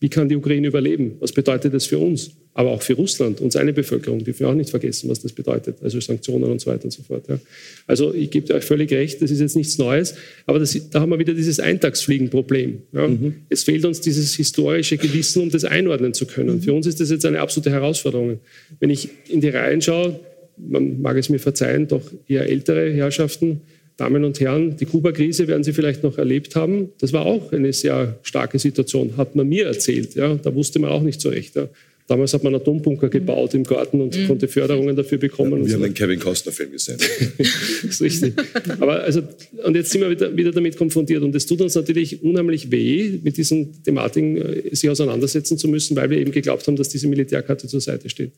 [0.00, 1.16] Wie kann die Ukraine überleben?
[1.18, 2.30] Was bedeutet das für uns?
[2.54, 5.76] Aber auch für Russland und seine Bevölkerung, dürfen wir auch nicht vergessen, was das bedeutet.
[5.82, 7.28] Also Sanktionen und so weiter und so fort.
[7.28, 7.38] Ja.
[7.86, 10.14] Also ich gebe euch völlig recht, das ist jetzt nichts Neues.
[10.46, 12.82] Aber das, da haben wir wieder dieses Eintagsfliegenproblem.
[12.92, 13.08] Ja.
[13.08, 13.34] Mhm.
[13.48, 16.56] Es fehlt uns dieses historische Gewissen, um das einordnen zu können.
[16.56, 16.62] Mhm.
[16.62, 18.40] Für uns ist das jetzt eine absolute Herausforderung.
[18.80, 20.18] Wenn ich in die Reihen schaue,
[20.66, 23.60] man mag es mir verzeihen, doch eher ältere Herrschaften,
[23.98, 26.90] Damen und Herren, die Kuba-Krise werden Sie vielleicht noch erlebt haben.
[27.00, 30.14] Das war auch eine sehr starke Situation, hat man mir erzählt.
[30.14, 30.34] Ja.
[30.34, 31.56] Da wusste man auch nicht so recht.
[31.56, 31.68] Ja.
[32.08, 34.28] Damals hat man Atombunker gebaut im Garten und mhm.
[34.28, 35.62] konnte Förderungen dafür bekommen.
[35.64, 35.86] Ja, wir haben so.
[35.88, 36.96] den Kevin Costner-Film gesehen.
[37.38, 37.46] das
[37.82, 38.32] ist richtig.
[38.80, 39.22] Aber also,
[39.62, 41.22] und jetzt sind wir wieder, wieder, damit konfrontiert.
[41.22, 45.96] Und es tut uns natürlich unheimlich weh, mit diesen Thematiken äh, sich auseinandersetzen zu müssen,
[45.96, 48.32] weil wir eben geglaubt haben, dass diese Militärkarte zur Seite steht.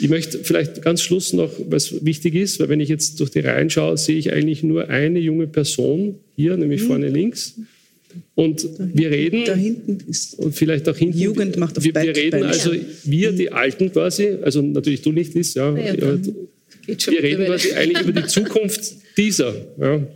[0.00, 3.38] Ich möchte vielleicht ganz Schluss noch, was wichtig ist, weil wenn ich jetzt durch die
[3.38, 6.86] Reihen schaue, sehe ich eigentlich nur eine junge Person hier, nämlich mhm.
[6.86, 7.54] vorne links.
[8.34, 12.14] Und wir reden, da hinten ist und vielleicht auch hinten, Jugend macht auf wir, wir
[12.14, 12.72] reden also,
[13.04, 16.18] wir die Alten quasi, also natürlich du nicht, Liz, ja, ja, ja
[16.86, 19.54] wir reden quasi eigentlich über die Zukunft dieser.
[19.80, 20.06] Ja.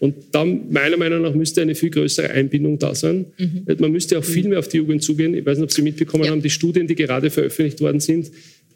[0.00, 3.26] Und dann, meiner Meinung nach, müsste eine viel größere Einbindung da sein.
[3.38, 3.64] Mhm.
[3.78, 5.34] Man müsste auch viel mehr auf die Jugend zugehen.
[5.34, 6.30] Ich weiß nicht, ob Sie mitbekommen ja.
[6.30, 8.30] haben, die Studien, die gerade veröffentlicht worden sind,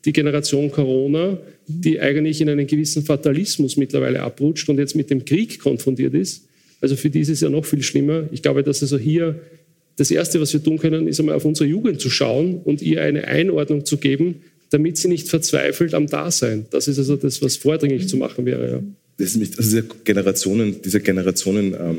[0.05, 5.25] die Generation Corona, die eigentlich in einen gewissen Fatalismus mittlerweile abrutscht und jetzt mit dem
[5.25, 6.47] Krieg konfrontiert ist.
[6.85, 8.29] Also für die ist es ja noch viel schlimmer.
[8.31, 9.41] Ich glaube, dass also hier
[9.97, 13.01] das Erste, was wir tun können, ist einmal auf unsere Jugend zu schauen und ihr
[13.01, 16.67] eine Einordnung zu geben, damit sie nicht verzweifelt am Dasein.
[16.71, 18.71] Das ist also das, was vordringlich zu machen wäre.
[18.71, 18.83] Ja.
[19.17, 21.99] Das ist, also dieser Generationen, dieser Generationen ähm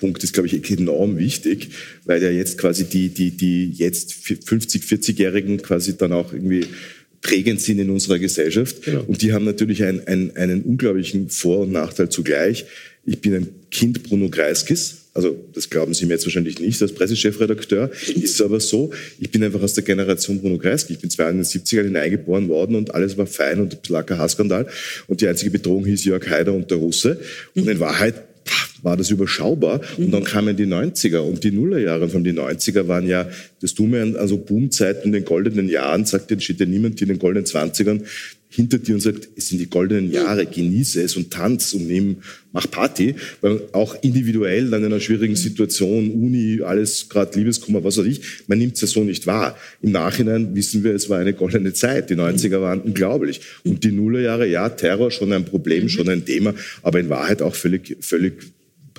[0.00, 1.68] Punkt ist, glaube ich, enorm wichtig,
[2.06, 6.64] weil ja jetzt quasi die, die, die jetzt 50, 40-Jährigen quasi dann auch irgendwie
[7.22, 8.82] prägend sind in unserer Gesellschaft.
[8.82, 9.04] Genau.
[9.06, 12.66] Und die haben natürlich ein, ein, einen unglaublichen Vor- und Nachteil zugleich.
[13.04, 14.96] Ich bin ein Kind Bruno Kreiskis.
[15.12, 17.90] Also das glauben Sie mir jetzt wahrscheinlich nicht als Pressechefredakteur.
[18.14, 20.92] Ist aber so, ich bin einfach aus der Generation Bruno Kreisky.
[20.92, 24.68] Ich bin 72 hineingeboren worden und alles war fein und ein bisschen Haarskandal.
[25.08, 27.20] Und die einzige Bedrohung hieß Jörg Haider und der Russe.
[27.54, 28.14] Und in Wahrheit
[28.82, 29.80] war das überschaubar.
[29.98, 32.08] Und dann kamen die 90er und die Nullerjahre.
[32.08, 33.28] Von die 90er waren ja
[33.60, 37.18] das Dumme an also Boomzeiten in den goldenen Jahren, sagt, steht ja niemand in den
[37.18, 38.02] goldenen 20ern,
[38.50, 42.16] hinter dir und sagt, es sind die goldenen Jahre, genieße es und tanz und nimm,
[42.52, 47.96] mach Party, weil auch individuell dann in einer schwierigen Situation, Uni, alles gerade Liebeskummer, was
[47.96, 49.56] weiß ich, man nimmt es ja so nicht wahr.
[49.82, 52.10] Im Nachhinein wissen wir, es war eine goldene Zeit.
[52.10, 53.40] Die 90er waren unglaublich.
[53.64, 57.54] Und die Nullerjahre, ja, Terror schon ein Problem, schon ein Thema, aber in Wahrheit auch
[57.54, 58.34] völlig, völlig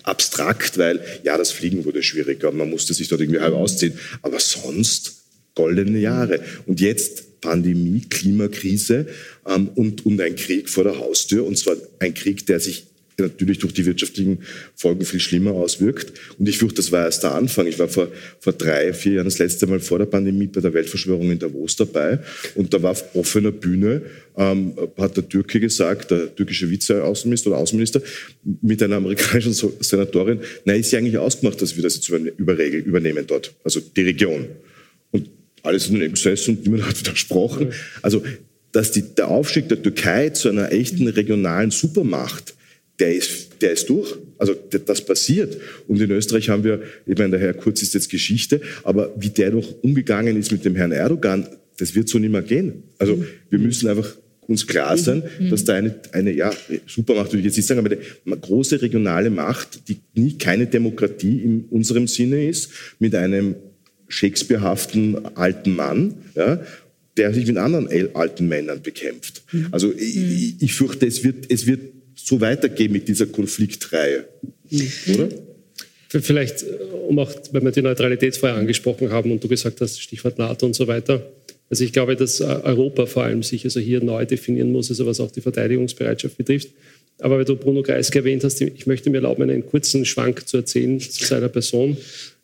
[0.04, 3.94] abstrakt, weil ja, das Fliegen wurde schwieriger, man musste sich dort irgendwie halb ausziehen.
[4.22, 5.24] Aber sonst
[5.56, 6.40] goldene Jahre.
[6.66, 9.08] Und jetzt Pandemie, Klimakrise
[9.48, 11.46] ähm, und, und ein Krieg vor der Haustür.
[11.46, 12.86] Und zwar ein Krieg, der sich
[13.22, 14.40] natürlich durch die wirtschaftlichen
[14.76, 16.14] Folgen viel schlimmer auswirkt.
[16.38, 17.68] Und ich fürchte, das war erst der Anfang.
[17.68, 18.08] Ich war vor,
[18.40, 21.76] vor drei, vier Jahren das letzte Mal vor der Pandemie bei der Weltverschwörung in Davos
[21.76, 22.20] dabei.
[22.56, 24.04] Und da war auf offener Bühne,
[24.38, 28.02] ähm, hat der Türke gesagt, der türkische Vizeaußenminister oder Außenminister,
[28.62, 33.54] mit einer amerikanischen Senatorin, na, ist ja eigentlich ausgemacht, dass wir das jetzt übernehmen dort,
[33.64, 34.48] also die Region
[35.64, 37.74] alles in den gesessen und niemand hat widersprochen.
[38.02, 38.24] Also,
[38.72, 42.56] dass die, der Aufstieg der Türkei zu einer echten regionalen Supermacht,
[43.00, 44.16] der ist, der ist durch.
[44.38, 45.58] Also das passiert.
[45.88, 49.30] Und in Österreich haben wir, ich meine, der Herr Kurz ist jetzt Geschichte, aber wie
[49.30, 51.48] der noch umgegangen ist mit dem Herrn Erdogan,
[51.78, 52.84] das wird so nicht mehr gehen.
[52.98, 54.16] Also wir müssen einfach
[54.48, 56.52] uns klar sein, dass da eine, eine ja,
[56.86, 57.96] Supermacht, würde ich jetzt nicht sagen, aber
[58.26, 63.56] eine große regionale Macht, die nie keine Demokratie in unserem Sinne ist, mit einem
[64.12, 66.64] Shakespearehaften alten Mann, ja,
[67.18, 69.44] der sich mit anderen alten Männern bekämpft.
[69.52, 69.68] Mhm.
[69.72, 70.56] Also ich, mhm.
[70.60, 71.82] ich, fürchte, es wird, es wird
[72.16, 74.26] so weitergehen mit dieser Konfliktreihe,
[74.70, 74.90] mhm.
[75.14, 75.30] oder?
[76.10, 76.66] Vielleicht,
[77.08, 80.76] um auch, weil wir die Neutralitätsfrage angesprochen haben und du gesagt hast, Stichwort NATO und
[80.76, 81.26] so weiter.
[81.70, 85.22] Also ich glaube, dass Europa vor allem sich also hier neu definieren muss, also was
[85.22, 86.68] auch die Verteidigungsbereitschaft betrifft.
[87.20, 90.58] Aber weil du Bruno Kreisky erwähnt hast, ich möchte mir erlauben, einen kurzen Schwank zu
[90.58, 91.96] erzählen zu seiner Person.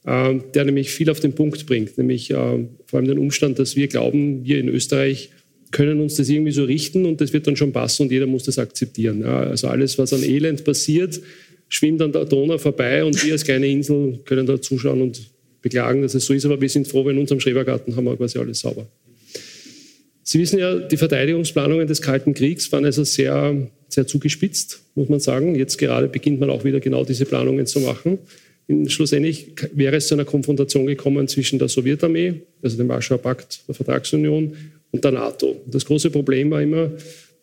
[0.09, 3.75] Ähm, der nämlich viel auf den Punkt bringt, nämlich ähm, vor allem den Umstand, dass
[3.75, 5.31] wir glauben, wir in Österreich
[5.71, 8.43] können uns das irgendwie so richten und das wird dann schon passen und jeder muss
[8.43, 9.25] das akzeptieren.
[9.25, 11.19] also alles, was an Elend passiert,
[11.67, 15.29] schwimmt an der Donau vorbei und wir als kleine Insel können da zuschauen und
[15.61, 18.15] beklagen, dass es so ist, aber wir sind froh, weil in unserem Schrebergarten haben wir
[18.15, 18.87] quasi alles sauber.
[20.23, 25.19] Sie wissen ja, die Verteidigungsplanungen des Kalten Kriegs waren also sehr, sehr zugespitzt, muss man
[25.19, 25.55] sagen.
[25.55, 28.19] Jetzt gerade beginnt man auch wieder genau diese Planungen zu machen.
[28.87, 33.75] Schlussendlich wäre es zu einer Konfrontation gekommen zwischen der Sowjetarmee, also dem Warschauer Pakt, der
[33.75, 34.55] Vertragsunion,
[34.91, 35.61] und der NATO.
[35.65, 36.91] Das große Problem war immer,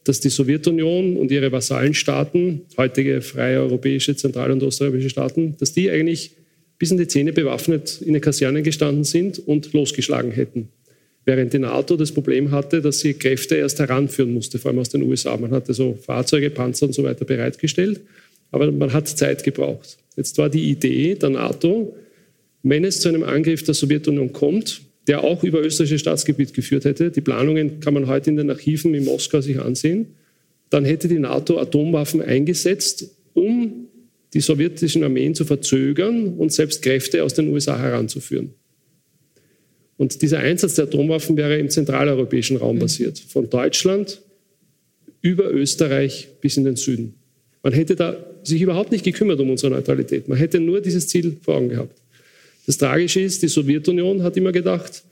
[0.05, 5.91] dass die Sowjetunion und ihre Vasallenstaaten, heutige freie europäische, zentral- und osteuropäische Staaten, dass die
[5.91, 6.33] eigentlich
[6.79, 10.69] bis in die Zähne bewaffnet in den Kasernen gestanden sind und losgeschlagen hätten.
[11.25, 14.91] Während die NATO das Problem hatte, dass sie Kräfte erst heranführen musste, vor allem aus
[14.91, 15.35] den USA.
[15.39, 18.01] Man hatte so Fahrzeuge, Panzer und so weiter bereitgestellt,
[18.55, 19.99] aber man hat Zeit gebraucht.
[20.17, 21.97] Jetzt war die Idee der NATO,
[22.63, 27.11] wenn es zu einem Angriff der Sowjetunion kommt, der auch über österreichisches Staatsgebiet geführt hätte,
[27.11, 30.07] die Planungen kann man heute in den Archiven in Moskau sich ansehen,
[30.71, 33.89] dann hätte die NATO Atomwaffen eingesetzt, um
[34.33, 38.55] die sowjetischen Armeen zu verzögern und selbst Kräfte aus den USA heranzuführen.
[39.97, 44.23] Und dieser Einsatz der Atomwaffen wäre im zentraleuropäischen Raum basiert, von Deutschland
[45.21, 47.15] über Österreich bis in den Süden.
[47.63, 48.17] Man hätte da
[48.47, 50.29] sich überhaupt nicht gekümmert um unsere Neutralität.
[50.29, 51.97] Man hätte nur dieses Ziel vor Augen gehabt.
[52.67, 55.03] Das Tragische ist, die Sowjetunion hat immer gedacht,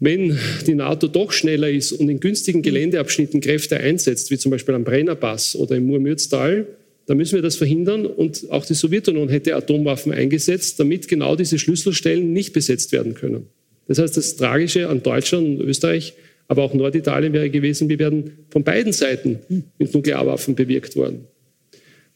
[0.00, 4.74] wenn die NATO doch schneller ist und in günstigen Geländeabschnitten Kräfte einsetzt, wie zum Beispiel
[4.74, 6.66] am Brennerpass oder im Murmürztal,
[7.06, 8.06] dann müssen wir das verhindern.
[8.06, 13.46] Und auch die Sowjetunion hätte Atomwaffen eingesetzt, damit genau diese Schlüsselstellen nicht besetzt werden können.
[13.86, 16.14] Das heißt, das Tragische an Deutschland und Österreich,
[16.48, 19.38] aber auch Norditalien wäre gewesen, wir werden von beiden Seiten
[19.78, 21.26] mit Nuklearwaffen bewirkt worden.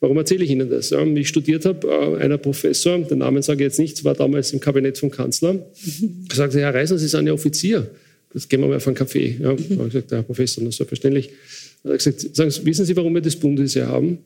[0.00, 0.92] Warum erzähle ich Ihnen das?
[0.92, 4.52] Wie ich studiert habe, äh, einer Professor, den Namen sage ich jetzt nicht, war damals
[4.52, 6.26] im Kabinett vom Kanzler, mhm.
[6.32, 7.90] sagte, Herr Reisner, Sie sind ja Offizier.
[8.32, 9.36] Jetzt gehen wir mal auf einen Kaffee.
[9.40, 9.78] Ja, mhm.
[9.78, 11.30] habe ich gesagt, Herr Professor, das ist selbstverständlich.
[11.82, 14.18] Er hat gesagt, sagen Sie, wissen Sie, warum wir das Bundesheer haben?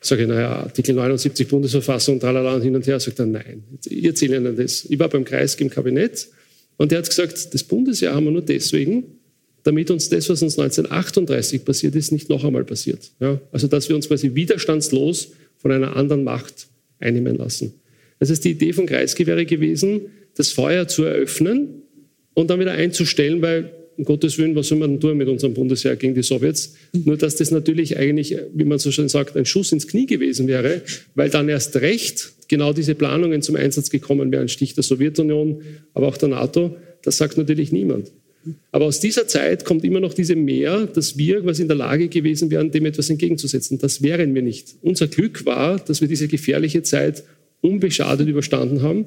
[0.00, 3.00] Sage ich, naja, Artikel 79 Bundesverfassung, tralala und hin und her.
[3.00, 4.84] Sagt er, nein, ich erzähle Ihnen das.
[4.84, 6.28] Ich war beim Kreis im Kabinett
[6.76, 9.04] und der hat gesagt, das Bundesheer haben wir nur deswegen,
[9.64, 13.10] damit uns das, was uns 1938 passiert ist, nicht noch einmal passiert.
[13.18, 13.40] Ja?
[13.50, 16.68] Also dass wir uns quasi widerstandslos von einer anderen Macht
[17.00, 17.74] einnehmen lassen.
[18.20, 20.02] Das ist die Idee von Kreisky wäre gewesen,
[20.36, 21.82] das Feuer zu eröffnen
[22.34, 25.54] und dann wieder einzustellen, weil um Gottes Willen, was soll man denn tun mit unserem
[25.54, 26.74] Bundesheer gegen die Sowjets?
[26.92, 30.48] Nur, dass das natürlich eigentlich, wie man so schön sagt, ein Schuss ins Knie gewesen
[30.48, 30.82] wäre,
[31.14, 35.62] weil dann erst recht genau diese Planungen zum Einsatz gekommen wären, Stich der Sowjetunion,
[35.94, 36.76] aber auch der NATO.
[37.02, 38.10] Das sagt natürlich niemand.
[38.72, 42.08] Aber aus dieser Zeit kommt immer noch diese Mehr, dass wir quasi in der Lage
[42.08, 43.78] gewesen wären, dem etwas entgegenzusetzen.
[43.78, 44.74] Das wären wir nicht.
[44.82, 47.24] Unser Glück war, dass wir diese gefährliche Zeit
[47.60, 49.06] unbeschadet überstanden haben.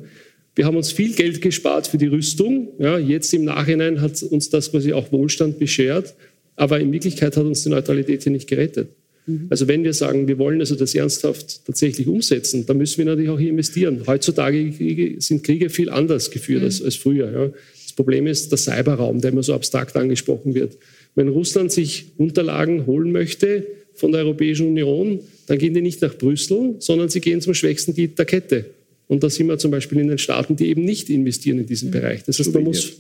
[0.56, 2.70] Wir haben uns viel Geld gespart für die Rüstung.
[2.80, 6.16] Ja, jetzt im Nachhinein hat uns das quasi auch Wohlstand beschert.
[6.56, 8.90] Aber in Wirklichkeit hat uns die Neutralität hier nicht gerettet.
[9.28, 9.48] Mhm.
[9.50, 13.30] Also wenn wir sagen, wir wollen also das ernsthaft tatsächlich umsetzen, dann müssen wir natürlich
[13.30, 14.02] auch hier investieren.
[14.08, 14.74] Heutzutage
[15.20, 16.66] sind Kriege viel anders geführt mhm.
[16.66, 17.32] als, als, früher.
[17.32, 17.52] Ja.
[17.84, 20.78] Das Problem ist der Cyberraum, der immer so abstrakt angesprochen wird.
[21.14, 26.16] Wenn Russland sich Unterlagen holen möchte von der Europäischen Union, dann gehen die nicht nach
[26.16, 28.66] Brüssel, sondern sie gehen zum schwächsten Glied der Kette.
[29.08, 31.90] Und da sind wir zum Beispiel in den Staaten, die eben nicht investieren in diesen
[31.90, 31.94] mhm.
[31.94, 32.24] Bereich.
[32.24, 32.94] Das heißt, man muss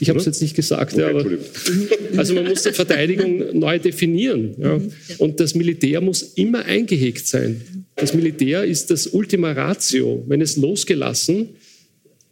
[0.00, 1.24] ich habe es jetzt nicht gesagt, okay, ja, aber
[2.16, 4.54] also man muss die Verteidigung neu definieren.
[4.58, 4.80] Ja.
[5.18, 7.60] Und das Militär muss immer eingehegt sein.
[7.94, 10.24] Das Militär ist das Ultima Ratio.
[10.26, 11.50] Wenn es losgelassen,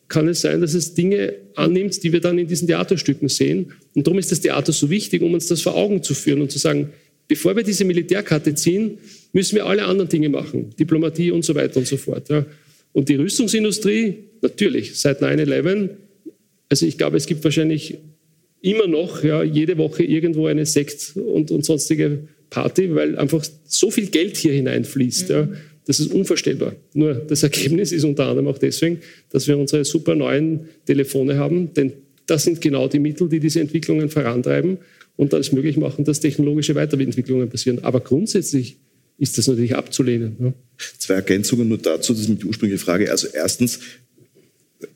[0.09, 3.73] kann es sein, dass es Dinge annimmt, die wir dann in diesen Theaterstücken sehen.
[3.95, 6.51] Und darum ist das Theater so wichtig, um uns das vor Augen zu führen und
[6.51, 6.91] zu sagen,
[7.29, 8.99] bevor wir diese Militärkarte ziehen,
[9.33, 12.29] müssen wir alle anderen Dinge machen, Diplomatie und so weiter und so fort.
[12.29, 12.45] Ja.
[12.93, 15.91] Und die Rüstungsindustrie, natürlich, seit 9-11
[16.71, 17.99] also ich glaube, es gibt wahrscheinlich
[18.63, 23.91] immer noch ja, jede Woche irgendwo eine Sekt und, und sonstige Party, weil einfach so
[23.91, 25.29] viel Geld hier hineinfließt.
[25.29, 25.35] Mhm.
[25.35, 25.49] Ja,
[25.87, 26.75] das ist unvorstellbar.
[26.95, 29.01] Nur das Ergebnis ist unter anderem auch deswegen,
[29.31, 31.93] dass wir unsere super neuen Telefone haben, denn
[32.27, 34.79] das sind genau die Mittel, die diese Entwicklungen vorantreiben
[35.17, 37.81] und dann es möglich machen, dass technologische Weiterentwicklungen passieren.
[37.83, 38.77] Aber grundsätzlich
[39.19, 40.37] ist das natürlich abzulehnen.
[40.41, 40.53] Ja.
[40.99, 43.11] Zwei Ergänzungen nur dazu, das ist die ursprüngliche Frage.
[43.11, 43.81] Also erstens,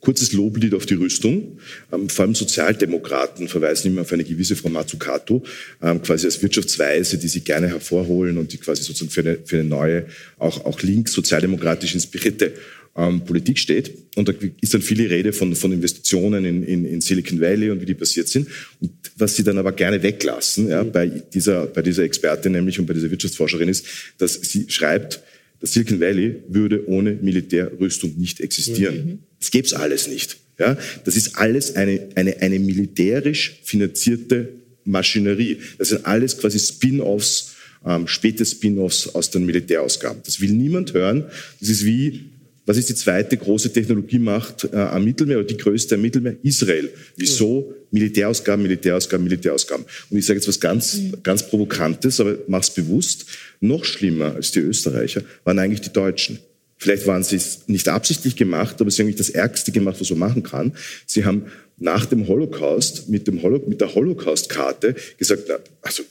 [0.01, 1.59] kurzes Loblied auf die Rüstung.
[1.93, 5.43] Ähm, vor allem Sozialdemokraten verweisen immer auf eine gewisse Frau Mazzucato,
[5.82, 9.57] ähm, quasi als Wirtschaftsweise, die sie gerne hervorholen und die quasi sozusagen für eine, für
[9.57, 10.07] eine neue,
[10.39, 12.55] auch, auch links sozialdemokratisch inspirierte
[12.97, 13.93] ähm, Politik steht.
[14.16, 17.80] Und da ist dann viele Rede von, von Investitionen in, in, in Silicon Valley und
[17.80, 18.49] wie die passiert sind.
[18.80, 22.87] Und was sie dann aber gerne weglassen ja, bei, dieser, bei dieser Expertin nämlich und
[22.87, 23.87] bei dieser Wirtschaftsforscherin ist,
[24.18, 25.20] dass sie schreibt,
[25.61, 28.97] das Silicon Valley würde ohne Militärrüstung nicht existieren.
[28.97, 29.18] Mhm.
[29.45, 30.39] Das gäbe es alles nicht.
[30.59, 30.79] Ja?
[31.05, 34.49] Das ist alles eine, eine, eine militärisch finanzierte
[34.85, 35.59] Maschinerie.
[35.77, 37.53] Das sind alles quasi Spin-offs,
[37.85, 40.23] ähm, späte Spin-offs aus den Militärausgaben.
[40.25, 41.25] Das will niemand hören.
[41.61, 42.31] Das ist wie
[42.67, 46.37] was ist die zweite große Technologiemacht äh, am Mittelmeer oder die größte am Mittelmeer?
[46.43, 46.89] Israel.
[47.15, 47.75] Wieso?
[47.91, 49.85] Militärausgaben, Militärausgaben, Militärausgaben.
[50.09, 51.23] Und ich sage jetzt was ganz, mhm.
[51.23, 53.27] ganz Provokantes, aber mach's bewusst.
[53.61, 56.39] Noch schlimmer als die Österreicher waren eigentlich die Deutschen.
[56.77, 60.11] Vielleicht waren sie es nicht absichtlich gemacht, aber sie haben eigentlich das Ärgste gemacht, was
[60.11, 60.72] man machen kann.
[61.07, 61.47] Sie haben
[61.77, 66.03] nach dem Holocaust mit, dem Holo mit der Holocaust-Karte gesagt, na, also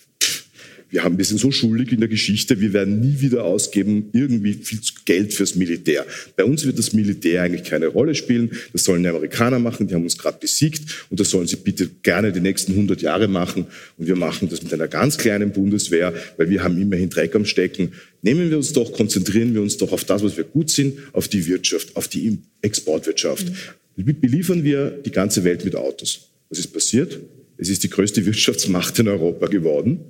[0.93, 4.53] wir, haben, wir sind so schuldig in der Geschichte, wir werden nie wieder ausgeben irgendwie
[4.53, 6.05] viel Geld fürs Militär.
[6.35, 8.51] Bei uns wird das Militär eigentlich keine Rolle spielen.
[8.73, 11.89] Das sollen die Amerikaner machen, die haben uns gerade besiegt und das sollen sie bitte
[12.03, 13.65] gerne die nächsten 100 Jahre machen.
[13.97, 17.45] Und wir machen das mit einer ganz kleinen Bundeswehr, weil wir haben immerhin Dreck am
[17.45, 17.93] Stecken.
[18.21, 21.27] Nehmen wir uns doch, konzentrieren wir uns doch auf das, was wir gut sind, auf
[21.27, 23.47] die Wirtschaft, auf die Exportwirtschaft.
[23.95, 24.21] Mhm.
[24.21, 26.29] Beliefern wir die ganze Welt mit Autos.
[26.51, 27.19] Was ist passiert?
[27.57, 30.01] Es ist die größte Wirtschaftsmacht in Europa geworden.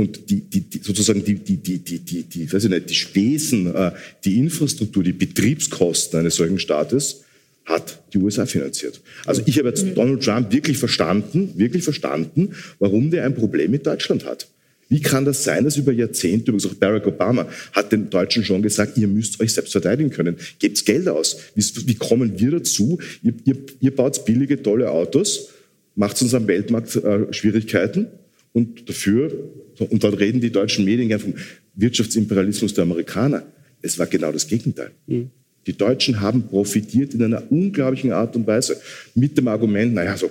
[0.00, 2.94] Und die, die, die, sozusagen die, die, die, die, die, die, weiß ich nicht, die
[2.94, 3.92] Spesen, äh,
[4.24, 7.20] die Infrastruktur, die Betriebskosten eines solchen Staates
[7.66, 9.02] hat die USA finanziert.
[9.26, 9.94] Also ich habe jetzt mhm.
[9.94, 14.48] Donald Trump wirklich verstanden, wirklich verstanden, warum der ein Problem mit Deutschland hat.
[14.88, 18.62] Wie kann das sein, dass über Jahrzehnte, übrigens auch Barack Obama hat den Deutschen schon
[18.62, 20.36] gesagt, ihr müsst euch selbst verteidigen können.
[20.58, 21.36] Gebt Geld aus.
[21.54, 22.98] Wie, wie, kommen wir dazu?
[23.22, 25.50] Ihr, ihr, ihr baut billige, tolle Autos,
[25.94, 28.06] macht uns am Weltmarkt äh, Schwierigkeiten
[28.52, 29.32] und dafür,
[29.78, 31.34] und dann reden die deutschen Medien gern vom
[31.74, 33.44] Wirtschaftsimperialismus der Amerikaner.
[33.82, 34.90] Es war genau das Gegenteil.
[35.06, 35.30] Mhm.
[35.66, 38.80] Die Deutschen haben profitiert in einer unglaublichen Art und Weise
[39.14, 40.30] mit dem Argument, naja, so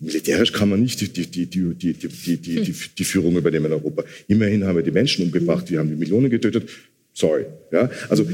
[0.00, 2.74] militärisch kann man nicht die, die, die, die hm.
[3.04, 4.04] Führung übernehmen in Europa.
[4.28, 6.68] Immerhin haben wir die Menschen umgebracht, wir haben die Millionen getötet.
[7.12, 7.46] Sorry.
[7.72, 7.88] Ja?
[8.08, 8.26] Also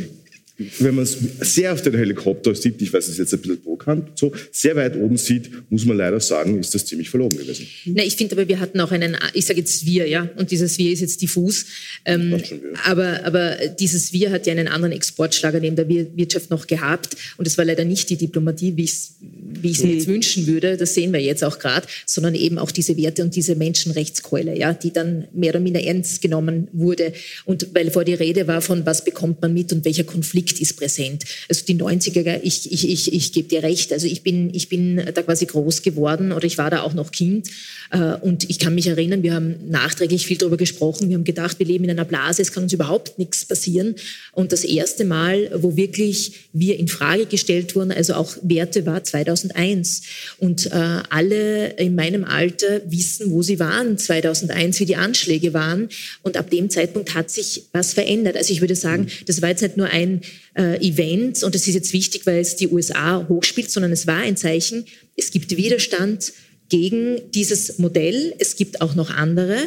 [0.79, 3.63] wenn man es sehr auf den Helikopter sieht, ich weiß, es ist jetzt ein bisschen
[3.63, 7.67] provokant, so sehr weit oben sieht, muss man leider sagen, ist das ziemlich verlogen gewesen.
[7.87, 10.79] Na, ich finde aber, wir hatten auch einen, ich sage jetzt wir, ja, und dieses
[10.79, 11.67] wir ist jetzt diffus.
[12.05, 12.41] Ähm,
[12.85, 17.17] aber, aber dieses wir hat ja einen anderen Exportschlager neben der Wirtschaft noch gehabt.
[17.37, 20.77] Und es war leider nicht die Diplomatie, wie ich es wie mir jetzt wünschen würde,
[20.77, 24.73] das sehen wir jetzt auch gerade, sondern eben auch diese Werte und diese Menschenrechtskeule, ja,
[24.73, 27.13] die dann mehr oder minder ernst genommen wurde.
[27.45, 30.61] Und weil vor die Rede war von, was bekommt man mit und welcher Konflikt Konflikt
[30.61, 31.25] ist präsent.
[31.49, 34.97] Also die 90er, ich, ich, ich, ich gebe dir recht, also ich bin, ich bin
[34.97, 37.49] da quasi groß geworden oder ich war da auch noch Kind.
[37.91, 41.59] Äh, und ich kann mich erinnern, wir haben nachträglich viel darüber gesprochen, wir haben gedacht,
[41.59, 43.95] wir leben in einer Blase, es kann uns überhaupt nichts passieren.
[44.33, 49.05] Und das erste Mal, wo wirklich wir in Frage gestellt wurden, also auch Werte war
[49.05, 50.03] 2001
[50.39, 55.89] und äh, alle in meinem Alter wissen, wo sie waren 2001, wie die Anschläge waren.
[56.23, 58.37] Und ab dem Zeitpunkt hat sich was verändert.
[58.37, 60.23] Also ich würde sagen, das war jetzt nicht nur ein
[60.55, 64.19] äh, Event und es ist jetzt wichtig, weil es die USA hochspielt, sondern es war
[64.19, 64.85] ein Zeichen,
[65.17, 66.33] es gibt Widerstand
[66.71, 68.35] gegen dieses Modell.
[68.39, 69.59] Es gibt auch noch andere.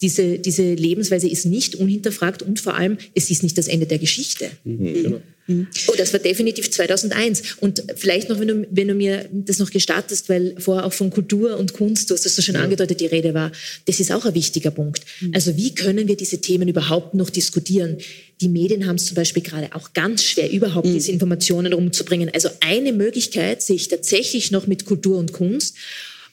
[0.00, 3.98] Diese, diese Lebensweise ist nicht unhinterfragt und vor allem, es ist nicht das Ende der
[3.98, 4.50] Geschichte.
[4.64, 5.20] Mhm, genau.
[5.50, 7.56] Oh, das war definitiv 2001.
[7.60, 11.10] Und vielleicht noch, wenn du, wenn du mir das noch gestattest, weil vorher auch von
[11.10, 12.62] Kultur und Kunst, du hast das so schon ja.
[12.62, 13.50] angedeutet, die Rede war,
[13.86, 15.02] das ist auch ein wichtiger Punkt.
[15.20, 15.32] Mhm.
[15.34, 17.96] Also wie können wir diese Themen überhaupt noch diskutieren?
[18.42, 20.92] Die Medien haben es zum Beispiel gerade auch ganz schwer, überhaupt mhm.
[20.92, 22.30] diese Informationen rumzubringen.
[22.34, 25.76] Also eine Möglichkeit sehe ich tatsächlich noch mit Kultur und Kunst.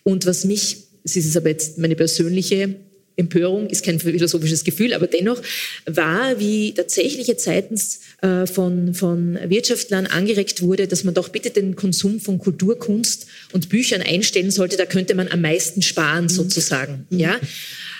[0.03, 2.75] Und was mich, das ist aber jetzt meine persönliche
[3.17, 5.41] Empörung ist kein philosophisches Gefühl, aber dennoch
[5.85, 11.49] war, wie tatsächlich jetzt seitens äh, von, von Wirtschaftlern angeregt wurde, dass man doch bitte
[11.49, 14.77] den Konsum von Kultur, Kunst und Büchern einstellen sollte.
[14.77, 16.29] Da könnte man am meisten sparen, mhm.
[16.29, 17.05] sozusagen.
[17.09, 17.19] Mhm.
[17.19, 17.39] Ja.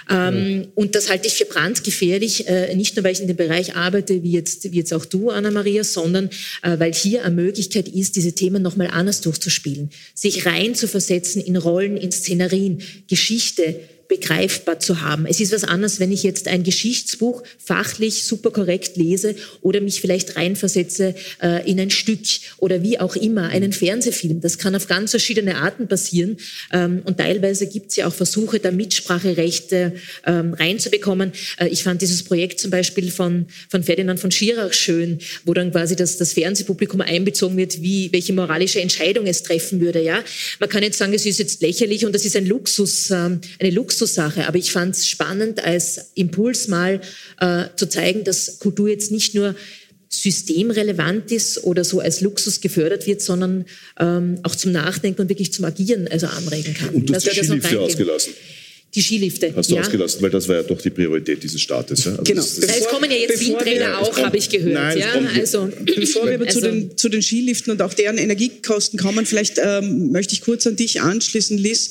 [0.09, 3.76] Ähm, und das halte ich für brandgefährlich, äh, nicht nur weil ich in dem Bereich
[3.76, 6.30] arbeite, wie jetzt, wie jetzt auch du, Anna-Maria, sondern
[6.61, 11.41] äh, weil hier eine Möglichkeit ist, diese Themen nochmal anders durchzuspielen, sich rein zu versetzen
[11.41, 15.26] in Rollen, in Szenerien, Geschichte, begreifbar zu haben.
[15.26, 20.01] Es ist was anderes, wenn ich jetzt ein Geschichtsbuch fachlich super korrekt lese oder mich
[20.01, 22.16] vielleicht reinversetze äh, in ein Stück
[22.58, 24.41] oder wie auch immer, einen Fernsehfilm.
[24.41, 26.38] Das kann auf ganz verschiedene Arten passieren.
[26.72, 29.93] Ähm, und teilweise gibt es ja auch Versuche, da Mitspracherechte
[30.26, 31.34] ähm, reinzubekommen.
[31.58, 35.72] Äh, ich fand dieses Projekt zum Beispiel von, von Ferdinand von Schirach schön, wo dann
[35.72, 40.01] quasi das, das Fernsehpublikum einbezogen wird, wie, welche moralische Entscheidung es treffen würde.
[40.01, 40.24] Ja?
[40.60, 43.72] Man kann jetzt sagen, es ist jetzt lächerlich und das ist ein Luxus, ähm, eine
[43.72, 47.00] Luxus Luxussache, aber ich fand es spannend, als Impuls mal
[47.39, 49.56] äh, zu zeigen, dass Kultur jetzt nicht nur
[50.10, 53.66] systemrelevant ist oder so als Luxus gefördert wird, sondern
[54.00, 56.89] ähm, auch zum Nachdenken und wirklich zum Agieren also anregen kann.
[56.89, 58.34] Und du hast die Skilifte ausgelassen.
[58.96, 59.54] Die Skilifte.
[59.56, 59.82] Hast du ja.
[59.82, 62.06] ausgelassen, weil das war ja doch die Priorität dieses Staates.
[62.06, 62.12] Ja?
[62.12, 62.41] Also genau.
[62.41, 64.74] Das, das es kommen ja jetzt Windräder auch, habe ich gehört.
[64.74, 65.14] Nein, ja?
[65.38, 69.26] also, Bevor wir aber also, zu, den, zu den Skiliften und auch deren Energiekosten kommen,
[69.26, 71.89] vielleicht ähm, möchte ich kurz an dich anschließen, Liz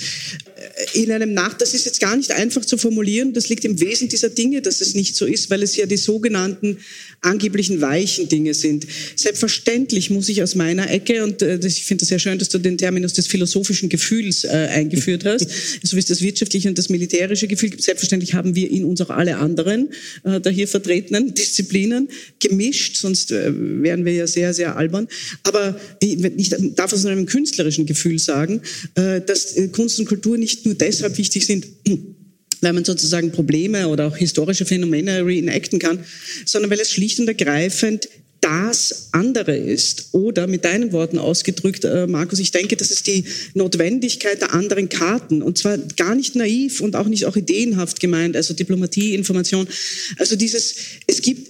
[0.94, 4.08] in einem Nach, das ist jetzt gar nicht einfach zu formulieren, das liegt im Wesen
[4.08, 6.78] dieser Dinge, dass es nicht so ist, weil es ja die sogenannten
[7.24, 8.86] angeblichen weichen Dinge sind.
[9.16, 12.58] Selbstverständlich muss ich aus meiner Ecke, und äh, ich finde es sehr schön, dass du
[12.58, 15.46] den Terminus des philosophischen Gefühls äh, eingeführt hast,
[15.82, 17.82] so wie es das wirtschaftliche und das militärische Gefühl gibt.
[17.82, 19.90] Selbstverständlich haben wir in uns auch alle anderen
[20.24, 22.08] äh, da hier vertretenen Disziplinen
[22.40, 25.08] gemischt, sonst äh, wären wir ja sehr, sehr albern.
[25.42, 28.60] Aber ich, ich darf aus einem künstlerischen Gefühl sagen,
[28.94, 31.66] äh, dass äh, Kunst und Kultur nicht nur deshalb wichtig sind,
[32.64, 36.00] weil man sozusagen Probleme oder auch historische Phänomene reenacten kann,
[36.44, 38.08] sondern weil es schlicht und ergreifend
[38.44, 40.08] das andere ist.
[40.12, 44.90] Oder mit deinen Worten ausgedrückt, äh, Markus, ich denke, das ist die Notwendigkeit der anderen
[44.90, 45.40] Karten.
[45.42, 49.66] Und zwar gar nicht naiv und auch nicht auch ideenhaft gemeint, also Diplomatie, Information.
[50.18, 50.74] Also dieses,
[51.06, 51.48] es gibt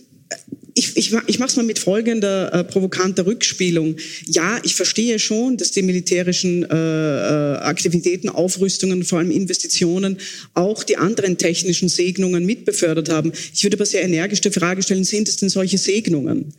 [0.76, 3.96] ich, ich, ich mache es mal mit folgender äh, provokanter Rückspielung.
[4.26, 10.18] Ja, ich verstehe schon, dass die militärischen äh, äh, Aktivitäten, Aufrüstungen, vor allem Investitionen
[10.54, 13.32] auch die anderen technischen Segnungen mitbefördert haben.
[13.54, 16.54] Ich würde aber sehr energisch die Frage stellen, sind es denn solche Segnungen?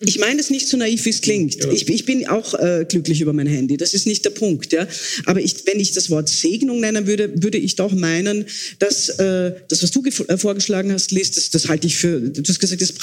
[0.00, 1.64] Ich meine es nicht so naiv, wie es klingt.
[1.64, 1.70] Ja.
[1.72, 4.74] Ich, ich, bin auch äh, glücklich über mein Handy, das ist nicht der Punkt.
[4.74, 4.86] Ja?
[5.24, 8.44] Aber ich, wenn ich das Wort Segnung nennen würde, würde ich doch meinen,
[8.78, 12.42] dass äh, das, was du äh, vorgeschlagen hast, Liz, das, das halte ich für, du
[12.46, 12.98] hast gesagt, das ist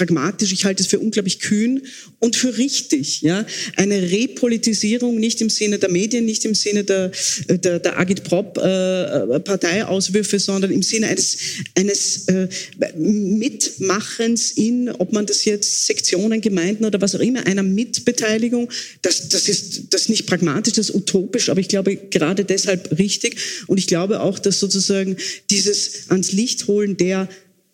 [0.51, 1.81] pragmatisch ich halte es für unglaublich kühn
[2.19, 3.21] und für richtig.
[3.21, 3.45] Ja?
[3.75, 7.11] Eine Repolitisierung nicht im Sinne der Medien, nicht im Sinne der,
[7.47, 11.37] der, der Agitprop-Parteiauswürfe, äh, sondern im Sinne eines,
[11.75, 12.47] eines äh,
[12.95, 18.69] Mitmachens in, ob man das jetzt Sektionen, Gemeinden oder was auch immer, einer Mitbeteiligung.
[19.01, 22.97] Das, das ist das ist nicht pragmatisch, das ist utopisch, aber ich glaube gerade deshalb
[22.97, 23.37] richtig.
[23.67, 25.17] Und ich glaube auch, dass sozusagen
[25.49, 27.29] dieses ans Licht holen der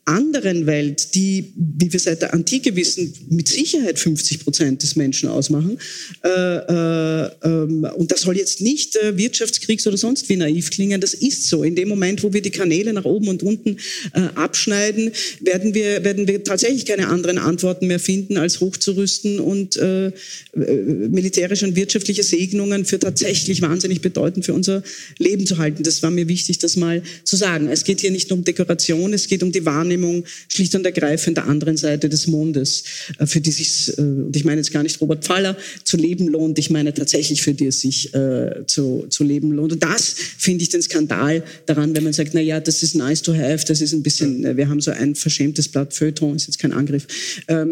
[0.08, 5.28] anderen Welt, die, wie wir seit der Antike wissen, mit Sicherheit 50 Prozent des Menschen
[5.28, 5.78] ausmachen.
[6.24, 11.01] Äh, äh, ähm, und das soll jetzt nicht äh, Wirtschaftskriegs- oder sonst wie naiv klingen.
[11.01, 11.64] Das ist so.
[11.64, 13.78] In dem Moment, wo wir die Kanäle nach oben und unten
[14.14, 19.76] äh, abschneiden, werden wir, werden wir tatsächlich keine anderen Antworten mehr finden, als hochzurüsten und
[19.76, 20.12] äh, äh,
[20.53, 24.84] militärische und wirtschaftliche Segnungen für tatsächlich wahnsinnig bedeutend für unser
[25.18, 25.84] Leben zu halten.
[25.84, 27.68] Das war mir wichtig, das mal zu sagen.
[27.68, 31.38] Es geht hier nicht um Dekoration, es geht um die Wahrnehmung Wahrnehmung schlicht und ergreifend
[31.38, 32.84] der anderen Seite des Mondes,
[33.20, 36.28] äh, für die sich, äh, und ich meine jetzt gar nicht Robert Pfaller, zu leben
[36.28, 39.74] lohnt, ich meine tatsächlich für die es sich äh, zu, zu leben lohnt.
[39.74, 43.22] Und das finde ich den Skandal daran, wenn man sagt, na ja, das ist nice
[43.22, 46.60] to have, das ist ein bisschen, wir haben so ein verschämtes Blatt Feuilleton, ist jetzt
[46.60, 47.08] kein Angriff.
[47.48, 47.72] Ähm,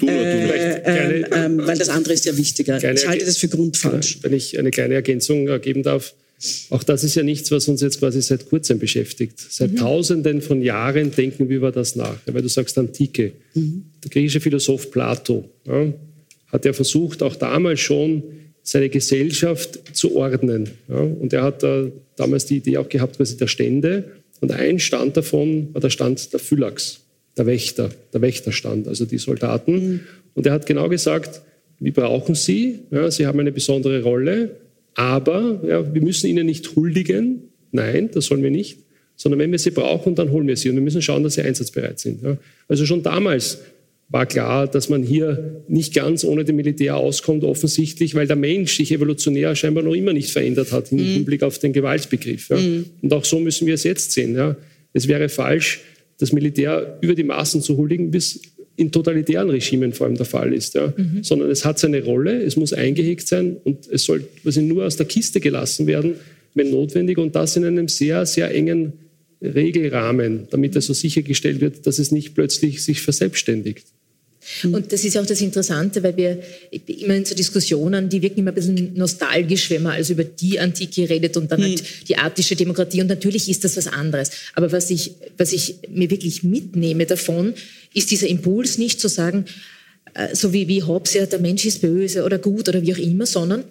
[0.00, 2.76] du, du äh, ähm, weil das andere ist ja wichtiger.
[2.76, 4.18] Ich halte das für grundfalsch.
[4.22, 6.14] Wenn ich eine kleine Ergänzung geben darf,
[6.70, 9.38] auch das ist ja nichts, was uns jetzt quasi seit kurzem beschäftigt.
[9.38, 9.76] Seit mhm.
[9.76, 12.16] Tausenden von Jahren denken wir über das nach.
[12.26, 13.32] Weil du sagst Antike.
[13.54, 13.84] Mhm.
[14.02, 15.92] Der griechische Philosoph Plato ja,
[16.46, 18.22] hat ja versucht, auch damals schon
[18.62, 20.70] seine Gesellschaft zu ordnen.
[20.88, 21.86] Ja, und er hat da
[22.16, 24.04] damals die Idee auch gehabt, quasi der Stände.
[24.40, 27.00] Und ein Stand davon war der Stand der Phylax,
[27.36, 29.72] der Wächter, der Wächterstand, also die Soldaten.
[29.72, 30.00] Mhm.
[30.34, 31.42] Und er hat genau gesagt,
[31.80, 34.56] wir brauchen sie, ja, sie haben eine besondere Rolle,
[34.94, 37.42] aber ja, wir müssen ihnen nicht huldigen.
[37.72, 38.78] Nein, das sollen wir nicht.
[39.16, 40.70] Sondern wenn wir sie brauchen, dann holen wir sie.
[40.70, 42.22] Und wir müssen schauen, dass sie einsatzbereit sind.
[42.22, 42.38] Ja.
[42.68, 43.58] Also schon damals
[44.08, 48.76] war klar, dass man hier nicht ganz ohne dem Militär auskommt, offensichtlich, weil der Mensch
[48.76, 51.12] sich evolutionär scheinbar noch immer nicht verändert hat im mhm.
[51.12, 52.48] Hinblick auf den Gewaltbegriff.
[52.48, 52.56] Ja.
[52.56, 52.86] Mhm.
[53.02, 54.34] Und auch so müssen wir es jetzt sehen.
[54.34, 54.56] Ja.
[54.92, 55.80] Es wäre falsch,
[56.18, 58.40] das Militär über die Maßen zu huldigen, bis
[58.80, 60.74] in totalitären Regimen vor allem der Fall ist.
[60.74, 60.92] Ja.
[60.96, 61.22] Mhm.
[61.22, 64.96] Sondern es hat seine Rolle, es muss eingehegt sein und es soll quasi nur aus
[64.96, 66.14] der Kiste gelassen werden,
[66.54, 68.94] wenn notwendig und das in einem sehr, sehr engen
[69.42, 73.86] Regelrahmen, damit also sichergestellt wird, dass es nicht plötzlich sich verselbstständigt.
[74.62, 74.74] Mhm.
[74.74, 76.42] Und das ist auch das Interessante, weil wir
[76.86, 80.58] immer in so Diskussionen, die wirken immer ein bisschen nostalgisch, wenn man also über die
[80.58, 83.00] Antike redet und dann halt die attische Demokratie.
[83.00, 84.30] Und natürlich ist das was anderes.
[84.54, 87.54] Aber was ich, was ich mir wirklich mitnehme davon,
[87.94, 89.46] ist dieser Impuls nicht zu sagen,
[90.14, 92.98] äh, so wie, wie Hobbes, ja, der Mensch ist böse oder gut oder wie auch
[92.98, 93.64] immer, sondern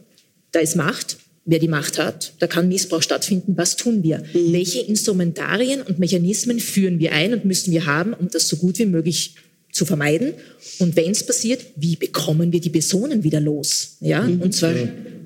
[0.51, 1.17] da ist Macht.
[1.45, 3.57] Wer die Macht hat, da kann Missbrauch stattfinden.
[3.57, 4.19] Was tun wir?
[4.19, 4.53] Mhm.
[4.53, 8.77] Welche Instrumentarien und Mechanismen führen wir ein und müssen wir haben, um das so gut
[8.77, 9.33] wie möglich
[9.71, 10.33] zu vermeiden.
[10.79, 13.97] Und wenn es passiert, wie bekommen wir die Personen wieder los?
[13.99, 14.41] Ja, mhm.
[14.41, 14.73] und zwar.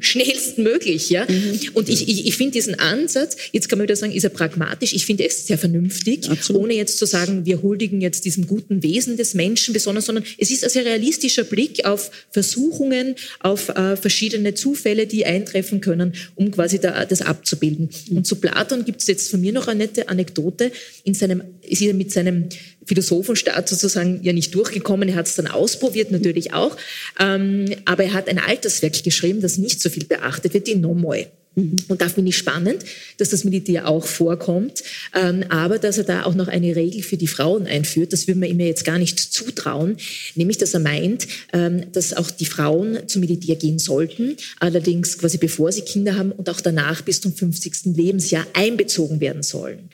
[0.03, 1.09] Schnellstmöglich.
[1.09, 1.59] Ja, mhm.
[1.73, 4.93] und ich, ich, ich finde diesen Ansatz, jetzt kann man wieder sagen, ist er pragmatisch.
[4.93, 6.63] Ich finde es sehr vernünftig, Absolut.
[6.63, 10.51] ohne jetzt zu sagen, wir huldigen jetzt diesem guten Wesen des Menschen besonders, sondern es
[10.51, 16.51] ist ein sehr realistischer Blick auf Versuchungen, auf äh, verschiedene Zufälle, die eintreffen können, um
[16.51, 17.89] quasi da, das abzubilden.
[18.09, 18.17] Mhm.
[18.17, 20.71] Und zu Platon gibt es jetzt von mir noch eine nette Anekdote.
[21.03, 22.49] In seinem, ist er mit seinem
[22.85, 25.09] Philosophenstaat sozusagen ja nicht durchgekommen.
[25.09, 26.75] Er hat es dann ausprobiert, natürlich auch.
[27.19, 31.27] Ähm, aber er hat ein Alterswerk geschrieben, das nicht so viel beachtet wird, die Nomoi.
[31.55, 31.75] Mhm.
[31.87, 32.83] Und da finde ich spannend,
[33.17, 34.83] dass das Militär auch vorkommt,
[35.13, 38.11] ähm, aber dass er da auch noch eine Regel für die Frauen einführt.
[38.11, 39.97] Das würde man ihm jetzt gar nicht zutrauen,
[40.35, 45.37] nämlich dass er meint, ähm, dass auch die Frauen zum Militär gehen sollten, allerdings quasi
[45.37, 47.95] bevor sie Kinder haben und auch danach bis zum 50.
[47.95, 49.89] Lebensjahr einbezogen werden sollen.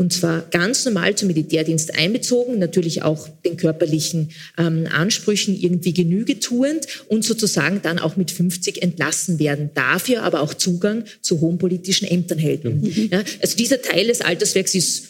[0.00, 6.38] Und zwar ganz normal zum Militärdienst einbezogen, natürlich auch den körperlichen ähm, Ansprüchen irgendwie Genüge
[6.38, 9.70] tuend und sozusagen dann auch mit 50 entlassen werden.
[9.74, 12.80] Dafür aber auch Zugang zu hohen politischen Ämtern hätten.
[12.80, 13.08] Mhm.
[13.10, 15.08] Ja, also dieser Teil des Alterswerks ist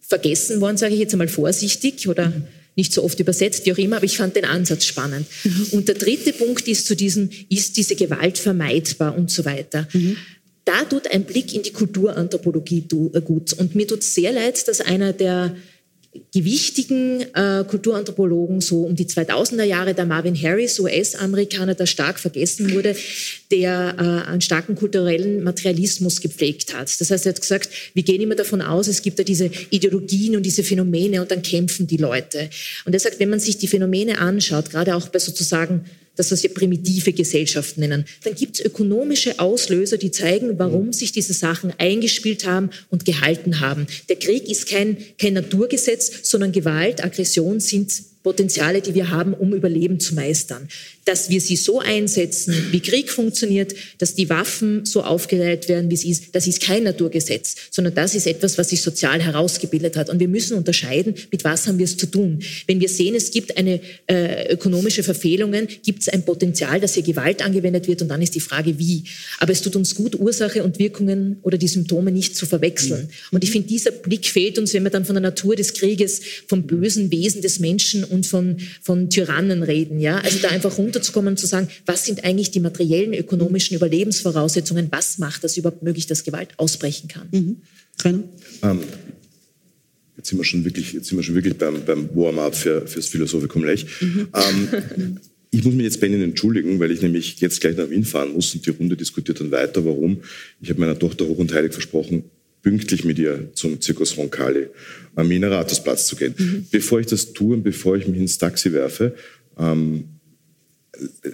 [0.00, 2.44] vergessen worden, sage ich jetzt einmal vorsichtig oder mhm
[2.76, 5.28] nicht so oft übersetzt, wie auch immer, aber ich fand den Ansatz spannend.
[5.44, 5.66] Mhm.
[5.70, 9.86] Und der dritte Punkt ist zu diesem, ist diese Gewalt vermeidbar und so weiter.
[9.92, 10.16] Mhm
[10.64, 13.52] da tut ein Blick in die Kulturanthropologie äh, gut.
[13.54, 15.54] Und mir tut sehr leid, dass einer der
[16.32, 22.72] gewichtigen äh, Kulturanthropologen so um die 2000er Jahre, der Marvin Harris, US-Amerikaner, der stark vergessen
[22.72, 22.94] wurde,
[23.50, 27.00] der äh, einen starken kulturellen Materialismus gepflegt hat.
[27.00, 30.36] Das heißt, er hat gesagt, wir gehen immer davon aus, es gibt da diese Ideologien
[30.36, 32.48] und diese Phänomene und dann kämpfen die Leute.
[32.84, 35.84] Und er sagt, wenn man sich die Phänomene anschaut, gerade auch bei sozusagen
[36.16, 38.04] das, was wir primitive Gesellschaften nennen.
[38.22, 43.60] Dann gibt es ökonomische Auslöser, die zeigen, warum sich diese Sachen eingespielt haben und gehalten
[43.60, 43.86] haben.
[44.08, 47.92] Der Krieg ist kein, kein Naturgesetz, sondern Gewalt, Aggression sind
[48.24, 50.66] Potenziale, die wir haben, um Überleben zu meistern.
[51.04, 55.94] Dass wir sie so einsetzen, wie Krieg funktioniert, dass die Waffen so aufgereiht werden, wie
[55.94, 60.08] es ist, das ist kein Naturgesetz, sondern das ist etwas, was sich sozial herausgebildet hat.
[60.08, 62.40] Und wir müssen unterscheiden, mit was haben wir es zu tun.
[62.66, 67.02] Wenn wir sehen, es gibt eine äh, ökonomische Verfehlungen, gibt es ein Potenzial, dass hier
[67.02, 69.04] Gewalt angewendet wird und dann ist die Frage, wie.
[69.38, 73.10] Aber es tut uns gut, Ursache und Wirkungen oder die Symptome nicht zu verwechseln.
[73.32, 76.22] Und ich finde, dieser Blick fehlt uns, wenn wir dann von der Natur des Krieges,
[76.46, 80.00] vom bösen Wesen des Menschen und von, von Tyrannen reden.
[80.00, 80.18] Ja?
[80.18, 85.18] Also da einfach runterzukommen und zu sagen, was sind eigentlich die materiellen, ökonomischen Überlebensvoraussetzungen, was
[85.18, 87.28] macht das überhaupt möglich, dass Gewalt ausbrechen kann.
[87.32, 87.56] Mhm.
[88.62, 88.80] Ähm,
[90.16, 93.08] jetzt sind wir schon wirklich, jetzt sind wir schon wirklich beim, beim Warm-up für, fürs
[93.08, 93.86] Philosophikum Lech.
[94.00, 94.28] Mhm.
[94.32, 95.18] Ähm,
[95.50, 98.32] ich muss mich jetzt bei Ihnen entschuldigen, weil ich nämlich jetzt gleich nach Wien fahren
[98.32, 99.84] muss und die Runde diskutiert dann weiter.
[99.84, 100.20] Warum?
[100.60, 102.24] Ich habe meiner Tochter hoch und heilig versprochen,
[102.64, 104.66] pünktlich mit ihr zum Zirkus Roncalli
[105.14, 106.34] am Mineratusplatz zu gehen.
[106.36, 106.66] Mhm.
[106.72, 109.14] Bevor ich das tue und bevor ich mich ins Taxi werfe,
[109.58, 110.04] ähm,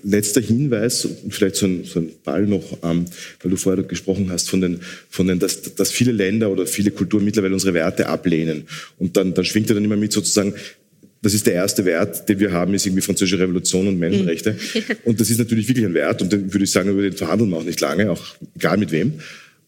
[0.03, 3.05] letzter Hinweis, vielleicht so ein, so ein Ball noch, ähm,
[3.41, 6.91] weil du vorher gesprochen hast von den, von den dass, dass viele Länder oder viele
[6.91, 8.64] Kulturen mittlerweile unsere Werte ablehnen.
[8.99, 10.55] Und dann, dann schwingt er dann immer mit sozusagen,
[11.22, 14.53] das ist der erste Wert, den wir haben, ist irgendwie französische Revolution und Menschenrechte.
[14.53, 14.97] Mhm.
[15.05, 17.51] Und das ist natürlich wirklich ein Wert und den würde ich sagen, über den verhandeln
[17.51, 18.24] wir auch nicht lange, auch
[18.57, 19.12] egal mit wem.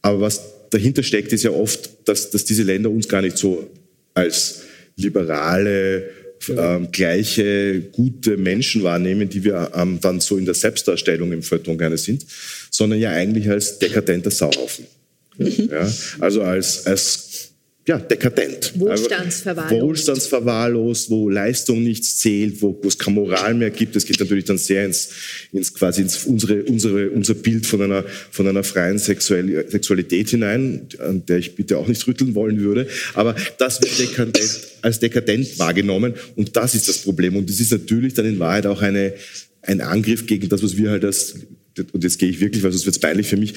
[0.01, 0.41] Aber was
[0.73, 3.71] dahinter steckt, ist ja oft, dass, dass diese Länder uns gar nicht so
[4.15, 4.63] als
[4.97, 6.11] liberale,
[6.49, 11.79] ähm, gleiche gute Menschen wahrnehmen, die wir ähm, dann so in der Selbstdarstellung im Feuilleton
[11.79, 12.27] gerne sind,
[12.71, 14.87] sondern ja eigentlich als dekadenter Sauhaufen.
[15.39, 15.69] Mhm.
[15.71, 17.32] Ja, also als, als
[17.85, 18.79] ja, dekadent.
[18.79, 19.83] Wohlstandsverwahrlost.
[19.83, 23.97] Wohlstandsverwahrlost, wo Leistung nichts zählt, wo, wo es keine Moral mehr gibt.
[23.97, 25.09] Das geht natürlich dann sehr ins,
[25.51, 31.27] ins quasi ins unsere, unsere, unser Bild von einer, von einer freien Sexualität hinein, an
[31.27, 32.87] der ich bitte auch nicht rütteln wollen würde.
[33.15, 37.35] Aber das wird dekadent, als dekadent wahrgenommen und das ist das Problem.
[37.35, 39.15] Und das ist natürlich dann in Wahrheit auch eine,
[39.63, 41.35] ein Angriff gegen das, was wir halt als
[41.93, 43.55] und jetzt gehe ich wirklich, weil sonst wird es peinlich für mich,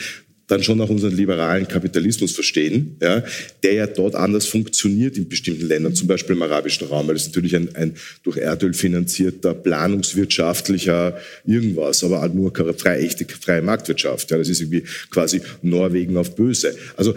[0.48, 3.24] dann schon auch unseren liberalen Kapitalismus verstehen, ja,
[3.64, 7.24] der ja dort anders funktioniert in bestimmten Ländern, zum Beispiel im arabischen Raum, weil das
[7.24, 13.62] ist natürlich ein, ein durch Erdöl finanzierter, planungswirtschaftlicher irgendwas, aber halt nur freie, echte freie
[13.62, 14.30] Marktwirtschaft.
[14.30, 16.76] Ja, das ist irgendwie quasi Norwegen auf Böse.
[16.96, 17.16] Also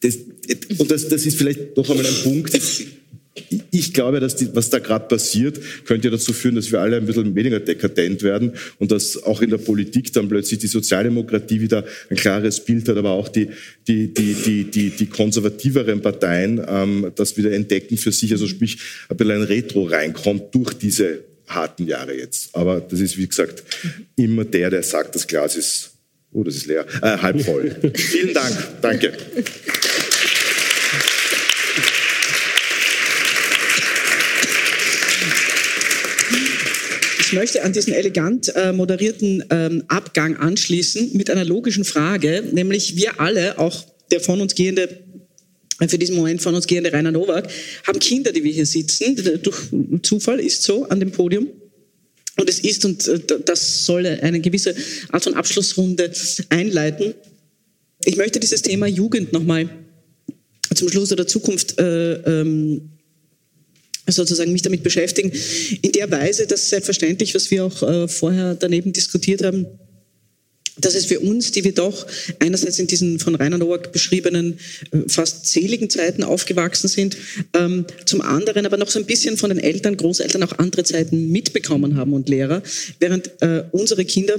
[0.00, 0.18] das,
[0.78, 2.54] und das, das ist vielleicht noch einmal ein Punkt,
[3.70, 7.06] ich glaube, dass die, was da gerade passiert, könnte dazu führen, dass wir alle ein
[7.06, 11.84] bisschen weniger dekadent werden und dass auch in der Politik dann plötzlich die Sozialdemokratie wieder
[12.10, 13.48] ein klares Bild hat, aber auch die,
[13.88, 18.78] die, die, die, die, die konservativeren Parteien ähm, das wieder entdecken für sich, also sprich
[19.08, 22.54] ein bisschen ein Retro reinkommt durch diese harten Jahre jetzt.
[22.54, 23.64] Aber das ist, wie gesagt,
[24.16, 25.90] immer der, der sagt, das Glas ist,
[26.32, 27.74] oh, das ist leer, äh, halb voll.
[27.94, 28.56] Vielen Dank.
[28.80, 29.12] Danke.
[37.34, 43.20] Möchte an diesen elegant äh, moderierten ähm, Abgang anschließen mit einer logischen Frage, nämlich wir
[43.20, 45.04] alle, auch der von uns gehende
[45.80, 47.48] äh, für diesen Moment von uns gehende Rainer Nowak,
[47.86, 49.16] haben Kinder, die wir hier sitzen.
[49.42, 49.58] Durch
[50.02, 51.48] Zufall ist so an dem Podium.
[52.36, 54.74] Und es ist, und äh, das soll eine gewisse
[55.10, 56.10] Art von Abschlussrunde
[56.48, 57.14] einleiten.
[58.04, 59.68] Ich möchte dieses Thema Jugend nochmal
[60.74, 62.90] zum Schluss oder Zukunft äh, ähm,
[64.06, 65.32] sozusagen mich damit beschäftigen.
[65.82, 69.66] In der Weise, dass selbstverständlich, was wir auch äh, vorher daneben diskutiert haben,
[70.76, 72.06] dass es für uns, die wir doch
[72.40, 74.58] einerseits in diesen von Rainer Nowak beschriebenen
[74.90, 77.16] äh, fast seligen Zeiten aufgewachsen sind,
[77.54, 81.30] ähm, zum anderen aber noch so ein bisschen von den Eltern, Großeltern auch andere Zeiten
[81.30, 82.62] mitbekommen haben und Lehrer,
[82.98, 84.36] während äh, unsere Kinder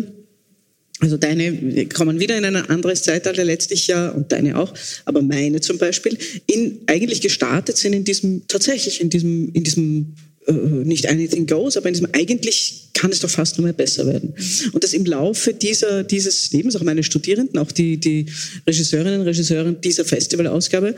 [1.01, 4.73] also deine kommen wieder in ein anderes Zeitalter letztlich ja und deine auch,
[5.03, 6.17] aber meine zum Beispiel,
[6.47, 10.15] in, eigentlich gestartet sind in diesem, tatsächlich in diesem, in diesem
[10.47, 14.07] äh, nicht anything goes, aber in diesem eigentlich kann es doch fast nur mehr besser
[14.07, 14.33] werden.
[14.71, 18.27] Und dass im Laufe dieser, dieses Lebens, auch meine Studierenden, auch die, die
[18.65, 19.27] Regisseurinnen
[19.67, 20.95] und dieser Festivalausgabe,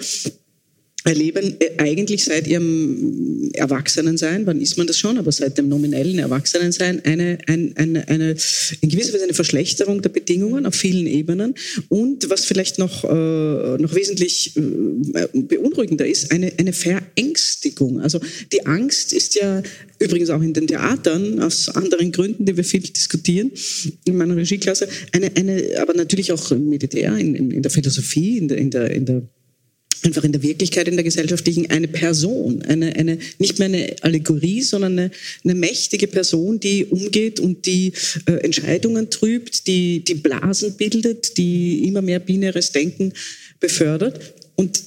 [1.07, 6.19] erleben äh, eigentlich seit ihrem Erwachsenensein, wann ist man das schon, aber seit dem nominellen
[6.19, 8.35] Erwachsenensein eine, eine, eine, eine
[8.81, 11.55] in gewisser Weise eine Verschlechterung der Bedingungen auf vielen Ebenen
[11.89, 14.61] und was vielleicht noch, äh, noch wesentlich äh,
[15.33, 18.01] beunruhigender ist, eine, eine Verängstigung.
[18.01, 18.19] Also
[18.51, 19.63] die Angst ist ja
[19.99, 23.51] übrigens auch in den Theatern aus anderen Gründen, die wir viel diskutieren
[24.05, 28.37] in meiner Regieklasse, eine, eine aber natürlich auch im Militär, in, in, in der Philosophie,
[28.37, 29.23] in der, in der, in der
[30.03, 34.61] einfach in der Wirklichkeit, in der gesellschaftlichen, eine Person, eine, eine, nicht mehr eine Allegorie,
[34.61, 35.11] sondern eine,
[35.43, 37.93] eine mächtige Person, die umgeht und die
[38.25, 43.13] äh, Entscheidungen trübt, die, die Blasen bildet, die immer mehr binäres Denken
[43.59, 44.33] befördert.
[44.55, 44.81] Und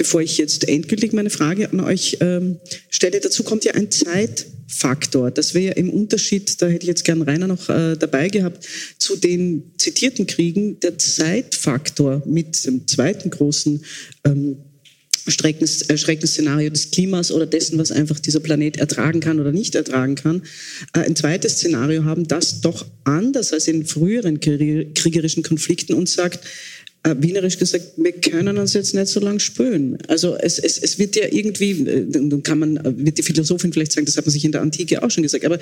[0.00, 5.30] bevor ich jetzt endgültig meine Frage an euch ähm, stelle, dazu kommt ja ein Zeitfaktor.
[5.30, 9.16] Das wäre im Unterschied, da hätte ich jetzt gern Rainer noch äh, dabei gehabt, zu
[9.16, 13.84] den zitierten Kriegen, der Zeitfaktor mit dem zweiten großen
[14.24, 14.56] ähm,
[15.28, 20.44] Schreckensszenario des Klimas oder dessen, was einfach dieser Planet ertragen kann oder nicht ertragen kann,
[20.94, 26.40] äh, ein zweites Szenario haben, das doch anders als in früheren kriegerischen Konflikten uns sagt,
[26.44, 26.48] äh,
[27.04, 29.96] wienerisch gesagt, wir können uns jetzt nicht so lange spüren.
[30.08, 33.72] Also es, es, es wird ja irgendwie, äh, dann kann man, äh, wird die Philosophin
[33.72, 35.58] vielleicht sagen, das hat man sich in der Antike auch schon gesagt, aber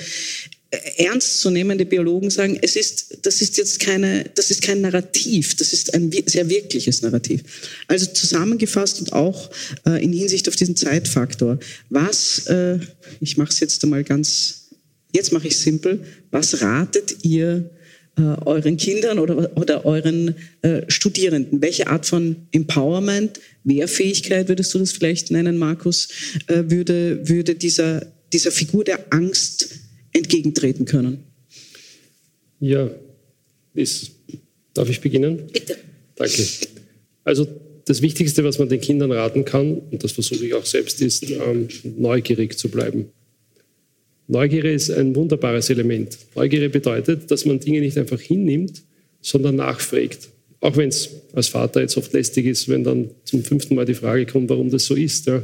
[0.97, 5.95] ernstzunehmende Biologen sagen, es ist, das ist jetzt keine, das ist kein Narrativ, das ist
[5.95, 7.43] ein sehr wirkliches Narrativ.
[7.86, 9.51] Also zusammengefasst und auch
[9.86, 11.59] äh, in Hinsicht auf diesen Zeitfaktor.
[11.89, 12.80] Was, äh,
[13.20, 14.69] ich mache es jetzt einmal ganz,
[15.15, 17.70] jetzt mache ich es simpel, was ratet ihr
[18.19, 21.62] äh, euren Kindern oder, oder euren äh, Studierenden?
[21.62, 26.09] Welche Art von Empowerment, Wehrfähigkeit würdest du das vielleicht nennen, Markus,
[26.49, 29.70] äh, würde, würde dieser, dieser Figur der Angst
[30.12, 31.24] entgegentreten können?
[32.61, 32.90] Ja,
[33.74, 34.11] ist,
[34.74, 35.43] darf ich beginnen?
[35.53, 35.77] Bitte.
[36.16, 36.43] Danke.
[37.24, 37.47] Also
[37.85, 41.31] das Wichtigste, was man den Kindern raten kann, und das versuche ich auch selbst, ist,
[41.31, 43.11] ähm, neugierig zu bleiben.
[44.28, 46.18] Neugierde ist ein wunderbares Element.
[46.34, 48.82] Neugierde bedeutet, dass man Dinge nicht einfach hinnimmt,
[49.22, 50.28] sondern nachfragt.
[50.60, 53.94] Auch wenn es als Vater jetzt oft lästig ist, wenn dann zum fünften Mal die
[53.94, 55.26] Frage kommt, warum das so ist.
[55.26, 55.42] Ja.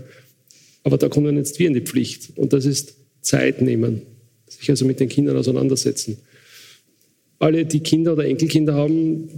[0.83, 2.37] Aber da kommen jetzt wir in die Pflicht.
[2.37, 4.03] Und das ist Zeit nehmen,
[4.47, 6.19] sich also mit den Kindern auseinandersetzen.
[7.39, 9.29] Alle, die Kinder oder Enkelkinder haben,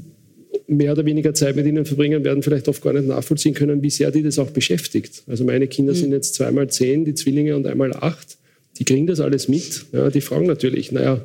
[0.66, 3.90] mehr oder weniger Zeit mit ihnen verbringen, werden vielleicht oft gar nicht nachvollziehen können, wie
[3.90, 5.23] sehr die das auch beschäftigt.
[5.28, 5.98] Also meine Kinder mhm.
[5.98, 8.39] sind jetzt zweimal zehn, die Zwillinge und einmal acht.
[8.78, 9.86] Die kriegen das alles mit.
[9.93, 11.23] Ja, die fragen natürlich, naja,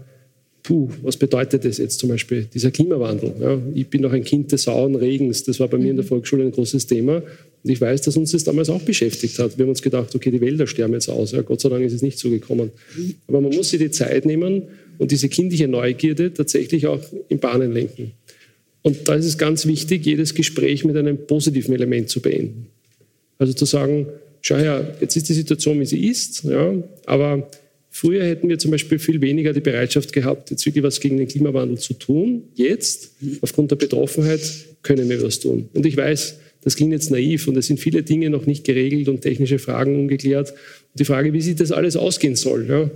[0.63, 3.33] puh, was bedeutet das jetzt zum Beispiel, dieser Klimawandel?
[3.39, 6.05] Ja, ich bin noch ein Kind des sauren Regens, das war bei mir in der
[6.05, 6.09] mhm.
[6.09, 7.17] Volksschule ein großes Thema.
[7.63, 9.57] Und ich weiß, dass uns das damals auch beschäftigt hat.
[9.57, 11.31] Wir haben uns gedacht, okay, die Wälder sterben jetzt aus.
[11.31, 12.71] Ja, Gott sei Dank ist es nicht so gekommen.
[13.27, 14.63] Aber man muss sich die Zeit nehmen
[14.97, 18.13] und diese kindliche Neugierde tatsächlich auch in Bahnen lenken.
[18.81, 22.67] Und da ist es ganz wichtig, jedes Gespräch mit einem positiven Element zu beenden.
[23.37, 24.07] Also zu sagen,
[24.41, 26.73] schau her, jetzt ist die Situation, wie sie ist, ja,
[27.05, 27.49] aber
[27.89, 31.27] früher hätten wir zum Beispiel viel weniger die Bereitschaft gehabt, jetzt wirklich was gegen den
[31.27, 32.43] Klimawandel zu tun.
[32.55, 33.11] Jetzt,
[33.41, 34.41] aufgrund der Betroffenheit,
[34.83, 35.69] können wir was tun.
[35.73, 39.07] Und ich weiß, das klingt jetzt naiv und es sind viele Dinge noch nicht geregelt
[39.09, 40.51] und technische Fragen ungeklärt.
[40.51, 42.67] Und die Frage, wie sich das alles ausgehen soll.
[42.67, 42.89] Ja.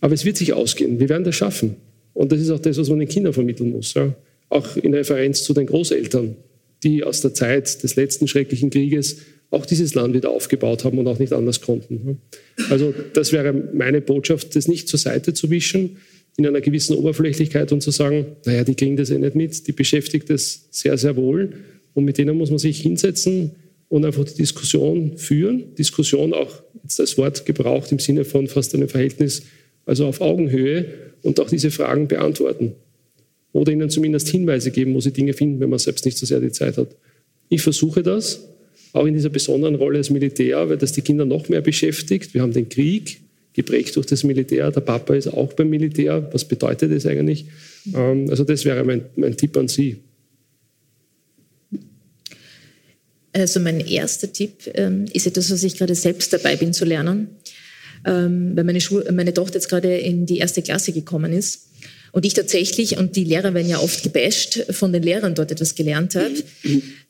[0.00, 1.00] Aber es wird sich ausgehen.
[1.00, 1.76] Wir werden das schaffen.
[2.14, 3.94] Und das ist auch das, was man den Kindern vermitteln muss.
[3.94, 4.14] Ja
[4.54, 6.36] auch in Referenz zu den Großeltern,
[6.82, 9.18] die aus der Zeit des letzten schrecklichen Krieges
[9.54, 12.18] auch dieses Land wieder aufgebaut haben und auch nicht anders konnten.
[12.70, 15.96] Also das wäre meine Botschaft, das nicht zur Seite zu wischen,
[16.36, 19.72] in einer gewissen Oberflächlichkeit und zu sagen, naja, die kriegen das eh nicht mit, die
[19.72, 21.52] beschäftigt es sehr, sehr wohl
[21.94, 23.52] und mit denen muss man sich hinsetzen
[23.88, 25.74] und einfach die Diskussion führen.
[25.76, 29.42] Diskussion auch jetzt das Wort gebraucht im Sinne von fast einem Verhältnis,
[29.86, 30.86] also auf Augenhöhe
[31.22, 32.72] und auch diese Fragen beantworten
[33.52, 36.40] oder ihnen zumindest Hinweise geben, wo sie Dinge finden, wenn man selbst nicht so sehr
[36.40, 36.88] die Zeit hat.
[37.48, 38.48] Ich versuche das,
[38.94, 42.32] auch in dieser besonderen Rolle als Militär, weil das die Kinder noch mehr beschäftigt.
[42.32, 43.20] Wir haben den Krieg,
[43.52, 44.70] geprägt durch das Militär.
[44.70, 46.28] Der Papa ist auch beim Militär.
[46.32, 47.46] Was bedeutet das eigentlich?
[47.92, 49.96] Ähm, also das wäre mein, mein Tipp an Sie.
[53.32, 57.28] Also mein erster Tipp ähm, ist etwas, was ich gerade selbst dabei bin zu lernen,
[58.06, 58.78] ähm, weil meine,
[59.12, 61.66] meine Tochter jetzt gerade in die erste Klasse gekommen ist.
[62.14, 65.74] Und ich tatsächlich, und die Lehrer werden ja oft gebasht, von den Lehrern dort etwas
[65.74, 66.32] gelernt habe,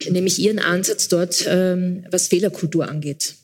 [0.09, 3.35] nämlich ihren Ansatz dort, ähm, was Fehlerkultur angeht.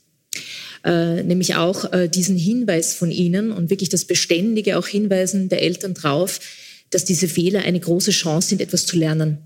[0.84, 5.60] Äh, nämlich auch äh, diesen Hinweis von Ihnen und wirklich das beständige auch Hinweisen der
[5.60, 6.40] Eltern drauf,
[6.88, 9.36] dass diese Fehler eine große Chance sind, etwas zu lernen.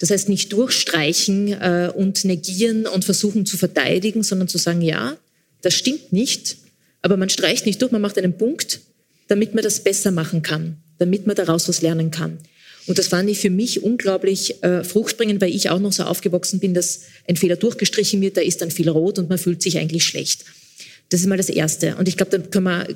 [0.00, 5.16] Das heißt, nicht durchstreichen äh, und negieren und versuchen zu verteidigen, sondern zu sagen, ja,
[5.62, 6.56] das stimmt nicht,
[7.00, 8.80] aber man streicht nicht durch, man macht einen Punkt,
[9.28, 12.38] damit man das besser machen kann damit man daraus was lernen kann.
[12.86, 16.60] Und das fand ich für mich unglaublich äh, fruchtbringend, weil ich auch noch so aufgewachsen
[16.60, 19.78] bin, dass ein Fehler durchgestrichen wird, da ist dann viel rot und man fühlt sich
[19.78, 20.44] eigentlich schlecht.
[21.08, 21.96] Das ist mal das Erste.
[21.96, 22.86] Und ich glaube, da können wir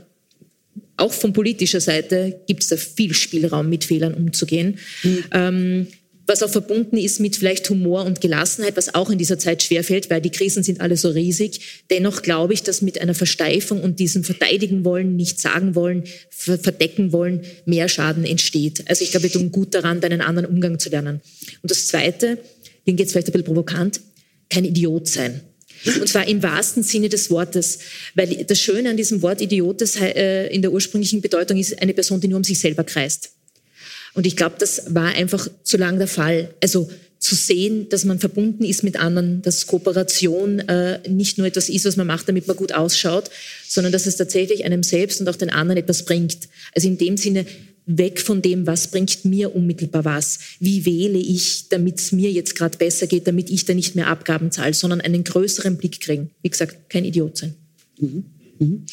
[0.97, 4.79] auch von politischer Seite gibt es da viel Spielraum, mit Fehlern umzugehen.
[5.03, 5.25] Mhm.
[5.33, 5.87] Ähm,
[6.29, 10.11] was auch verbunden ist mit vielleicht Humor und Gelassenheit, was auch in dieser Zeit schwerfällt,
[10.11, 11.61] weil die Krisen sind alle so riesig.
[11.91, 17.13] Dennoch glaube ich, dass mit einer Versteifung und diesem Verteidigen wollen, nicht sagen wollen, verdecken
[17.13, 18.85] wollen, mehr Schaden entsteht.
[18.89, 21.21] Also ich glaube, wir tun gut daran, einen anderen Umgang zu lernen.
[21.63, 22.39] Und das Zweite,
[22.85, 24.01] klingt jetzt vielleicht ein bisschen provokant,
[24.51, 25.41] kein Idiot sein.
[26.01, 27.79] Und zwar im wahrsten Sinne des Wortes.
[28.15, 32.21] Weil das Schöne an diesem Wort Idiot äh, in der ursprünglichen Bedeutung ist eine Person,
[32.21, 33.31] die nur um sich selber kreist.
[34.19, 36.53] Und ich glaube, das war einfach zu lang der Fall.
[36.61, 36.91] Also
[37.21, 41.85] zu sehen, dass man verbunden ist mit anderen, dass Kooperation äh, nicht nur etwas ist,
[41.85, 43.31] was man macht, damit man gut ausschaut,
[43.69, 46.49] sondern dass es tatsächlich einem selbst und auch den anderen etwas bringt.
[46.75, 47.47] Also in dem Sinne
[47.87, 52.57] weg von dem, was bringt mir unmittelbar was, wie wähle ich, damit es mir jetzt
[52.57, 56.31] gerade besser geht, damit ich da nicht mehr Abgaben zahle, sondern einen größeren Blick kriegen.
[56.43, 57.55] Wie gesagt, kein Idiot sein.
[58.01, 58.25] Mhm.
[58.59, 58.87] Mhm.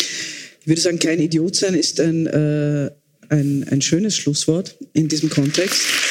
[0.62, 2.92] Ich würde sagen, kein Idiot sein ist ein äh
[3.30, 6.05] ein, ein schönes Schlusswort in diesem Kontext.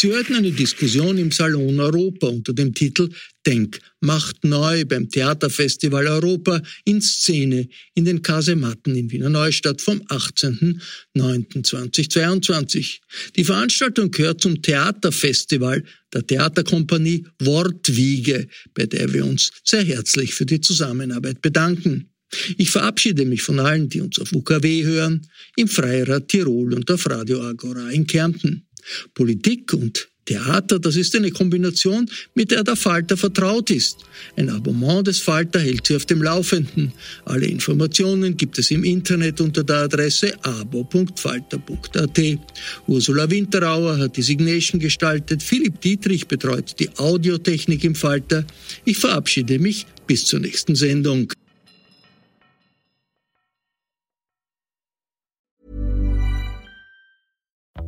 [0.00, 3.08] Sie hörten eine Diskussion im Salon Europa unter dem Titel
[3.44, 10.00] Denk, macht neu beim Theaterfestival Europa in Szene in den Kasematten in Wiener Neustadt vom
[10.02, 13.00] 18.09.2022.
[13.34, 15.82] Die Veranstaltung gehört zum Theaterfestival
[16.14, 22.08] der Theaterkompanie Wortwiege, bei der wir uns sehr herzlich für die Zusammenarbeit bedanken.
[22.56, 25.26] Ich verabschiede mich von allen, die uns auf UKW hören,
[25.56, 28.67] im Freirad Tirol und auf Radio Agora in Kärnten.
[29.14, 33.96] Politik und Theater, das ist eine Kombination, mit der der Falter vertraut ist.
[34.36, 36.92] Ein Abonnement des Falter hält Sie auf dem Laufenden.
[37.24, 42.20] Alle Informationen gibt es im Internet unter der Adresse abo.falter.at.
[42.86, 48.44] Ursula Winterauer hat die Signation gestaltet, Philipp Dietrich betreut die Audiotechnik im Falter.
[48.84, 51.32] Ich verabschiede mich bis zur nächsten Sendung.